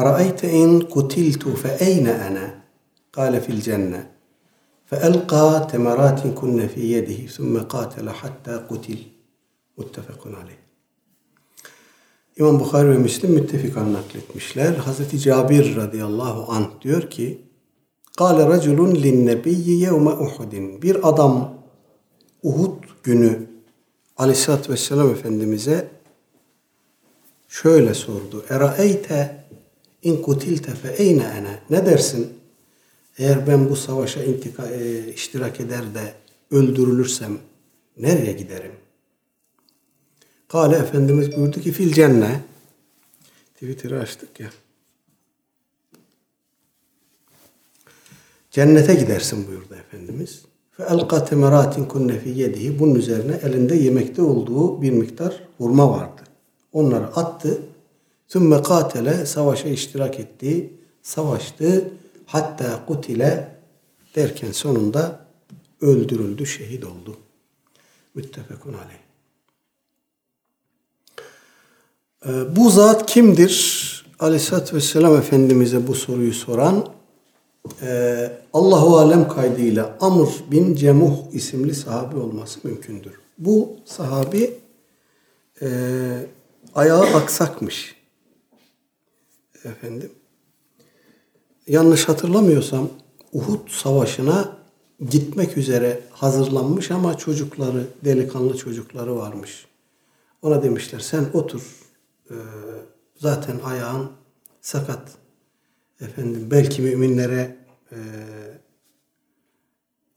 أرأيت 0.00 0.40
إن 0.44 0.70
قتلت 0.94 1.44
فأين 1.48 2.06
أنا؟ 2.06 2.46
قال 3.12 3.40
في 3.40 3.50
الجنة 3.56 4.10
فألقى 4.86 5.68
تمرات 5.72 6.26
كن 6.26 6.68
في 6.68 6.92
يده 6.92 7.26
ثم 7.36 7.58
قاتل 7.58 8.10
حتى 8.10 8.54
قتل 8.70 8.98
متفق 9.78 10.22
عليه 10.40 10.60
İmam 12.36 12.60
Bukhari 12.60 12.90
ve 12.90 12.98
Müslim 12.98 13.30
müttefikan 13.30 13.92
nakletmişler. 13.92 14.74
Hazreti 14.74 15.18
Cabir 15.18 15.76
radıyallahu 15.76 16.52
anh 16.52 16.66
diyor 16.82 17.10
ki 17.10 17.40
Kale 18.17 18.45
raculun 18.45 18.95
linnebiyyi 18.95 19.79
yevme 19.79 20.09
Uhudin. 20.09 20.81
Bir 20.81 21.09
adam 21.09 21.53
Uhud 22.43 22.83
günü 23.03 23.47
Aleyhisselatü 24.17 24.71
Vesselam 24.71 25.11
Efendimiz'e 25.11 25.87
şöyle 27.47 27.93
sordu. 27.93 28.45
Eraeyte 28.49 29.45
in 30.01 30.21
kutilte 30.21 30.71
fe 30.71 31.03
eyne. 31.03 31.59
Ne 31.69 31.85
dersin? 31.85 32.33
Eğer 33.17 33.47
ben 33.47 33.69
bu 33.69 33.75
savaşa 33.75 34.23
intika, 34.23 34.67
e, 34.67 35.13
iştirak 35.13 35.59
eder 35.59 35.83
de 35.95 36.13
öldürülürsem 36.51 37.37
nereye 37.97 38.31
giderim? 38.31 38.71
Kale 40.47 40.75
Efendimiz 40.75 41.37
buyurdu 41.37 41.61
ki 41.61 41.71
fil 41.71 41.93
cenne. 41.93 42.41
Twitter'ı 43.53 43.99
açtık 43.99 44.39
ya. 44.39 44.49
Cennete 48.55 48.95
gidersin 48.95 49.47
buyurdu 49.47 49.75
Efendimiz. 49.75 50.41
Fe 50.71 50.83
elqa 50.83 51.25
temeratin 51.25 51.85
kunne 51.85 52.19
fi 52.19 52.29
yedihi. 52.29 52.79
Bunun 52.79 52.95
üzerine 52.95 53.39
elinde 53.43 53.75
yemekte 53.75 54.21
olduğu 54.21 54.81
bir 54.81 54.91
miktar 54.91 55.43
hurma 55.57 55.91
vardı. 55.91 56.21
Onları 56.73 57.07
attı. 57.07 57.61
Sümme 58.27 58.61
katele 58.61 59.25
savaşa 59.25 59.69
iştirak 59.69 60.19
etti. 60.19 60.73
Savaştı. 61.01 61.91
Hatta 62.25 62.85
kutile 62.85 63.55
derken 64.15 64.51
sonunda 64.51 65.19
öldürüldü, 65.81 66.45
şehit 66.45 66.85
oldu. 66.85 67.17
Müttefekun 68.13 68.73
aleyh. 68.73 68.99
Ee, 72.25 72.55
bu 72.55 72.69
zat 72.69 73.05
kimdir? 73.05 73.85
Aleyhisselatü 74.19 74.75
Vesselam 74.75 75.17
Efendimiz'e 75.17 75.87
bu 75.87 75.95
soruyu 75.95 76.33
soran 76.33 76.94
e, 77.81 78.31
Allahu 78.53 78.97
Alem 78.97 79.27
kaydıyla 79.27 79.97
Amr 80.01 80.27
bin 80.51 80.75
Cemuh 80.75 81.17
isimli 81.33 81.75
sahabi 81.75 82.15
olması 82.15 82.59
mümkündür. 82.63 83.13
Bu 83.37 83.77
sahabi 83.85 84.53
e, 85.61 85.67
ayağı 86.75 87.03
aksakmış. 87.03 87.95
Efendim. 89.63 90.11
Yanlış 91.67 92.09
hatırlamıyorsam 92.09 92.89
Uhud 93.33 93.69
Savaşı'na 93.69 94.57
gitmek 95.09 95.57
üzere 95.57 95.99
hazırlanmış 96.11 96.91
ama 96.91 97.17
çocukları, 97.17 97.87
delikanlı 98.05 98.57
çocukları 98.57 99.15
varmış. 99.15 99.65
Ona 100.41 100.63
demişler 100.63 100.99
sen 100.99 101.25
otur. 101.33 101.61
Ee, 102.31 102.33
zaten 103.17 103.59
ayağın 103.65 104.09
sakat. 104.61 105.01
Efendim 106.01 106.47
belki 106.51 106.81
müminlere 106.81 107.55
e, 107.91 107.97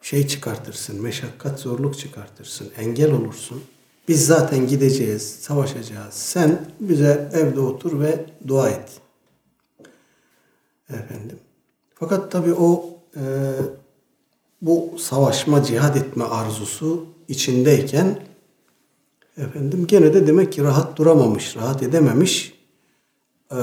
şey 0.02 0.26
çıkartırsın, 0.26 1.02
meşakkat, 1.02 1.60
zorluk 1.60 1.98
çıkartırsın, 1.98 2.70
engel 2.76 3.12
olursun. 3.12 3.62
Biz 4.08 4.26
zaten 4.26 4.66
gideceğiz, 4.66 5.22
savaşacağız. 5.40 6.14
Sen 6.14 6.66
bize 6.80 7.30
evde 7.32 7.60
otur 7.60 8.00
ve 8.00 8.26
dua 8.46 8.70
et. 8.70 8.90
Efendim. 10.90 11.38
Fakat 11.94 12.32
tabii 12.32 12.54
o 12.54 12.98
e, 13.16 13.22
bu 14.62 14.98
savaşma, 14.98 15.62
cihad 15.62 15.96
etme 15.96 16.24
arzusu 16.24 17.06
içindeyken 17.28 18.18
efendim 19.36 19.86
gene 19.86 20.14
de 20.14 20.26
demek 20.26 20.52
ki 20.52 20.62
rahat 20.62 20.98
duramamış, 20.98 21.56
rahat 21.56 21.82
edememiş. 21.82 22.58
Ee, 23.52 23.56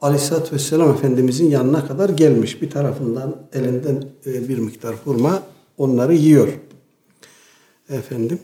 Aleyhisselatü 0.00 0.54
Vesselam 0.54 0.90
Efendimizin 0.90 1.50
yanına 1.50 1.86
kadar 1.86 2.08
gelmiş. 2.08 2.62
Bir 2.62 2.70
tarafından 2.70 3.36
elinden 3.52 4.04
e, 4.26 4.48
bir 4.48 4.58
miktar 4.58 4.96
hurma 5.04 5.42
onları 5.78 6.14
yiyor. 6.14 6.48
Efendim. 7.90 8.38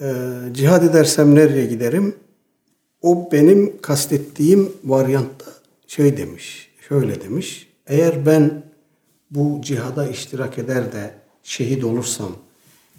Ee, 0.00 0.32
cihad 0.52 0.82
edersem 0.82 1.34
nereye 1.34 1.66
giderim? 1.66 2.14
O 3.02 3.28
benim 3.32 3.82
kastettiğim 3.82 4.72
varyantta 4.84 5.46
şey 5.86 6.16
demiş, 6.16 6.70
şöyle 6.88 7.20
demiş. 7.20 7.68
Eğer 7.86 8.26
ben 8.26 8.62
bu 9.30 9.60
cihada 9.62 10.08
iştirak 10.08 10.58
eder 10.58 10.92
de 10.92 11.14
şehit 11.42 11.84
olursam 11.84 12.32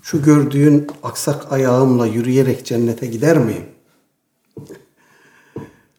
şu 0.01 0.23
gördüğün 0.23 0.87
aksak 1.03 1.51
ayağımla 1.51 2.07
yürüyerek 2.07 2.65
cennete 2.65 3.07
gider 3.07 3.37
miyim? 3.37 3.65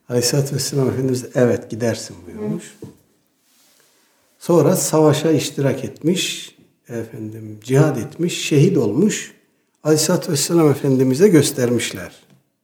Aleyhisselatü 0.09 0.55
Vesselam 0.55 0.89
Efendimiz 0.89 1.25
evet 1.35 1.71
gidersin 1.71 2.17
buyurmuş. 2.27 2.79
Sonra 4.39 4.77
savaşa 4.77 5.31
iştirak 5.31 5.85
etmiş, 5.85 6.57
efendim 6.89 7.59
cihad 7.65 7.97
etmiş, 7.97 8.45
şehit 8.49 8.77
olmuş. 8.77 9.35
Aleyhisselatü 9.85 10.33
Vesselam 10.33 10.71
Efendimiz'e 10.71 11.29
göstermişler. 11.29 12.13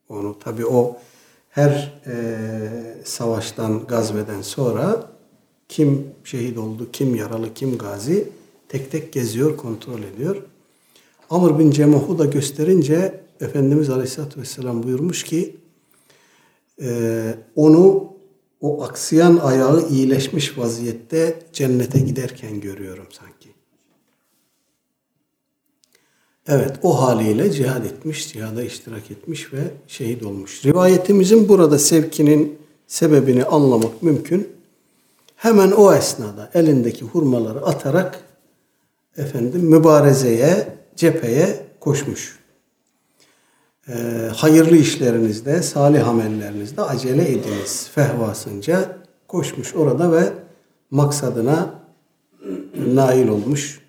Onu 0.09 0.39
tabi 0.39 0.66
o 0.66 0.97
her 1.51 2.01
e, 2.07 2.14
savaştan, 3.05 3.86
gazveden 3.86 4.43
sonra 4.43 5.07
kim 5.68 6.07
şehit 6.24 6.59
oldu, 6.59 6.89
kim 6.93 7.14
yaralı, 7.14 7.55
kim 7.55 7.78
gazi 7.78 8.28
tek 8.68 8.91
tek 8.91 9.12
geziyor, 9.12 9.57
kontrol 9.57 10.03
ediyor. 10.03 10.36
Amr 11.30 11.59
bin 11.59 11.70
Cemuh'u 11.70 12.18
da 12.18 12.24
gösterince 12.24 13.20
Efendimiz 13.41 13.91
Aleyhisselatü 13.91 14.41
Vesselam 14.41 14.82
buyurmuş 14.82 15.24
ki 15.24 15.57
onu 17.57 18.12
o 18.61 18.83
aksayan 18.83 19.37
ayağı 19.37 19.89
iyileşmiş 19.89 20.59
vaziyette 20.59 21.39
cennete 21.53 21.99
giderken 22.01 22.61
görüyorum 22.61 23.07
sanki. 23.11 23.49
Evet 26.49 26.76
o 26.83 27.03
haliyle 27.03 27.51
cihad 27.51 27.85
etmiş, 27.85 28.33
cihada 28.33 28.62
iştirak 28.62 29.11
etmiş 29.11 29.53
ve 29.53 29.61
şehit 29.87 30.22
olmuş. 30.22 30.64
Rivayetimizin 30.64 31.49
burada 31.49 31.79
sevkinin 31.79 32.59
sebebini 32.87 33.45
anlamak 33.45 34.03
mümkün. 34.03 34.49
Hemen 35.37 35.70
o 35.70 35.95
esnada 35.95 36.51
elindeki 36.55 37.05
hurmaları 37.05 37.66
atarak 37.66 38.24
efendim 39.16 39.61
mübarezeye, 39.61 40.68
cepheye 40.97 41.66
koşmuş. 41.81 42.39
Ee, 43.89 44.30
hayırlı 44.36 44.76
işlerinizde, 44.76 45.62
salih 45.62 46.09
amellerinizde 46.09 46.82
acele 46.82 47.32
ediniz. 47.32 47.91
Fehvasınca 47.95 48.99
koşmuş 49.28 49.74
orada 49.74 50.12
ve 50.12 50.32
maksadına 50.91 51.74
nail 52.95 53.28
olmuş. 53.28 53.80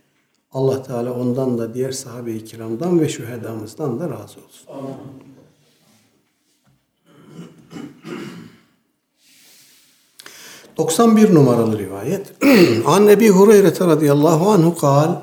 Allah 0.51 0.83
Teala 0.83 1.13
ondan 1.13 1.57
da 1.57 1.73
diğer 1.73 1.91
sahabe-i 1.91 2.45
kiramdan 2.45 2.99
ve 2.99 3.09
şühedamızdan 3.09 3.99
da 3.99 4.03
razı 4.09 4.39
olsun. 4.39 4.67
91 10.77 11.33
numaralı 11.33 11.79
rivayet. 11.79 12.33
An 12.85 13.07
Ebi 13.07 13.29
Hureyre 13.29 13.71
radıyallahu 13.79 14.51
anhu 14.51 14.75
kal 14.75 15.15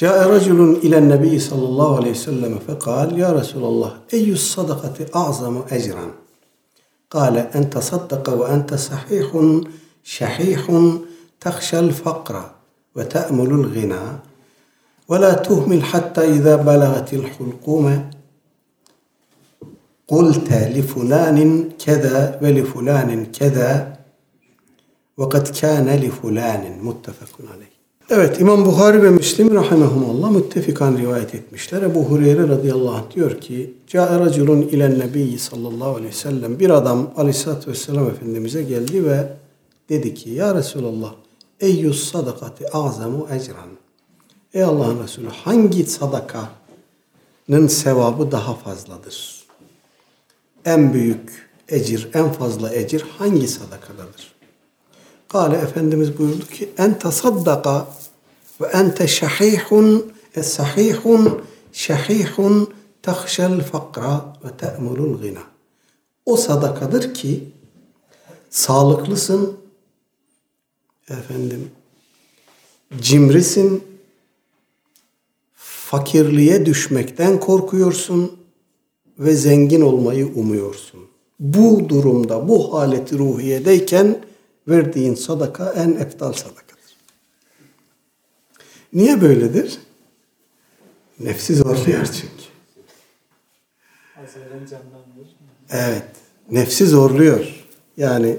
جاء 0.00 0.30
رجل 0.30 0.76
إلى 0.84 0.98
النبي 0.98 1.38
صلى 1.38 1.64
الله 1.64 1.96
عليه 1.96 2.10
وسلم 2.10 2.58
فقال 2.68 3.18
يا 3.18 3.32
رسول 3.32 3.64
الله 3.64 4.00
أي 4.14 4.32
الصدقة 4.32 5.06
أعظم 5.16 5.62
أجرا؟ 5.70 6.10
قال 7.10 7.36
أن 7.38 7.70
تصدق 7.70 8.28
وأنت 8.28 8.74
صحيح 8.74 9.60
شحيح 10.04 10.90
تخشى 11.40 11.78
الفقر 11.78 12.50
وتأمل 12.96 13.50
الغنى 13.50 14.18
ولا 15.08 15.32
تهمل 15.32 15.82
حتى 15.84 16.20
إذا 16.20 16.56
بلغت 16.56 17.12
الحلقومة 17.14 18.10
قلت 20.08 20.52
لفلان 20.52 21.68
كذا 21.84 22.38
ولفلان 22.42 23.26
كذا 23.26 23.96
وقد 25.16 25.48
كان 25.48 25.88
لفلان. 25.88 26.78
متفق 26.82 27.38
عليه. 27.52 27.79
Evet 28.12 28.40
İmam 28.40 28.64
Buhari 28.64 29.02
ve 29.02 29.10
Müslim 29.10 29.54
rahimehumullah 29.54 30.30
müttefikan 30.30 30.98
rivayet 30.98 31.34
etmişler. 31.34 31.82
Ebu 31.82 32.04
Hureyre 32.04 32.48
radıyallahu 32.48 32.94
anh 32.94 33.14
diyor 33.14 33.40
ki 33.40 33.74
Câe 33.86 34.18
raculun 34.18 34.62
ilen 34.62 34.98
nebiyyi 34.98 35.38
sallallahu 35.38 35.90
aleyhi 35.90 36.08
ve 36.08 36.16
sellem 36.16 36.58
bir 36.58 36.70
adam 36.70 37.10
aleyhissalatü 37.16 37.70
vesselam 37.70 38.08
Efendimiz'e 38.08 38.62
geldi 38.62 39.04
ve 39.04 39.32
dedi 39.88 40.14
ki 40.14 40.30
Ya 40.30 40.54
Resulallah 40.54 41.14
eyyus 41.60 42.12
sadakati 42.12 42.70
azamu 42.72 43.28
ecran 43.30 43.68
Ey 44.54 44.62
Allah'ın 44.62 45.02
Resulü 45.02 45.28
hangi 45.28 45.86
sadakanın 45.86 47.66
sevabı 47.68 48.32
daha 48.32 48.54
fazladır? 48.54 49.44
En 50.64 50.92
büyük 50.92 51.50
ecir, 51.68 52.08
en 52.14 52.32
fazla 52.32 52.74
ecir 52.74 53.04
hangi 53.18 53.48
sadakadadır? 53.48 54.39
Kale 55.32 55.56
Efendimiz 55.56 56.18
buyurdu 56.18 56.46
ki 56.46 56.68
en 56.78 56.98
tasaddaka 56.98 57.88
ve 58.60 58.66
ente 58.66 59.08
şahihun 59.08 60.12
sahihun 60.42 61.42
şahihun 61.72 62.70
tahşel 63.02 63.64
fakra 63.64 64.36
ve 64.44 64.56
te'murul 64.56 65.22
gina. 65.22 65.40
O 66.26 66.36
sadakadır 66.36 67.14
ki 67.14 67.44
sağlıklısın 68.50 69.56
efendim 71.08 71.70
cimrisin 73.00 73.84
fakirliğe 75.54 76.66
düşmekten 76.66 77.40
korkuyorsun 77.40 78.32
ve 79.18 79.34
zengin 79.34 79.80
olmayı 79.80 80.26
umuyorsun. 80.34 81.00
Bu 81.40 81.88
durumda, 81.88 82.48
bu 82.48 82.74
haleti 82.74 83.18
ruhiyedeyken 83.18 84.29
verdiğin 84.70 85.14
sadaka 85.14 85.72
en 85.72 85.90
eftal 85.90 86.32
sadakadır. 86.32 86.96
Niye 88.92 89.20
böyledir? 89.20 89.78
Nefsi 91.20 91.54
zorluyor 91.54 92.04
çünkü. 92.04 92.50
Evet. 95.70 96.04
Nefsi 96.50 96.86
zorluyor. 96.86 97.46
Yani 97.96 98.36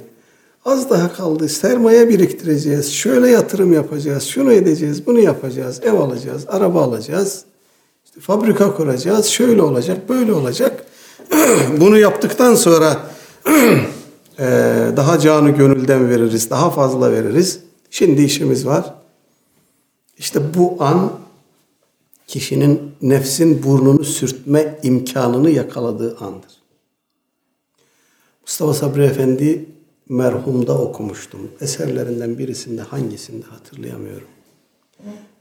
az 0.65 0.89
daha 0.89 1.13
kaldı. 1.13 1.49
Sermaye 1.49 2.09
biriktireceğiz. 2.09 2.93
Şöyle 2.93 3.29
yatırım 3.29 3.73
yapacağız. 3.73 4.23
Şunu 4.23 4.53
edeceğiz. 4.53 5.05
Bunu 5.05 5.19
yapacağız. 5.19 5.79
Ev 5.83 5.93
alacağız. 5.93 6.45
Araba 6.47 6.83
alacağız. 6.83 7.45
İşte 8.05 8.19
fabrika 8.19 8.75
kuracağız. 8.75 9.25
Şöyle 9.25 9.61
olacak. 9.61 10.09
Böyle 10.09 10.33
olacak. 10.33 10.85
bunu 11.79 11.97
yaptıktan 11.97 12.55
sonra 12.55 12.99
daha 14.97 15.19
canı 15.19 15.49
gönülden 15.49 16.09
veririz, 16.09 16.49
daha 16.49 16.71
fazla 16.71 17.11
veririz. 17.11 17.59
Şimdi 17.89 18.21
işimiz 18.21 18.65
var. 18.65 18.93
İşte 20.17 20.53
bu 20.53 20.75
an 20.79 21.11
kişinin 22.27 22.91
nefsin 23.01 23.63
burnunu 23.63 24.03
sürtme 24.03 24.79
imkanını 24.83 25.49
yakaladığı 25.49 26.17
andır. 26.17 26.51
Mustafa 28.41 28.73
Sabri 28.73 29.03
Efendi 29.03 29.65
merhumda 30.09 30.77
okumuştum. 30.77 31.51
Eserlerinden 31.61 32.37
birisinde 32.37 32.81
hangisinde 32.81 33.45
hatırlayamıyorum. 33.45 34.27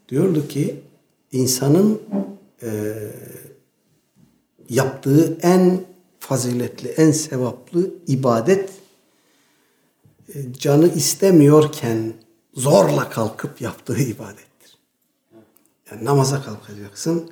Diyordu 0.08 0.48
ki 0.48 0.80
insanın 1.32 2.00
e, 2.62 2.94
yaptığı 4.68 5.38
en 5.42 5.80
faziletli, 6.18 6.88
en 6.88 7.10
sevaplı 7.10 7.90
ibadet 8.06 8.70
canı 10.58 10.88
istemiyorken 10.94 12.12
zorla 12.54 13.10
kalkıp 13.10 13.60
yaptığı 13.60 13.98
ibadettir. 13.98 14.78
Yani 15.90 16.04
namaza 16.04 16.42
kalkacaksın. 16.42 17.30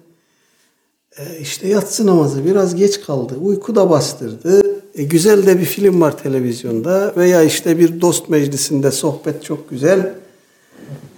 E 1.19 1.39
işte 1.41 1.69
yatsı 1.69 2.07
namazı 2.07 2.45
biraz 2.45 2.75
geç 2.75 3.01
kaldı. 3.01 3.35
Uyku 3.37 3.77
da 3.77 3.91
bastırdı. 3.91 4.63
E 4.95 5.03
güzel 5.03 5.47
de 5.47 5.59
bir 5.59 5.65
film 5.65 6.01
var 6.01 6.19
televizyonda 6.19 7.15
veya 7.17 7.43
işte 7.43 7.79
bir 7.79 8.01
dost 8.01 8.29
meclisinde 8.29 8.91
sohbet 8.91 9.45
çok 9.45 9.71
güzel. 9.71 10.15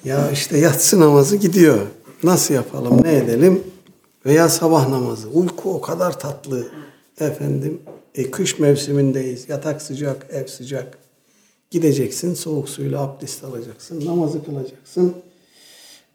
Ya 0.04 0.30
işte 0.30 0.58
yatsı 0.58 1.00
namazı 1.00 1.36
gidiyor. 1.36 1.78
Nasıl 2.22 2.54
yapalım, 2.54 3.02
ne 3.04 3.16
edelim? 3.16 3.62
Veya 4.26 4.48
sabah 4.48 4.88
namazı. 4.88 5.28
Uyku 5.28 5.74
o 5.74 5.80
kadar 5.80 6.18
tatlı. 6.18 6.68
Efendim, 7.20 7.80
e, 8.14 8.30
kış 8.30 8.58
mevsimindeyiz. 8.58 9.48
Yatak 9.48 9.82
sıcak, 9.82 10.26
ev 10.30 10.46
sıcak. 10.46 10.98
Gideceksin, 11.70 12.34
soğuk 12.34 12.68
suyla 12.68 13.00
abdest 13.00 13.44
alacaksın, 13.44 14.06
namazı 14.06 14.44
kılacaksın. 14.44 15.14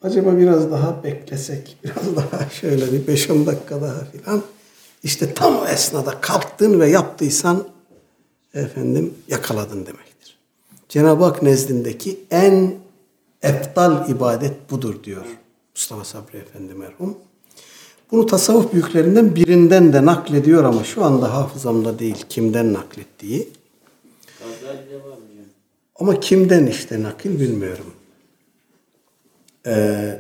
Acaba 0.02 0.38
biraz 0.38 0.72
daha 0.72 1.04
beklesek, 1.04 1.78
biraz 1.84 2.16
daha 2.16 2.50
şöyle 2.50 2.92
bir 2.92 3.18
5-10 3.18 3.46
dakika 3.46 3.82
daha 3.82 4.06
filan. 4.06 4.44
İşte 5.04 5.34
tam 5.34 5.56
o 5.56 5.66
esnada 5.66 6.22
kalktın 6.22 6.80
ve 6.80 6.90
yaptıysan 6.90 7.68
efendim 8.54 9.14
yakaladın 9.28 9.86
demektir. 9.86 10.38
Cenab-ı 10.90 11.24
Hak 11.24 11.42
nezdindeki 11.42 12.20
en 12.32 12.76
eftal 13.42 14.10
ibadet 14.10 14.72
budur 14.72 15.04
diyor 15.04 15.26
Mustafa 15.76 16.04
Sabri 16.04 16.38
Efendi 16.38 16.74
merhum. 16.74 17.18
Bunu 18.12 18.26
tasavvuf 18.26 18.74
büyüklerinden 18.74 19.36
birinden 19.36 19.94
de 19.94 20.06
naklediyor 20.06 20.64
ama 20.64 20.84
şu 20.84 21.06
anda 21.06 21.34
hafızamda 21.34 22.00
değil 22.00 22.26
kimden 22.30 22.74
naklettiği. 22.74 23.50
Ama 26.00 26.20
kimden 26.20 26.68
işte 26.68 27.04
nakil 27.04 27.40
bilmiyorum. 27.40 27.94
Ee, 29.66 30.20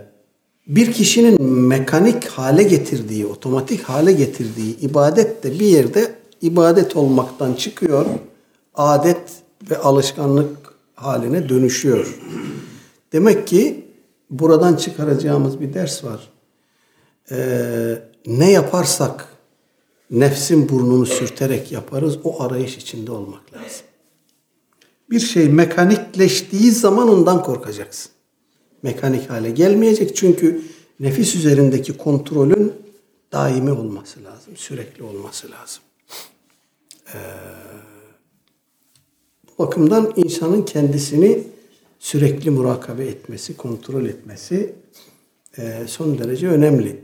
bir 0.67 0.93
kişinin 0.93 1.41
mekanik 1.41 2.27
hale 2.27 2.63
getirdiği, 2.63 3.25
otomatik 3.25 3.81
hale 3.81 4.13
getirdiği 4.13 4.79
ibadet 4.79 5.43
de 5.43 5.51
bir 5.51 5.65
yerde 5.65 6.15
ibadet 6.41 6.95
olmaktan 6.95 7.53
çıkıyor, 7.53 8.05
adet 8.75 9.21
ve 9.69 9.77
alışkanlık 9.77 10.57
haline 10.95 11.49
dönüşüyor. 11.49 12.19
Demek 13.13 13.47
ki 13.47 13.85
buradan 14.29 14.75
çıkaracağımız 14.75 15.61
bir 15.61 15.73
ders 15.73 16.03
var. 16.03 16.29
Ee, 17.31 17.99
ne 18.27 18.51
yaparsak 18.51 19.27
nefsin 20.11 20.69
burnunu 20.69 21.05
sürterek 21.05 21.71
yaparız. 21.71 22.17
O 22.23 22.43
arayış 22.43 22.77
içinde 22.77 23.11
olmak 23.11 23.53
lazım. 23.53 23.85
Bir 25.09 25.19
şey 25.19 25.49
mekanikleştiği 25.49 26.71
zaman 26.71 27.09
ondan 27.09 27.43
korkacaksın. 27.43 28.11
Mekanik 28.83 29.29
hale 29.29 29.49
gelmeyecek 29.49 30.15
çünkü 30.15 30.61
nefis 30.99 31.35
üzerindeki 31.35 31.97
kontrolün 31.97 32.73
daimi 33.31 33.71
olması 33.71 34.23
lazım, 34.23 34.57
sürekli 34.57 35.03
olması 35.03 35.51
lazım. 35.51 35.83
Ee, 37.13 37.17
bu 39.47 39.63
bakımdan 39.63 40.13
insanın 40.15 40.61
kendisini 40.61 41.43
sürekli 41.99 42.49
murakabe 42.49 43.05
etmesi, 43.05 43.57
kontrol 43.57 44.05
etmesi 44.05 44.75
e, 45.57 45.87
son 45.87 46.19
derece 46.19 46.47
önemli. 46.47 47.01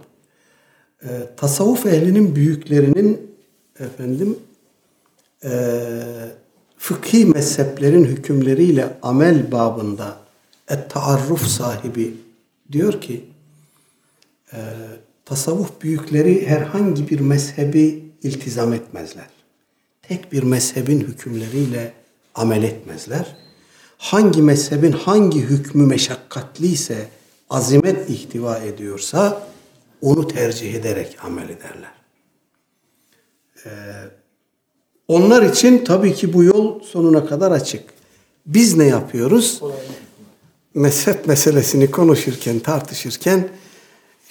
E, 1.03 1.09
tasavvuf 1.37 1.85
ehlinin 1.85 2.35
büyüklerinin 2.35 3.35
efendim 3.79 4.39
e, 5.43 5.51
fıkhi 6.81 7.25
mezheplerin 7.25 8.05
hükümleriyle 8.05 8.97
amel 9.01 9.51
babında 9.51 10.17
et-taarruf 10.67 11.47
sahibi 11.47 12.13
diyor 12.71 13.01
ki 13.01 13.25
e, 14.53 14.59
tasavvuf 15.25 15.81
büyükleri 15.81 16.47
herhangi 16.47 17.09
bir 17.09 17.19
mezhebi 17.19 18.03
iltizam 18.23 18.73
etmezler. 18.73 19.27
Tek 20.01 20.31
bir 20.31 20.43
mezhebin 20.43 20.99
hükümleriyle 20.99 21.93
amel 22.35 22.63
etmezler. 22.63 23.35
Hangi 23.97 24.41
mezhebin 24.41 24.91
hangi 24.91 25.41
hükmü 25.41 25.85
meşakkatliyse, 25.85 27.07
azimet 27.49 28.09
ihtiva 28.09 28.57
ediyorsa 28.57 29.47
onu 30.01 30.27
tercih 30.27 30.73
ederek 30.73 31.17
amel 31.23 31.49
ederler. 31.49 31.93
Ee, 33.65 33.69
onlar 35.07 35.43
için 35.43 35.85
tabii 35.85 36.13
ki 36.13 36.33
bu 36.33 36.43
yol 36.43 36.79
sonuna 36.83 37.25
kadar 37.25 37.51
açık. 37.51 37.83
Biz 38.45 38.77
ne 38.77 38.85
yapıyoruz? 38.85 39.61
Mezhep 40.73 41.27
meselesini 41.27 41.91
konuşurken, 41.91 42.59
tartışırken 42.59 43.49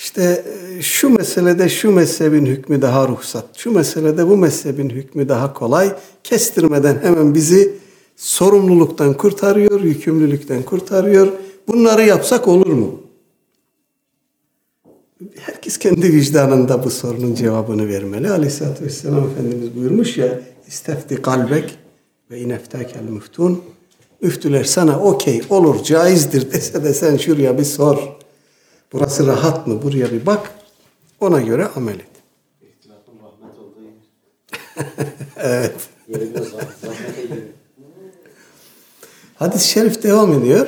işte 0.00 0.44
e, 0.78 0.82
şu 0.82 1.10
meselede 1.10 1.68
şu 1.68 1.90
mezhebin 1.90 2.46
hükmü 2.46 2.82
daha 2.82 3.08
ruhsat, 3.08 3.44
şu 3.56 3.72
meselede 3.72 4.28
bu 4.28 4.36
mezhebin 4.36 4.90
hükmü 4.90 5.28
daha 5.28 5.52
kolay, 5.52 5.92
kestirmeden 6.24 6.98
hemen 7.02 7.34
bizi 7.34 7.74
sorumluluktan 8.16 9.16
kurtarıyor, 9.16 9.80
yükümlülükten 9.80 10.62
kurtarıyor. 10.62 11.32
Bunları 11.68 12.02
yapsak 12.02 12.48
olur 12.48 12.66
mu? 12.66 13.00
Herkes 15.36 15.78
kendi 15.78 16.12
vicdanında 16.12 16.84
bu 16.84 16.90
sorunun 16.90 17.34
cevabını 17.34 17.88
vermeli. 17.88 18.30
Aleyhisselatü 18.30 18.84
Vesselam 18.84 19.30
Efendimiz 19.30 19.76
buyurmuş 19.76 20.16
ya, 20.16 20.40
istefti 20.70 21.22
kalbek 21.22 21.78
ve 22.30 22.40
ineftekel 22.40 23.02
müftun. 23.02 23.64
Müftüler 24.20 24.64
sana 24.64 25.00
okey 25.00 25.42
olur, 25.50 25.84
caizdir 25.84 26.52
dese 26.52 26.84
de 26.84 26.94
sen 26.94 27.16
şuraya 27.16 27.58
bir 27.58 27.64
sor. 27.64 28.16
Burası 28.92 29.26
rahat 29.26 29.66
mı? 29.66 29.82
Buraya 29.82 30.12
bir 30.12 30.26
bak. 30.26 30.50
Ona 31.20 31.40
göre 31.40 31.68
amel 31.76 31.94
et. 31.94 32.06
Evet. 35.36 35.88
Hadis-i 39.34 39.68
şerif 39.68 40.02
devam 40.02 40.32
ediyor. 40.32 40.66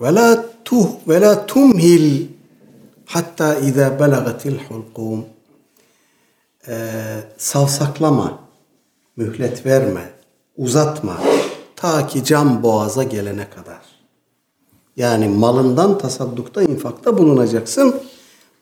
Ve 0.00 0.14
la 0.14 0.44
tuh 0.64 0.88
ve 1.08 1.20
la 1.20 1.46
tumhil 1.46 2.26
hatta 3.04 3.54
iza 3.54 4.00
belagatil 4.00 4.58
hulqum. 4.68 5.24
Ee, 6.68 7.20
savsaklama, 7.38 8.47
mühlet 9.18 9.66
verme, 9.66 10.10
uzatma 10.56 11.20
ta 11.76 12.06
ki 12.06 12.24
can 12.24 12.62
boğaza 12.62 13.02
gelene 13.02 13.46
kadar. 13.50 13.80
Yani 14.96 15.28
malından 15.28 15.98
tasaddukta, 15.98 16.62
infakta 16.62 17.18
bulunacaksın. 17.18 17.94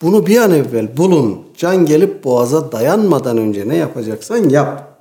Bunu 0.03 0.27
bir 0.27 0.37
an 0.37 0.51
evvel 0.51 0.97
bulun. 0.97 1.41
Can 1.57 1.87
gelip 1.87 2.25
boğaza 2.25 2.73
dayanmadan 2.73 3.39
önce 3.39 3.69
ne 3.69 3.77
yapacaksan 3.77 4.49
yap. 4.49 4.99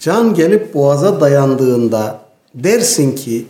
Can 0.00 0.34
gelip 0.34 0.74
boğaza 0.74 1.20
dayandığında 1.20 2.20
dersin 2.54 3.14
ki 3.14 3.46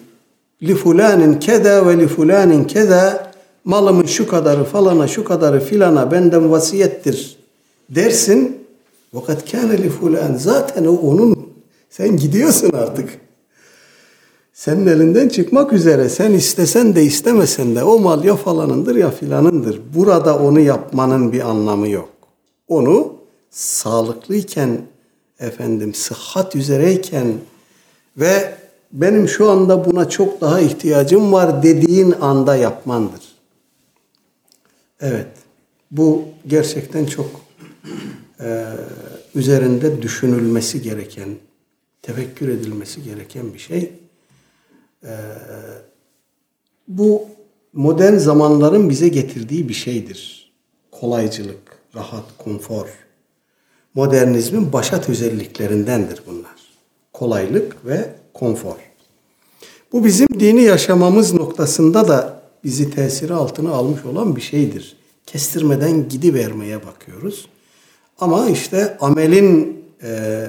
li 0.62 0.74
fulanin 0.74 1.40
keda 1.40 1.86
ve 1.86 1.98
li 1.98 2.08
fulanin 2.08 2.64
keda 2.64 3.32
malımın 3.64 4.06
şu 4.06 4.28
kadarı 4.28 4.64
falana 4.64 5.08
şu 5.08 5.24
kadarı 5.24 5.60
filana 5.60 6.10
benden 6.10 6.50
vasiyettir 6.50 7.36
dersin. 7.90 8.61
Vakat 9.12 9.50
kâne 9.50 9.82
li 9.82 9.88
fulan 9.88 10.34
zaten 10.34 10.84
o 10.84 10.92
onun 10.92 11.48
sen 11.90 12.16
gidiyorsun 12.16 12.72
artık. 12.72 13.20
Senin 14.52 14.86
elinden 14.86 15.28
çıkmak 15.28 15.72
üzere 15.72 16.08
sen 16.08 16.32
istesen 16.32 16.94
de 16.94 17.04
istemesen 17.04 17.76
de 17.76 17.84
o 17.84 17.98
mal 17.98 18.24
ya 18.24 18.36
falanındır 18.36 18.96
ya 18.96 19.10
filanındır. 19.10 19.80
Burada 19.94 20.38
onu 20.38 20.60
yapmanın 20.60 21.32
bir 21.32 21.40
anlamı 21.40 21.88
yok. 21.88 22.08
Onu 22.68 23.12
sağlıklıyken 23.50 24.80
efendim 25.40 25.94
sıhhat 25.94 26.56
üzereyken 26.56 27.34
ve 28.16 28.54
benim 28.92 29.28
şu 29.28 29.50
anda 29.50 29.84
buna 29.84 30.08
çok 30.08 30.40
daha 30.40 30.60
ihtiyacım 30.60 31.32
var 31.32 31.62
dediğin 31.62 32.14
anda 32.20 32.56
yapmandır. 32.56 33.22
Evet. 35.00 35.28
Bu 35.90 36.22
gerçekten 36.46 37.06
çok 37.06 37.26
e, 38.42 38.66
üzerinde 39.34 40.02
düşünülmesi 40.02 40.82
gereken, 40.82 41.28
tefekkür 42.02 42.48
edilmesi 42.48 43.02
gereken 43.02 43.54
bir 43.54 43.58
şey. 43.58 43.92
E, 45.04 45.12
bu 46.88 47.22
modern 47.72 48.16
zamanların 48.16 48.90
bize 48.90 49.08
getirdiği 49.08 49.68
bir 49.68 49.74
şeydir. 49.74 50.52
Kolaycılık, 50.90 51.78
rahat, 51.94 52.24
konfor. 52.38 52.86
Modernizmin 53.94 54.72
başat 54.72 55.08
özelliklerindendir 55.08 56.22
bunlar. 56.26 56.62
Kolaylık 57.12 57.86
ve 57.86 58.10
konfor. 58.34 58.76
Bu 59.92 60.04
bizim 60.04 60.28
dini 60.40 60.62
yaşamamız 60.62 61.34
noktasında 61.34 62.08
da 62.08 62.42
bizi 62.64 62.90
tesiri 62.90 63.34
altına 63.34 63.70
almış 63.70 64.04
olan 64.04 64.36
bir 64.36 64.40
şeydir. 64.40 64.96
Kestirmeden 65.26 66.08
gidivermeye 66.08 66.86
bakıyoruz. 66.86 67.48
Ama 68.22 68.50
işte 68.50 68.96
amelin 69.00 69.84
e, 70.02 70.46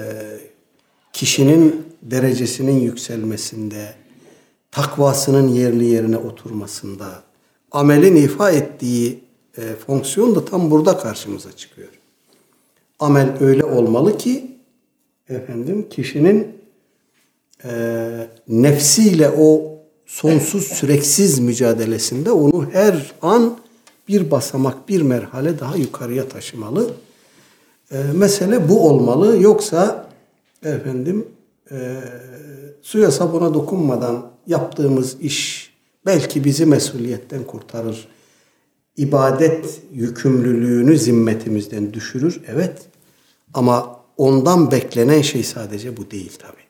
kişinin 1.12 1.86
derecesinin 2.02 2.80
yükselmesinde, 2.80 3.94
takvasının 4.70 5.48
yerli 5.48 5.84
yerine 5.84 6.16
oturmasında, 6.16 7.22
amelin 7.70 8.16
ifa 8.16 8.50
ettiği 8.50 9.20
e, 9.58 9.62
fonksiyon 9.86 10.34
da 10.34 10.44
tam 10.44 10.70
burada 10.70 10.98
karşımıza 10.98 11.52
çıkıyor. 11.52 11.88
Amel 12.98 13.36
öyle 13.40 13.64
olmalı 13.64 14.18
ki 14.18 14.50
efendim 15.28 15.86
kişinin 15.90 16.48
e, 17.64 17.70
nefsiyle 18.48 19.30
o 19.30 19.78
sonsuz 20.06 20.64
süreksiz 20.64 21.38
mücadelesinde 21.38 22.30
onu 22.30 22.70
her 22.72 23.12
an 23.22 23.58
bir 24.08 24.30
basamak, 24.30 24.88
bir 24.88 25.02
merhale 25.02 25.60
daha 25.60 25.76
yukarıya 25.76 26.28
taşımalı. 26.28 26.90
E, 27.90 28.02
mesele 28.14 28.68
bu 28.68 28.88
olmalı. 28.88 29.42
Yoksa 29.42 30.08
efendim 30.62 31.28
e, 31.70 32.00
suya 32.82 33.10
sabuna 33.10 33.54
dokunmadan 33.54 34.30
yaptığımız 34.46 35.20
iş 35.20 35.70
belki 36.06 36.44
bizi 36.44 36.66
mesuliyetten 36.66 37.44
kurtarır. 37.44 38.08
İbadet 38.96 39.80
yükümlülüğünü 39.92 40.98
zimmetimizden 40.98 41.92
düşürür. 41.92 42.40
Evet. 42.46 42.82
Ama 43.54 44.00
ondan 44.16 44.70
beklenen 44.70 45.22
şey 45.22 45.42
sadece 45.42 45.96
bu 45.96 46.10
değil 46.10 46.32
tabi. 46.38 46.64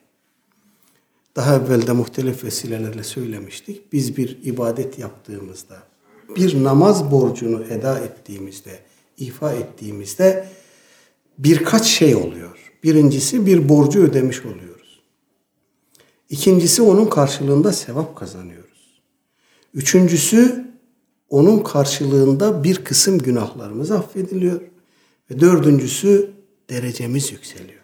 Daha 1.35 1.55
evvel 1.55 1.87
de 1.87 1.91
muhtelif 1.91 2.43
vesilelerle 2.43 3.03
söylemiştik. 3.03 3.93
Biz 3.93 4.17
bir 4.17 4.39
ibadet 4.43 4.99
yaptığımızda, 4.99 5.75
bir 6.35 6.63
namaz 6.63 7.11
borcunu 7.11 7.63
eda 7.63 7.99
ettiğimizde, 7.99 8.79
ifa 9.17 9.53
ettiğimizde 9.53 10.47
birkaç 11.37 11.85
şey 11.85 12.15
oluyor. 12.15 12.71
Birincisi 12.83 13.45
bir 13.45 13.69
borcu 13.69 14.03
ödemiş 14.03 14.45
oluyoruz. 14.45 14.99
İkincisi 16.29 16.81
onun 16.81 17.05
karşılığında 17.05 17.73
sevap 17.73 18.15
kazanıyoruz. 18.15 19.01
Üçüncüsü 19.73 20.65
onun 21.29 21.59
karşılığında 21.59 22.63
bir 22.63 22.75
kısım 22.75 23.19
günahlarımız 23.19 23.91
affediliyor. 23.91 24.61
Ve 25.31 25.39
dördüncüsü 25.39 26.31
derecemiz 26.69 27.31
yükseliyor. 27.31 27.81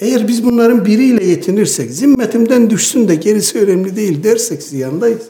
Eğer 0.00 0.28
biz 0.28 0.44
bunların 0.44 0.84
biriyle 0.84 1.24
yetinirsek, 1.24 1.90
zimmetimden 1.90 2.70
düşsün 2.70 3.08
de 3.08 3.14
gerisi 3.14 3.60
önemli 3.60 3.96
değil 3.96 4.24
dersek 4.24 4.62
ziyandayız. 4.62 5.28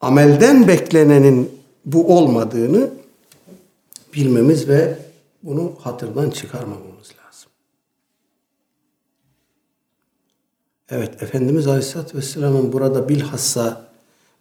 amelden 0.00 0.68
beklenenin 0.68 1.50
bu 1.84 2.16
olmadığını 2.16 2.90
bilmemiz 4.14 4.68
ve 4.68 4.98
bunu 5.44 5.76
hatırdan 5.80 6.30
çıkarmamamız 6.30 7.12
lazım. 7.24 7.50
Evet, 10.90 11.22
Efendimiz 11.22 11.66
Aleyhisselatü 11.66 12.18
Vesselam'ın 12.18 12.72
burada 12.72 13.08
bilhassa 13.08 13.88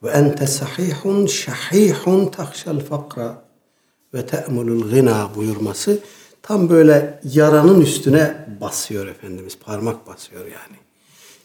ve 0.04 0.10
ente 0.10 0.47
sahihun 0.47 1.26
şahihun 1.26 2.26
takşal 2.26 2.80
fakra 2.80 3.41
ve 4.14 4.26
te'mulul 4.26 4.91
gına 4.91 5.36
buyurması 5.36 5.99
tam 6.41 6.70
böyle 6.70 7.20
yaranın 7.24 7.82
üstüne 7.82 8.47
basıyor 8.62 9.08
Efendimiz. 9.08 9.58
Parmak 9.58 10.08
basıyor 10.08 10.45
yani. 10.45 10.78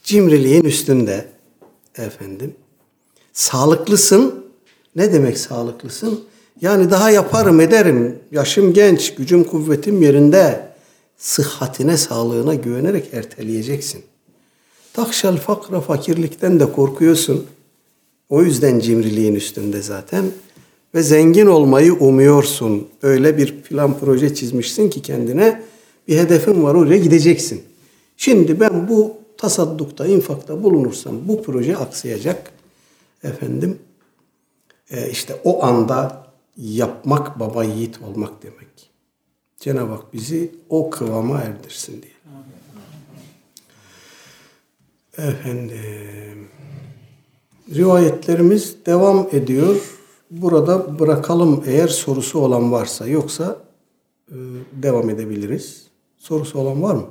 Cimriliğin 0.02 0.64
üstünde 0.64 1.28
efendim. 1.96 2.56
Sağlıklısın. 3.32 4.44
Ne 4.96 5.12
demek 5.12 5.38
sağlıklısın? 5.38 6.24
Yani 6.60 6.90
daha 6.90 7.10
yaparım 7.10 7.60
ederim. 7.60 8.18
Yaşım 8.32 8.72
genç, 8.72 9.14
gücüm 9.14 9.44
kuvvetim 9.44 10.02
yerinde. 10.02 10.68
Sıhhatine, 11.16 11.96
sağlığına 11.96 12.54
güvenerek 12.54 13.14
erteleyeceksin. 13.14 14.02
Takşal 14.92 15.36
fakra 15.36 15.80
fakirlikten 15.80 16.60
de 16.60 16.72
korkuyorsun. 16.72 17.46
O 18.28 18.42
yüzden 18.42 18.78
cimriliğin 18.78 19.34
üstünde 19.34 19.82
zaten. 19.82 20.24
Ve 20.94 21.02
zengin 21.02 21.46
olmayı 21.46 21.94
umuyorsun. 21.94 22.88
Öyle 23.02 23.38
bir 23.38 23.62
plan 23.62 23.98
proje 23.98 24.34
çizmişsin 24.34 24.90
ki 24.90 25.02
kendine 25.02 25.62
bir 26.08 26.18
hedefin 26.18 26.62
var 26.62 26.74
oraya 26.74 26.98
gideceksin. 26.98 27.62
Şimdi 28.16 28.60
ben 28.60 28.88
bu 28.88 29.16
tasaddukta, 29.36 30.06
infakta 30.06 30.62
bulunursam 30.62 31.28
bu 31.28 31.42
proje 31.42 31.76
aksayacak. 31.76 32.52
Efendim 33.24 33.78
e, 34.90 35.10
işte 35.10 35.36
o 35.44 35.64
anda 35.64 36.27
yapmak 36.58 37.40
baba 37.40 37.64
yiğit 37.64 38.02
olmak 38.02 38.42
demek. 38.42 38.90
Cenab-ı 39.56 39.92
Hak 39.92 40.12
bizi 40.12 40.54
o 40.68 40.90
kıvama 40.90 41.40
erdirsin 41.40 42.02
diye. 42.02 42.12
Efendim 45.28 46.48
rivayetlerimiz 47.74 48.86
devam 48.86 49.28
ediyor. 49.32 49.76
Burada 50.30 50.98
bırakalım 50.98 51.64
eğer 51.66 51.88
sorusu 51.88 52.38
olan 52.38 52.72
varsa 52.72 53.06
yoksa 53.06 53.62
e, 54.28 54.34
devam 54.72 55.10
edebiliriz. 55.10 55.86
Sorusu 56.18 56.58
olan 56.58 56.82
var 56.82 56.94
mı? 56.94 57.08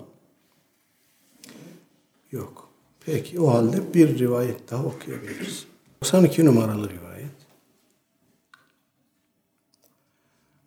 Yok. 2.31 2.69
Peki 3.05 3.39
o 3.39 3.53
halde 3.53 3.93
bir 3.93 4.19
rivayet 4.19 4.71
daha 4.71 4.85
okuyabiliriz. 4.85 5.65
92 6.03 6.45
numaralı 6.45 6.89
rivayet. 6.89 7.06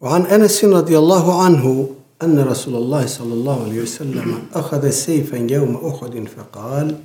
وعن 0.00 0.22
أنس 0.22 0.64
رضي 0.64 0.98
الله 0.98 1.42
عنه 1.42 1.90
أن 2.22 2.38
رسول 2.38 2.74
الله 2.76 3.06
صلى 3.06 3.34
الله 3.34 3.64
عليه 3.64 3.82
وسلم 3.82 4.42
أخذ 4.54 4.90
سيفا 4.90 5.36
يوم 5.36 5.76
أحد 5.76 6.28
فقال 6.28 6.98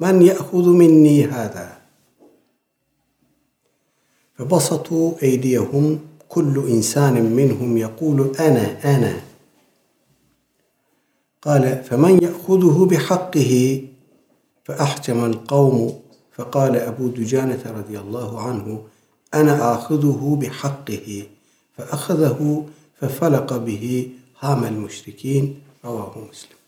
من 0.00 0.22
يأخذ 0.22 0.68
مني 0.68 1.24
هذا؟ 1.24 1.78
فبسطوا 4.38 5.12
أيديهم 5.22 5.98
كل 6.28 6.64
إنسان 6.68 7.32
منهم 7.36 7.76
يقول 7.76 8.32
أنا 8.40 8.96
أنا. 8.96 9.20
قال 11.42 11.84
فمن 11.84 12.22
يأخذه 12.22 12.86
بحقه؟ 12.90 13.82
فأحجم 14.64 15.24
القوم 15.24 16.00
فقال 16.32 16.76
أبو 16.76 17.08
دجانة 17.08 17.62
رضي 17.66 17.98
الله 17.98 18.40
عنه 18.40 18.82
أنا 19.34 19.74
آخذه 19.74 20.38
بحقه. 20.40 21.26
فأخذه 21.77 22.65
ففلق 22.99 23.57
به 23.57 24.11
هام 24.39 24.63
المشركين 24.63 25.43
رواه 25.85 26.13
مسلم 26.31 26.59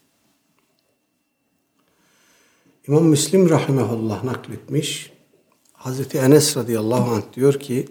İmam 2.88 3.04
Müslim 3.04 3.50
rahimehullah 3.50 4.24
nakletmiş. 4.24 5.12
Hazreti 5.74 6.18
Enes 6.18 6.58
radıyallahu 6.58 7.12
anh 7.12 7.34
diyor 7.34 7.54
ki 7.54 7.88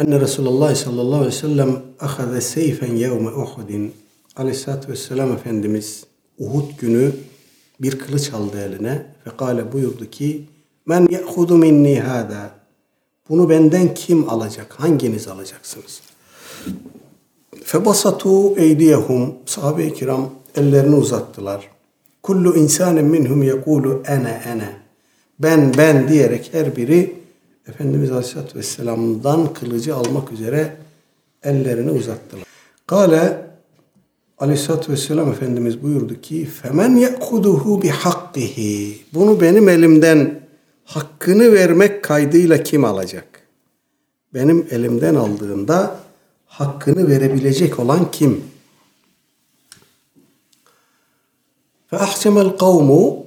Enne 0.00 0.20
Resulullah 0.20 0.74
sallallahu 0.74 1.16
aleyhi 1.16 1.34
ve 1.34 1.38
sellem 1.38 1.82
ahaze 2.00 2.40
seyfen 2.40 2.96
yevme 2.96 3.30
Uhudin 3.30 3.94
Aleyhisselatü 4.36 4.92
Vesselam 4.92 5.32
Efendimiz 5.32 6.04
Uhud 6.38 6.78
günü 6.80 7.12
bir 7.80 7.98
kılıç 7.98 8.32
aldı 8.32 8.60
eline 8.60 9.06
ve 9.26 9.36
kâle 9.36 9.72
buyurdu 9.72 10.10
ki 10.10 10.46
Men 10.86 11.08
ye'hudu 11.10 11.56
minni 11.56 12.00
hâdâ 12.00 12.50
bunu 13.29 13.49
benden 13.49 13.93
kim 13.93 14.29
alacak? 14.29 14.73
Hanginiz 14.77 15.27
alacaksınız? 15.27 16.01
Febasatu 17.63 18.57
eydiyehum 18.57 19.33
sahabe-i 19.45 19.93
kiram 19.93 20.29
ellerini 20.55 20.95
uzattılar. 20.95 21.69
Kullu 22.23 22.55
insanın 22.55 23.05
minhum 23.05 23.43
yekulu 23.43 24.03
ene 24.07 24.41
ene. 24.45 24.69
Ben 25.39 25.73
ben 25.77 26.07
diyerek 26.07 26.49
her 26.53 26.75
biri 26.75 27.15
Efendimiz 27.67 28.11
Aleyhisselatü 28.11 28.59
Vesselam'dan 28.59 29.53
kılıcı 29.53 29.95
almak 29.95 30.31
üzere 30.31 30.75
ellerini 31.43 31.91
uzattılar. 31.91 32.43
Kale 32.87 33.45
Aleyhisselatü 34.39 34.91
Vesselam 34.91 35.31
Efendimiz 35.31 35.83
buyurdu 35.83 36.21
ki 36.21 36.45
femen 36.45 36.95
ye'kuduhu 36.95 37.81
bihakkihi. 37.81 39.01
Bunu 39.13 39.41
benim 39.41 39.69
elimden 39.69 40.42
hakkını 40.85 41.53
vermek 41.53 42.03
kaydıyla 42.03 42.63
kim 42.63 42.85
alacak? 42.85 43.47
Benim 44.33 44.67
elimden 44.71 45.15
aldığında 45.15 45.99
hakkını 46.45 47.07
verebilecek 47.07 47.79
olan 47.79 48.11
kim? 48.11 48.43
Ve 51.93 51.97
ahsemel 51.97 52.49
kavmu 52.57 53.25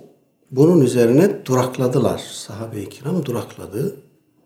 bunun 0.51 0.81
üzerine 0.81 1.47
durakladılar. 1.47 2.19
Sahabe-i 2.19 2.89
kiram 2.89 3.25
durakladı. 3.25 3.97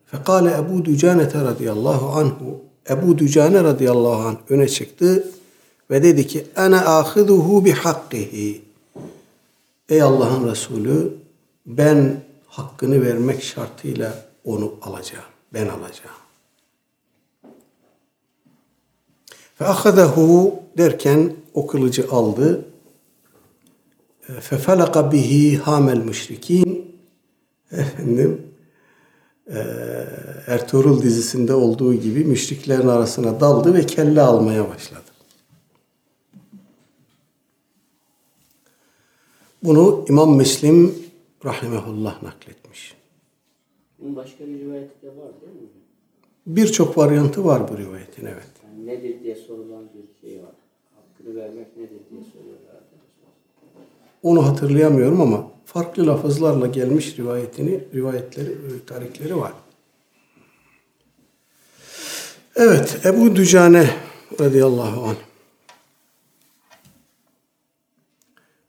Fekale 0.07 0.51
Ebu 0.51 0.85
Dücane 0.85 1.25
radıyallahu 1.35 2.09
anhu 2.09 2.61
Ebu 2.91 3.19
Dücane 3.19 3.65
radıyallahu 3.65 4.29
anh 4.29 4.37
öne 4.49 4.69
çıktı 4.69 5.25
ve 5.91 6.03
dedi 6.03 6.27
ki 6.27 6.47
ana 6.57 6.99
ahiduhu 6.99 7.65
bi. 7.65 7.75
Ey 9.89 10.03
Allah'ın 10.03 10.51
Resulü 10.51 11.13
ben 11.67 12.23
hakkını 12.51 13.03
vermek 13.03 13.43
şartıyla 13.43 14.25
onu 14.45 14.75
alacağım. 14.83 15.25
Ben 15.55 15.69
alacağım. 15.69 16.17
Fe 19.55 19.67
ahadehu 19.67 20.55
derken 20.79 21.37
o 21.55 21.67
kılıcı 21.67 22.11
aldı. 22.11 22.65
Fe 24.41 24.59
felaka 24.59 25.13
bihi 25.13 25.59
hamel 25.59 25.99
müşrikin. 25.99 26.97
Efendim 27.73 28.47
Ertuğrul 30.47 31.03
dizisinde 31.03 31.55
olduğu 31.55 31.95
gibi 31.95 32.25
müşriklerin 32.25 32.89
arasına 32.89 33.41
daldı 33.41 33.75
ve 33.75 33.87
kelle 33.87 34.21
almaya 34.21 34.69
başladı. 34.69 35.01
Bunu 39.63 40.05
İmam 40.09 40.37
Müslim 40.37 41.10
rahimehullah 41.45 42.23
nakletmiş. 42.23 42.95
Bunun 43.99 44.17
başka 44.17 44.47
bir 44.47 44.59
rivayeti 44.59 45.03
de 45.03 45.09
var 45.09 45.31
değil 45.41 45.53
mi? 45.53 45.69
Birçok 46.47 46.99
varyantı 46.99 47.45
var 47.45 47.69
bu 47.69 47.79
rivayetin 47.79 48.27
evet. 48.27 48.51
Yani 48.65 48.87
nedir 48.87 49.23
diye 49.23 49.35
sorulan 49.37 49.85
bir 49.95 50.29
şey 50.29 50.43
var. 50.43 50.55
Hakkını 50.95 51.37
vermek 51.37 51.77
nedir 51.77 52.01
diye 52.11 52.21
soruyorlar. 52.33 52.81
Onu 54.23 54.47
hatırlayamıyorum 54.47 55.21
ama 55.21 55.51
farklı 55.65 56.07
lafızlarla 56.07 56.67
gelmiş 56.67 57.19
rivayetini, 57.19 57.85
rivayetleri, 57.95 58.57
tarihleri 58.87 59.37
var. 59.37 59.53
Evet, 62.57 63.01
Ebu 63.05 63.37
Dücane 63.37 63.91
radıyallahu 64.41 65.05
anh 65.05 65.17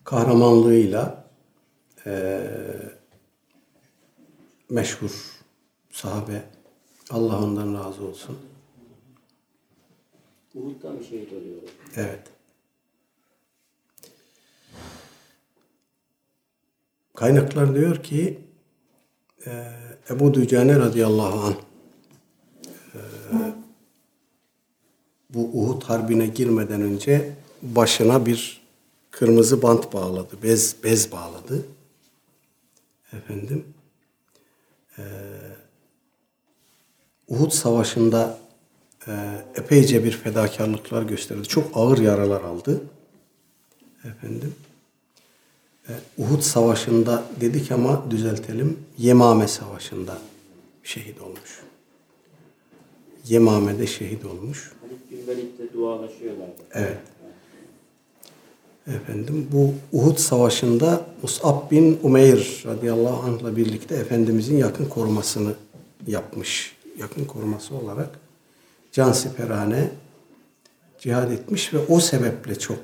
kahramanlığıyla 0.03 1.20
e, 2.05 2.41
meşhur 4.69 5.11
sahabe. 5.91 6.43
Allah 7.09 7.43
ondan 7.43 7.73
razı 7.73 8.03
olsun. 8.03 8.37
Uhud'da 10.55 10.89
mı 10.89 11.03
şehit 11.03 11.33
oluyor? 11.33 11.61
Evet. 11.95 12.19
Kaynaklar 17.15 17.75
diyor 17.75 18.03
ki 18.03 18.39
e, 19.45 19.73
Ebu 20.09 20.33
Dücane 20.33 20.79
radıyallahu 20.79 21.39
anh 21.39 21.55
e, 22.95 22.99
bu 25.29 25.49
Uhud 25.53 25.83
harbine 25.83 26.27
girmeden 26.27 26.81
önce 26.81 27.35
başına 27.61 28.25
bir 28.25 28.61
kırmızı 29.11 29.61
bant 29.61 29.93
bağladı. 29.93 30.35
Bez 30.43 30.75
bez 30.83 31.11
bağladı. 31.11 31.65
Efendim 33.13 33.65
Uhud 37.31 37.51
Savaşı'nda 37.51 38.37
e, 39.07 39.11
epeyce 39.55 40.03
bir 40.03 40.11
fedakarlıklar 40.11 41.03
gösterdi. 41.03 41.47
Çok 41.47 41.71
ağır 41.73 41.97
yaralar 41.97 42.41
aldı. 42.41 42.81
Efendim. 44.03 44.55
E, 45.89 45.91
Uhud 46.17 46.41
Savaşı'nda 46.41 47.23
dedik 47.41 47.71
ama 47.71 48.11
düzeltelim. 48.11 48.79
Yemame 48.97 49.47
Savaşı'nda 49.47 50.17
şehit 50.83 51.21
olmuş. 51.21 51.61
Yemame'de 53.25 53.87
şehit 53.87 54.25
olmuş. 54.25 54.71
Halid 54.81 55.11
bin 55.11 55.27
Velid'le 55.27 55.73
dualaşıyorlardı. 55.73 56.61
Evet. 56.73 56.97
Efendim 58.87 59.47
bu 59.51 59.73
Uhud 59.91 60.17
Savaşı'nda 60.17 61.05
Mus'ab 61.21 61.71
bin 61.71 61.99
Umeyr 62.03 62.63
radıyallahu 62.65 63.23
anh'la 63.23 63.55
birlikte 63.55 63.95
Efendimizin 63.95 64.57
yakın 64.57 64.85
korumasını 64.85 65.53
yapmış. 66.07 66.77
Yakın 66.97 67.25
koruması 67.25 67.75
olarak 67.75 68.19
cansiperane 68.91 69.91
cihad 70.99 71.31
etmiş 71.31 71.73
ve 71.73 71.77
o 71.77 71.99
sebeple 71.99 72.59
çok 72.59 72.79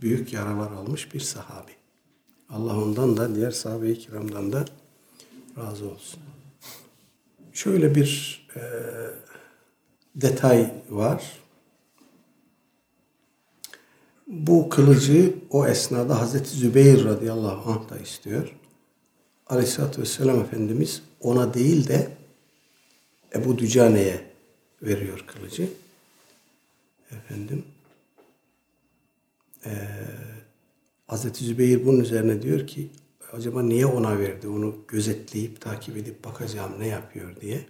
büyük 0.00 0.32
yaralar 0.32 0.72
almış 0.72 1.14
bir 1.14 1.20
sahabi. 1.20 1.72
Allah 2.50 2.76
ondan 2.76 3.16
da 3.16 3.34
diğer 3.34 3.50
sahabe-i 3.50 3.98
kiramdan 3.98 4.52
da 4.52 4.64
razı 5.58 5.90
olsun. 5.90 6.20
Şöyle 7.52 7.94
bir 7.94 8.40
e, 8.56 8.60
detay 10.16 10.70
var. 10.90 11.32
Bu 14.28 14.68
kılıcı 14.68 15.34
o 15.50 15.66
esnada 15.66 16.20
Hazreti 16.20 16.50
Zübeyir 16.50 17.04
radıyallahu 17.04 17.70
anh 17.70 17.90
da 17.90 17.98
istiyor. 17.98 18.54
Aleyhisselatü 19.46 20.02
Vesselam 20.02 20.40
Efendimiz 20.40 21.02
ona 21.20 21.54
değil 21.54 21.88
de 21.88 22.10
Ebu 23.34 23.58
Dücane'ye 23.58 24.20
veriyor 24.82 25.24
kılıcı. 25.26 25.68
Efendim 27.10 27.64
ee, 29.66 29.70
Hazreti 31.06 31.44
Zübeyir 31.44 31.86
bunun 31.86 32.00
üzerine 32.00 32.42
diyor 32.42 32.66
ki 32.66 32.88
acaba 33.32 33.62
niye 33.62 33.86
ona 33.86 34.18
verdi? 34.18 34.48
Onu 34.48 34.76
gözetleyip 34.88 35.60
takip 35.60 35.96
edip 35.96 36.24
bakacağım 36.24 36.72
ne 36.78 36.86
yapıyor 36.86 37.40
diye. 37.40 37.66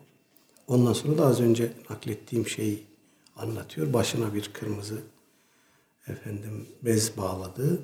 Ondan 0.67 0.93
sonra 0.93 1.19
da 1.19 1.27
az 1.27 1.41
önce 1.41 1.73
naklettiğim 1.91 2.49
şeyi 2.49 2.83
anlatıyor. 3.37 3.93
Başına 3.93 4.35
bir 4.35 4.51
kırmızı 4.53 4.99
efendim 6.11 6.67
bez 6.83 7.17
bağladı 7.17 7.83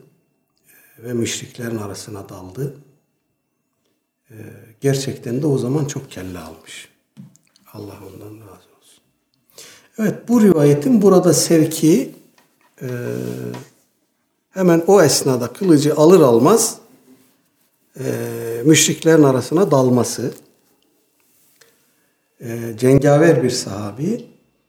ve 0.98 1.12
müşriklerin 1.12 1.76
arasına 1.76 2.28
daldı. 2.28 2.76
Ee, 4.30 4.34
gerçekten 4.80 5.42
de 5.42 5.46
o 5.46 5.58
zaman 5.58 5.84
çok 5.84 6.10
kelle 6.10 6.38
almış. 6.38 6.88
Allah 7.72 7.98
ondan 8.06 8.40
razı 8.40 8.68
olsun. 8.78 9.02
Evet 9.98 10.28
bu 10.28 10.42
rivayetin 10.42 11.02
burada 11.02 11.32
sevki 11.32 12.14
e, 12.82 12.88
hemen 14.50 14.82
o 14.86 15.02
esnada 15.02 15.52
kılıcı 15.52 15.94
alır 15.94 16.20
almaz 16.20 16.78
e, 17.98 18.04
müşriklerin 18.64 19.22
arasına 19.22 19.70
dalması. 19.70 20.34
E, 22.40 22.74
cengaver 22.78 23.42
bir 23.42 23.50
sahabi 23.50 24.26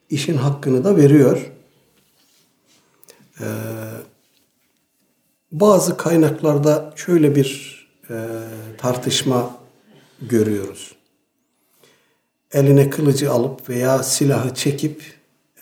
işin 0.10 0.38
hakkını 0.38 0.84
da 0.84 0.98
veriyor. 0.98 1.52
E, 3.40 3.46
bazı 5.52 5.98
kaynaklarda 5.98 6.94
şöyle 6.96 7.36
bir 7.36 7.76
e, 8.10 8.16
tartışma 8.78 9.58
görüyoruz. 10.22 10.96
Eline 12.52 12.90
kılıcı 12.90 13.32
alıp 13.32 13.70
veya 13.70 14.04
silahı 14.04 14.54
çekip 14.54 15.04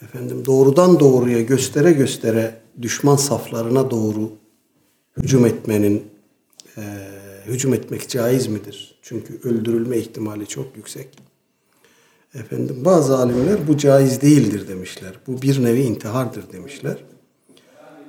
efendim 0.02 0.46
doğrudan 0.46 1.00
doğruya 1.00 1.42
göstere 1.42 1.92
göstere 1.92 2.56
düşman 2.82 3.16
saflarına 3.16 3.92
doğru 3.92 4.32
hücum 5.18 5.46
etmenin 5.46 6.06
e, 6.78 6.82
hücum 7.46 7.74
etmek 7.74 8.10
caiz 8.10 8.48
midir? 8.48 9.00
Çünkü 9.02 9.40
öldürülme 9.44 9.98
ihtimali 9.98 10.48
çok 10.48 10.78
yüksek. 10.78 11.08
Efendim 12.36 12.86
bazı 12.86 13.18
alimler 13.18 13.68
bu 13.68 13.78
caiz 13.78 14.22
değildir 14.22 14.68
demişler. 14.68 15.20
Bu 15.28 15.42
bir 15.42 15.64
nevi 15.64 15.82
intihardır 15.82 16.52
demişler. 16.52 16.98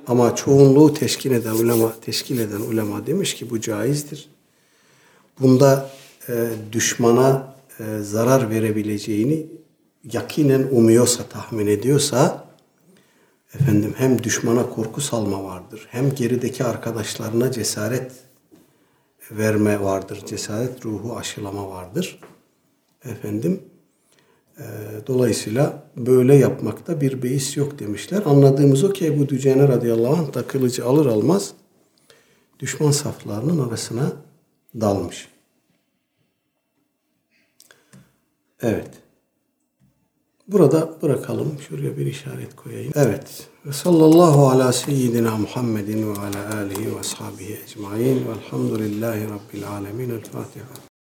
Ama 0.07 0.35
çoğunluğu 0.35 0.93
teşkil 0.93 1.31
eden 1.31 1.55
ulema, 1.55 1.99
teşkil 2.01 2.39
eden 2.39 2.61
ulema 2.61 3.07
demiş 3.07 3.35
ki 3.35 3.49
bu 3.49 3.61
caizdir. 3.61 4.29
Bunda 5.39 5.89
e, 6.29 6.49
düşmana 6.71 7.55
e, 7.79 7.99
zarar 8.01 8.49
verebileceğini 8.49 9.45
yakinen 10.11 10.67
umuyorsa, 10.71 11.23
tahmin 11.23 11.67
ediyorsa 11.67 12.45
efendim 13.55 13.93
hem 13.97 14.23
düşmana 14.23 14.69
korku 14.69 15.01
salma 15.01 15.43
vardır, 15.43 15.87
hem 15.89 16.15
gerideki 16.15 16.63
arkadaşlarına 16.63 17.51
cesaret 17.51 18.11
verme 19.31 19.81
vardır, 19.81 20.25
cesaret 20.25 20.85
ruhu 20.85 21.17
aşılama 21.17 21.69
vardır. 21.69 22.19
Efendim 23.05 23.61
dolayısıyla 25.07 25.83
böyle 25.97 26.35
yapmakta 26.35 27.01
bir 27.01 27.23
beis 27.23 27.57
yok 27.57 27.79
demişler. 27.79 28.21
Anladığımız 28.25 28.83
o 28.83 28.93
ki 28.93 29.05
Ebu 29.05 29.29
Dücene 29.29 29.67
radıyallahu 29.67 30.15
anh 30.15 30.33
da 30.33 30.47
kılıcı 30.47 30.85
alır 30.85 31.05
almaz 31.05 31.53
düşman 32.59 32.91
saflarının 32.91 33.67
arasına 33.67 34.11
dalmış. 34.81 35.27
Evet. 38.61 38.89
Burada 40.47 41.01
bırakalım. 41.01 41.57
Şuraya 41.69 41.97
bir 41.97 42.05
işaret 42.05 42.55
koyayım. 42.55 42.91
Evet. 42.95 43.47
Ve 43.65 43.73
sallallahu 43.73 44.49
ala 44.49 44.73
seyyidina 44.73 45.37
Muhammedin 45.37 46.13
ve 46.13 46.19
ala 46.19 46.57
alihi 46.57 46.95
ve 46.95 46.99
ashabihi 46.99 47.59
ecmain. 47.63 48.27
Velhamdülillahi 48.27 49.23
Rabbil 49.23 49.69
alemin. 49.69 50.09
El 50.09 50.23
Fatiha. 50.23 50.94